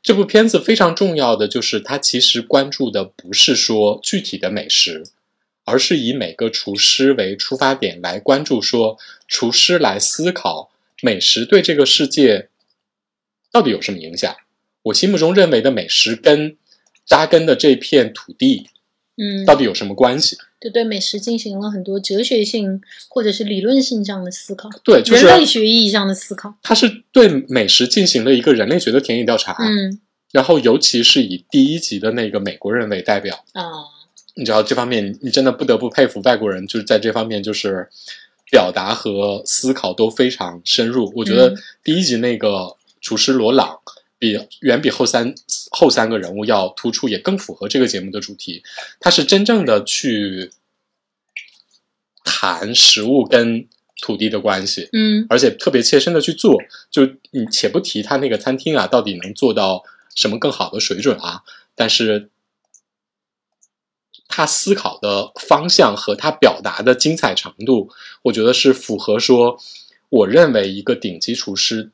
[0.00, 5.02] 这部片子非常重要的就是它其实关注的不是说具体的美食，
[5.64, 10.70] 而是以每个厨师为出发点来关注说厨师来思考
[11.02, 12.48] 美食对这个世界
[13.50, 14.32] 到底有什么影响。
[14.82, 16.56] 我心目中认为的美食跟
[17.04, 18.68] 扎根的这片土地
[19.16, 20.36] 嗯，到底有什么关系？
[20.60, 26.54] 就对美食进行了很多哲学性或者是理论性上的思考，对，就人类学意义上的思考。
[26.62, 30.00] 它是对美食进行了一个人类学的田野调查，嗯
[30.32, 33.62] 然后尤其是以第一集的那个美国人为代表，啊，
[34.34, 37.88] 你知道这方面你真的不得不佩服外国人，就是在这方面就是
[38.50, 41.12] 表达和思考都非常深入。
[41.16, 43.78] 我觉得嗯第一集那个厨师罗朗
[44.26, 45.34] 比远比后三
[45.70, 48.62] 后三个人物要突出，也更符合这个节目的主题。
[48.98, 50.50] 他是真正的去
[52.24, 53.68] 谈食物跟
[54.00, 56.60] 土地的关系，嗯而且特别切身的去做。
[56.90, 59.84] 就你且不提他那个餐厅啊，到底能做到
[60.14, 61.42] 什么更好的水准啊，
[61.74, 62.30] 但是
[64.28, 67.90] 他思考的方向和他表达的精彩程度，
[68.22, 69.58] 我觉得是符合说，
[70.08, 71.92] 我认为一个顶级厨师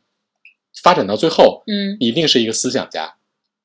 [0.75, 3.15] 发展到最后，嗯一定是一个思想家，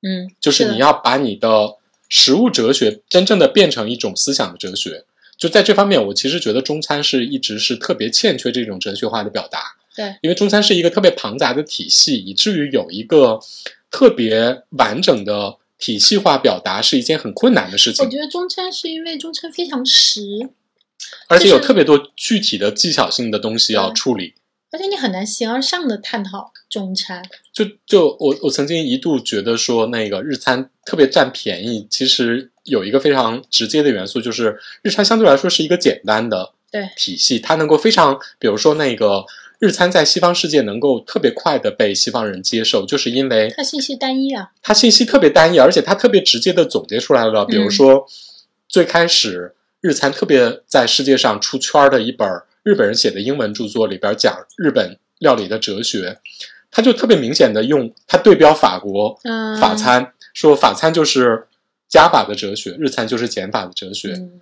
[0.01, 1.75] 嗯，就是你要把你的
[2.09, 5.05] 食物哲学真正的变成一种思想的哲学。
[5.37, 9.75] 就在这方面，我其实觉得中餐是一直是特别欠缺这种哲学化的表达。
[9.95, 13.39] 对，因为中餐是一个特别庞杂的体系，以至于有一个
[13.91, 20.49] 特别完整的体系化表达是一件很困难的事情，我觉得中餐是因为中餐非常实，
[21.27, 24.33] 而且有特别多具体的技巧性的东西要处理。
[24.71, 27.23] 而且你很难形而上的探讨中餐。
[27.53, 39.23] 就就我我曾经一度觉得说那个日餐特别占便宜，其实有一个非常直接的元素，就是日餐相对来说是一个简单的对体系，它能够非常，比如说那个
[39.59, 47.45] 日餐在西方世界能够特别快的被西方人接受，就是因为它信息单一啊，它信息特别单一，而且它特别直接的总结出来了。
[47.45, 48.05] 比如说，
[48.67, 52.27] 最开始日餐特别在世界上出圈儿的一本
[52.67, 56.17] 日本人写的英文著作里边讲日本料理的哲学，
[56.69, 61.47] 他就特别明显的用他对标法国嗯，法餐，说法餐就是
[61.87, 64.09] 加法的哲学，日餐就是减法的哲学。
[64.09, 64.41] 嗯，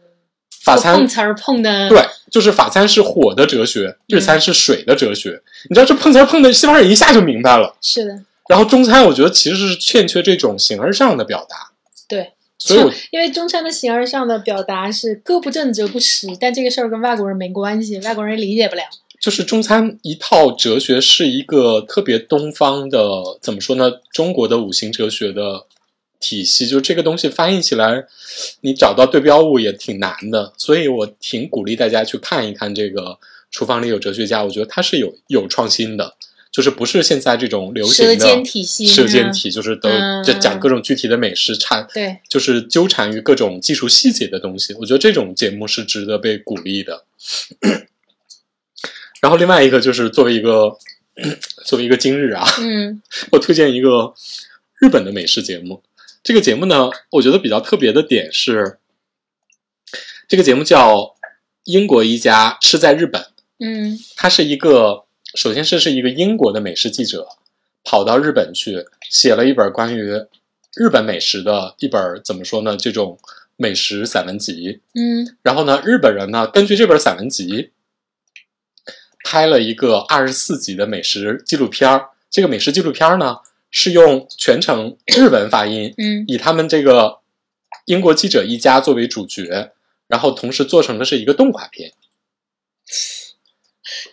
[0.64, 5.40] 法餐碰瓷儿碰的，对，就是法餐是火的哲学，日嗯餐是水的哲学。
[5.70, 7.76] 你知道这碰瓷儿碰的西方人一下就明白了。
[7.80, 8.20] 是的，
[8.50, 11.70] 然后中餐我觉得其实是欠缺这种形而上的表达，
[12.08, 12.32] 对。
[12.66, 18.82] 所以我因为中餐的形而上的表达是歌不正则不实，但这个事儿跟外国人没关系，外国人理解不了。
[19.20, 23.92] 就是中餐一套哲学是一个特别东方的，怎么说呢？
[24.12, 25.66] 中国的五行哲学的
[26.20, 28.06] 体系，就这个东西翻译起来，
[28.62, 30.54] 你找到对标物也挺难的。
[30.58, 33.02] 所以我挺鼓励大家去看一看这个
[33.52, 36.16] 《厨房里有哲学家》，我觉得它是有有创新的，
[36.56, 41.86] 就是不是现在这种流行的舌尖体系嗯舌尖体，就是都嗯就讲各种具体的美食产。
[41.94, 44.74] 对，就是纠缠于各种技术细节的东西。
[44.76, 47.04] 我觉得这种节目是值得被鼓励的。
[49.20, 50.78] 然后另外一个就是作为一个
[51.66, 53.02] 作为一个今日啊，嗯
[53.32, 54.14] 我推荐一个
[54.80, 55.84] 日本的美食节目。
[56.24, 58.78] 这个节目呢，我觉得比较特别的点是，
[60.30, 60.96] 这个节目叫
[61.66, 63.22] 《英国一家吃在日本》，
[63.60, 65.04] 嗯它是一个，
[65.36, 67.28] 首先是是一个英国的美食记者，
[67.84, 70.26] 跑到日本去写了一本关于
[70.76, 72.76] 日本美食的一本怎么说呢？
[72.78, 73.20] 这种
[73.58, 74.82] 美食散文集。
[74.94, 77.72] 嗯然后呢，日本人呢根据这本散文集
[79.24, 82.10] 拍了一个二十四集的美食纪录片儿。
[82.30, 83.38] 这个美食纪录片儿呢
[83.72, 87.20] 是用全程日文发音，嗯以他们这个
[87.86, 89.72] 英国记者一家作为主角，
[90.08, 91.94] 然后同时做成的是一个动画片。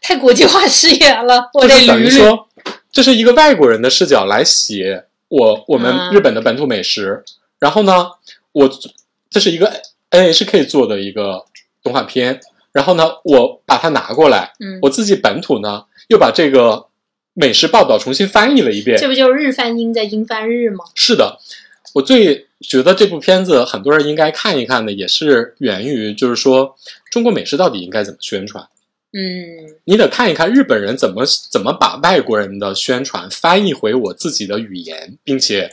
[0.01, 2.19] 太国际化视野了， 我得就是等于捋捋。
[2.19, 2.48] 说，
[2.90, 7.23] 这是一个外国人的视角来写我我们嗯日本的本土美食。
[7.59, 8.06] 然后呢，
[8.52, 8.70] 我
[9.31, 9.73] 这是一个
[10.10, 11.44] NHK 做的一个
[11.82, 12.40] 动画片。
[12.73, 16.86] 然后呢，我把它拿过来，嗯，我自己本土呢又把这个
[17.35, 18.98] 美食报道重新翻译了一遍。
[18.98, 20.85] 这不就是日翻英在英翻日吗？
[20.94, 21.39] 是的，
[21.93, 26.74] 我最觉得这部片子很多人应该看一看的，也是源于就是说
[27.10, 28.66] 中国美食到底应该怎么宣传。
[29.13, 35.71] 嗯，你得看一看日本人怎么怎么把外国人的宣传翻译回我自己的语言，并且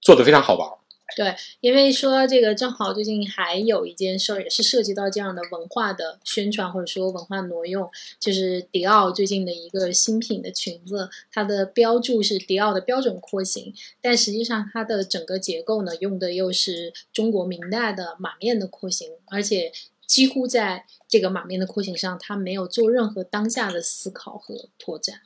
[0.00, 0.68] 做得非常好玩。
[1.16, 7.88] 对，因为说这个，正好最近还有一件事儿，也是涉及到这样的文化的宣传或者说文化挪用，
[8.20, 13.72] 就是迪奥最近的一个新品的裙子，它的标注是迪奥的标准廓形，
[14.02, 19.72] 但实际上它的整个结构呢，用的又是中国明代的马面的廓形，而且
[20.08, 25.20] 几乎在这个马面的廓形上，他没有做任何当下的思考和拓展。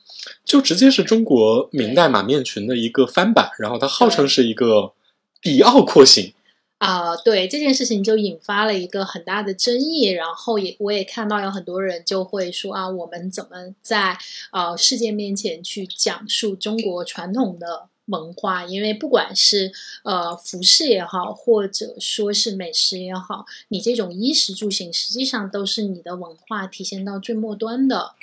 [0.45, 4.93] 就直接是中国明代马面裙的一个翻版，然后它号称是一个
[5.41, 6.33] 迪奥廓形。
[6.79, 14.17] 啊、对这件事情就引发了一个很大的争议，然后也我也看到有很多人就会说啊，我们怎么在
[14.51, 18.65] 呃世界面前去讲述中国传统的文化？
[18.65, 19.71] 因为不管是
[20.03, 28.15] 呃服饰也好，或者说是美食也好，你这种衣食住行实际上都是你的文化体现到最末端的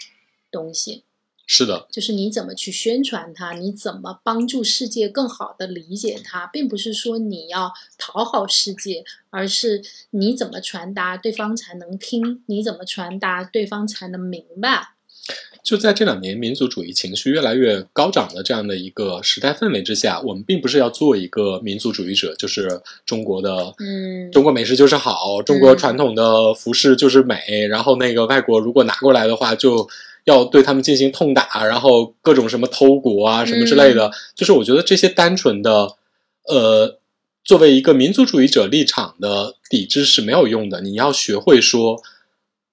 [0.50, 1.04] 东西。
[1.52, 14.94] 是的，就是你怎么去宣传它，你怎么帮助世界更好的理解它，并不是说你要讨好世界，而是你怎么传达对方才能听，你怎么传达对方才能明白。
[15.62, 29.88] 就在这两年民族主义情绪越来越高涨的这样的一个时代氛围之下，我们并不是要做一个民族主义者，就是中国的，嗯中国美食就是好，中国传统的服饰就是美，然后那个外国如果拿过来的话，就
[30.24, 35.94] 要对他们进行痛打，然后各种什么偷国啊什么之类的，就是我觉得这些单纯的，
[36.46, 36.98] 呃，
[37.44, 42.02] 作为一个民族主义者立场的抵制是没有用的，你要学会说。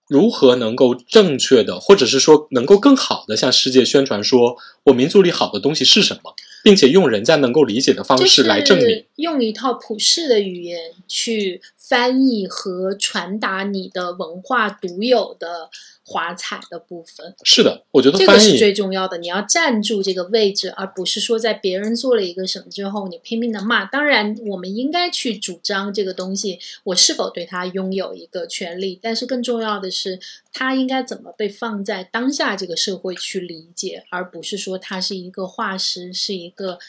[0.07, 9.05] 如何能够正确的，或者是说能够更好的向世界宣传说我民族里好的东西是什么，并且用人家能够理解的方式来证明。
[9.17, 15.69] 用一套普世的语言去翻译和传达你的文化独有的
[16.09, 17.35] 华彩的部分。
[17.43, 23.83] 是的，我觉得这个是最重要的，你要站住这个位置，而不是说在别人做了一个什么之后，你拼命的骂。
[23.83, 30.17] 当然，我们应该去主张这个东西，我是否对它拥有一个权利，但是更重要的是，
[30.53, 36.79] 它应该怎么被放在当下这个社会去理解，而不是说它是一个化石，是一个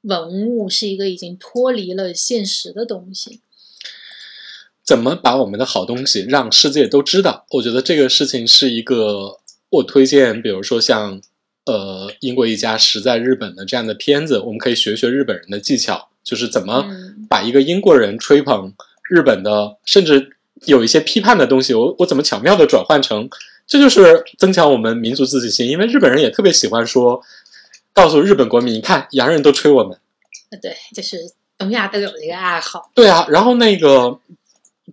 [0.00, 3.40] 文物，是一个已经脱离了现实的东西。
[4.84, 7.46] 怎么把我们的好东西让世界都知道？
[7.50, 9.38] 我觉得这个事情是一个
[9.70, 11.20] 我推荐，比如说像
[11.66, 18.72] 呃英国一家实在日本的这样的片子，我们可以学学日本人的技巧，就是怎么嗯把一个英国人吹捧
[19.08, 20.36] 日本的，甚至
[20.66, 23.28] 有一些批判的东西，我我怎么巧妙的转换成，
[23.66, 27.22] 这就是增强我们民族自信心，因为日本人也特别喜欢说，
[27.92, 29.96] 告诉日本国民，你看洋人都吹我们。
[30.50, 31.16] 呃对，就是
[31.56, 32.90] 东亚都有一个爱好。
[32.94, 34.18] 对啊，然后那个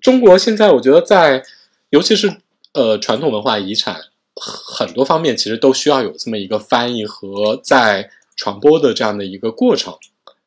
[0.01, 1.43] 中国现在，我觉得在
[1.89, 2.37] 尤其是
[2.73, 4.01] 呃传统文化遗产
[4.35, 9.93] 很多方面，其实都需要有这么一个翻译和在传播的这样的一个过程，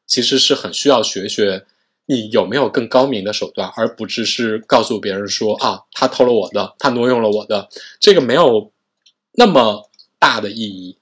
[0.06, 1.66] 其实是很需要学学
[2.06, 7.68] 你有没有更高明的手段，而不只是告诉别人说啊，他偷了我的，他挪用了我的，
[8.00, 8.72] 这个没有
[9.34, 10.96] 那么大的意义。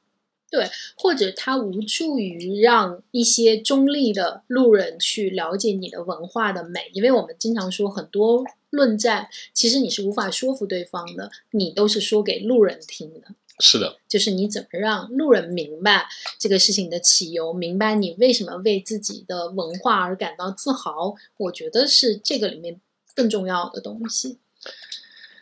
[0.97, 13.35] 或者它无助于让一些中立的路人去了解你的文化的美，因为我们经常说很多论战，其实你是无法说服对方的，你都是说给路人听的。
[13.63, 16.07] 是的，就是你怎么让路人明白
[16.39, 22.81] 这个事情的起由，明白你为什么为自己的文化而感到自豪，我觉得是这个里面
[23.15, 24.39] 更重要的东西，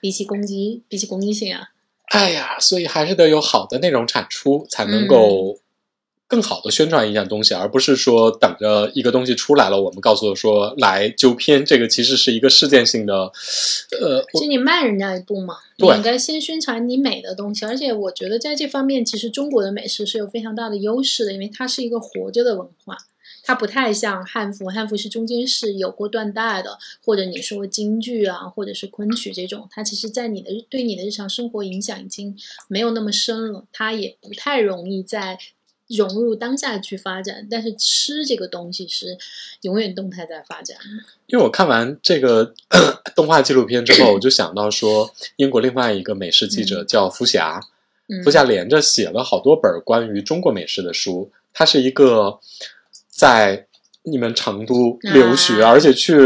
[0.01, 1.71] 比起攻击，比起攻击性啊。
[2.11, 5.59] 哎呀，所以还是得有好的内容产出，才能够
[6.27, 11.65] 更好的宣传一样东西，而不是说等着一个东西出来了，我们告诉说来纠偏。
[11.65, 13.31] 这个其实是一个事件性的，
[14.01, 17.65] 呃，就你慢人家一步嘛，你对应该先宣传你美的东西。
[17.65, 22.97] 而且我觉得在这方面，其实中国的美食是有非常大的优势的，因为它是一个活着的文化，
[23.49, 32.37] 它不太像汉服，汉服是中间是有过断代的，或者你说京剧啊，或者是昆曲这种，它其实在你的对你的日常生活影响已经
[32.69, 35.39] 没有那么深了，它也不太容易在。
[35.97, 39.17] 融入当下去发展，但是吃这个东西是
[39.63, 40.77] 永远动态在发展。
[41.29, 42.53] 因为我看完这个
[43.17, 47.59] 动画纪录片之后，我就想到说，英国另外一个美食记者叫福霞，
[48.09, 51.31] 嗯，福霞连着写了好多本关于中国美食的书。
[51.55, 52.39] 他是一个
[53.19, 53.67] 在
[54.05, 56.17] 你们成都留学，啊而且去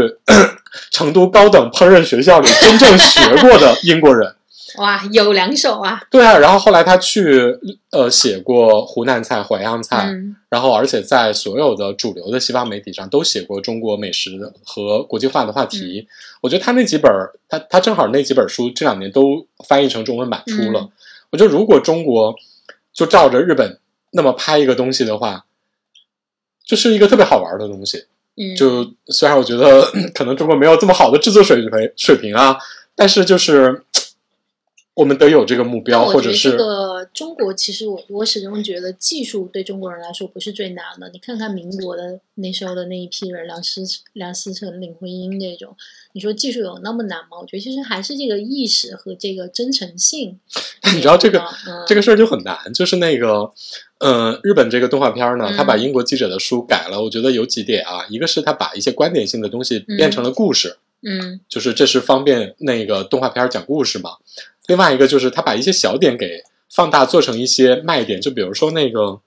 [0.91, 4.35] 成都高等烹饪学校里真正学过的英国人。
[4.77, 7.55] 哇，有两手啊，对啊，然后后来他去
[7.91, 16.07] 呃写过湖南菜、淮扬菜，嗯然后而且在所有的主流的西方媒体上都写过中国美食的和国际化的话题。
[16.41, 20.81] 我觉得他那几本儿，他他正好那几本书这两年都翻译成中文版出了。
[20.81, 20.89] 嗯
[21.31, 22.35] 我觉得如果中国
[22.93, 23.79] 就照着日本
[24.11, 25.45] 那么拍一个东西的话，
[26.65, 28.05] 就是一个特别好玩的东西。
[28.35, 32.57] 嗯，就虽然我觉得 可能中国没有这么好的制作水平水平啊，
[32.95, 33.83] 但是就是
[34.95, 41.09] 我们得有这个目标，或者是这个中国，其实我我始终觉得技术对中国人来说不是最难的。
[41.09, 43.81] 你看看民国的那时候的那一批人，梁思
[44.13, 45.75] 梁思成、林徽因这种，
[46.13, 47.37] 你说技术有那么难吗？
[47.41, 50.39] 我觉得其实还是这个意识和这个真诚性。
[50.93, 53.51] 你知道这个嗯、这个事儿就很难，就是那个，
[54.03, 64.11] 呃，日本这个动画片呢，嗯他把英国记者的书改了，我觉得有几点啊，一个是他把一些观点性的东西变成了故事，嗯就是这是方便那个动画片讲故事嘛。
[64.67, 69.21] 另外一个就是他把一些小点给放大，做成一些卖点，就比如说那个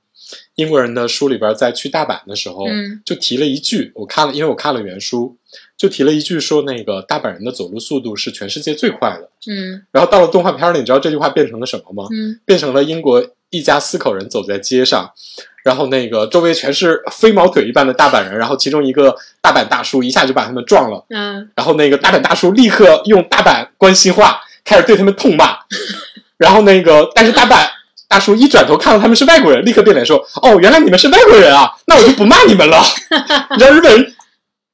[0.57, 5.37] 英国人的书里边，在去大阪的时候，嗯就提了一句，我看了，因为我看了原书，
[5.77, 9.31] 就提了一句说那个大阪人的走路速度是全世界最快的。
[9.49, 12.09] 嗯然后到了动画片里，你知道这句话变成了什么吗？
[12.13, 15.11] 嗯变成了英国一家四口人走在街上，
[15.65, 25.57] 然后那个周围全是飞毛腿一般的大阪人，然后其中一个大阪大叔一下就把他们撞了，嗯然后那个大阪大叔立刻用大阪关西话开始对他们痛骂，
[26.39, 27.67] 然后那个但是大阪。
[28.09, 32.81] 大叔一转头看到他们是外国人，立刻变脸说：“哦，原来你们是外国人啊，那我就不骂你们了。
[33.51, 34.15] ”你知道日本人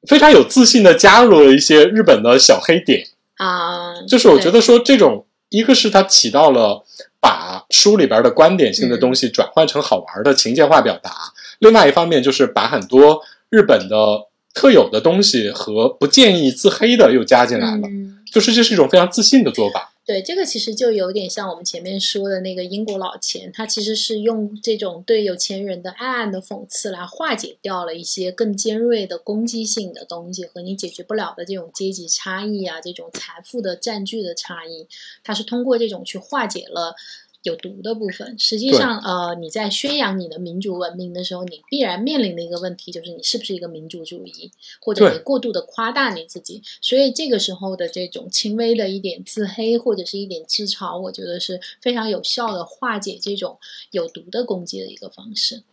[0.06, 3.02] 非常有自信的加入了一些日本的小黑点，
[3.38, 6.84] 啊，就是我觉得说这种，一个是它起到了
[7.22, 11.12] 把书里边的观点性的东西转换成好玩的情节化表达，
[11.60, 18.18] 另外一方面就是把很多日本的特有的东西和不建议自黑的又加进来了，嗯。
[18.32, 19.91] 就是这是一种非常自信的做法。
[20.04, 34.88] 对，这个其实就有点像我们前面说的那个英国老钱，他其实是用这种对有钱人的暗暗的讽刺来化解掉了一些更尖锐的攻击性的东西和你解决不了的这种阶级差异啊，这种财富的占据的差异，
[35.22, 36.96] 他是通过这种去化解了。
[37.42, 46.62] 有毒的部分，实际上，呃，你在宣扬你的民主文明的时候，你必然面临的一个问题就是你是不是一个民主主义，或者你过度的夸大你自己。
[46.80, 53.58] 所以这个时候的这种轻微的一点自黑或者是一点自嘲，我觉得是非常有效的化解这种
[53.90, 55.64] 有毒的攻击的一个方式，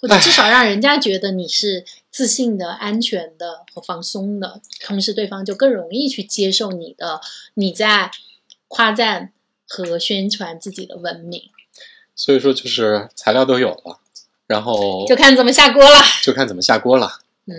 [0.00, 7.20] 或者至少让人家觉得你是自信的、安全的和放松的，同时对方就更容易去接受你的
[7.54, 8.12] 你在
[8.68, 9.32] 夸赞
[9.66, 11.42] 和宣传自己的文明，
[12.14, 13.98] 所以说就是材料都有了，
[14.46, 16.00] 然后就看怎么下锅了。
[16.22, 17.18] 就看怎么下锅了。
[17.46, 17.58] 嗯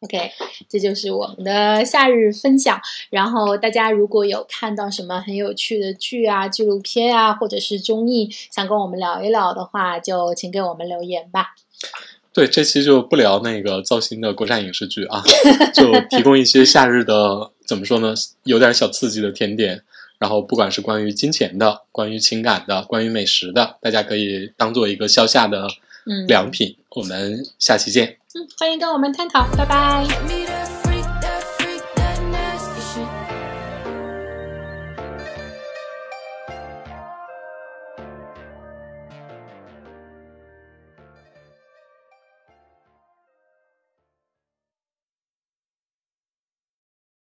[0.00, 0.30] ，OK，
[0.68, 2.80] 这就是我们的夏日分享。
[3.10, 11.54] 然后大家如果有看到什么很有趣的剧啊、纪录片啊，或者是综艺，想跟我们聊一聊的话，就请给我们留言吧。
[12.32, 15.22] 对，这期就不聊那个糟心的国产影视剧啊，
[15.74, 19.82] 就提供一些夏日的怎么说呢，有点小刺激的甜点。
[20.22, 25.66] 然后不管是关于金钱的、关于情感的、关于美食的，大家可以当做一个消夏的
[26.06, 26.76] 嗯，良品。
[26.90, 28.18] 我们下期见。
[28.32, 30.91] 嗯，欢迎跟我们探讨，拜拜。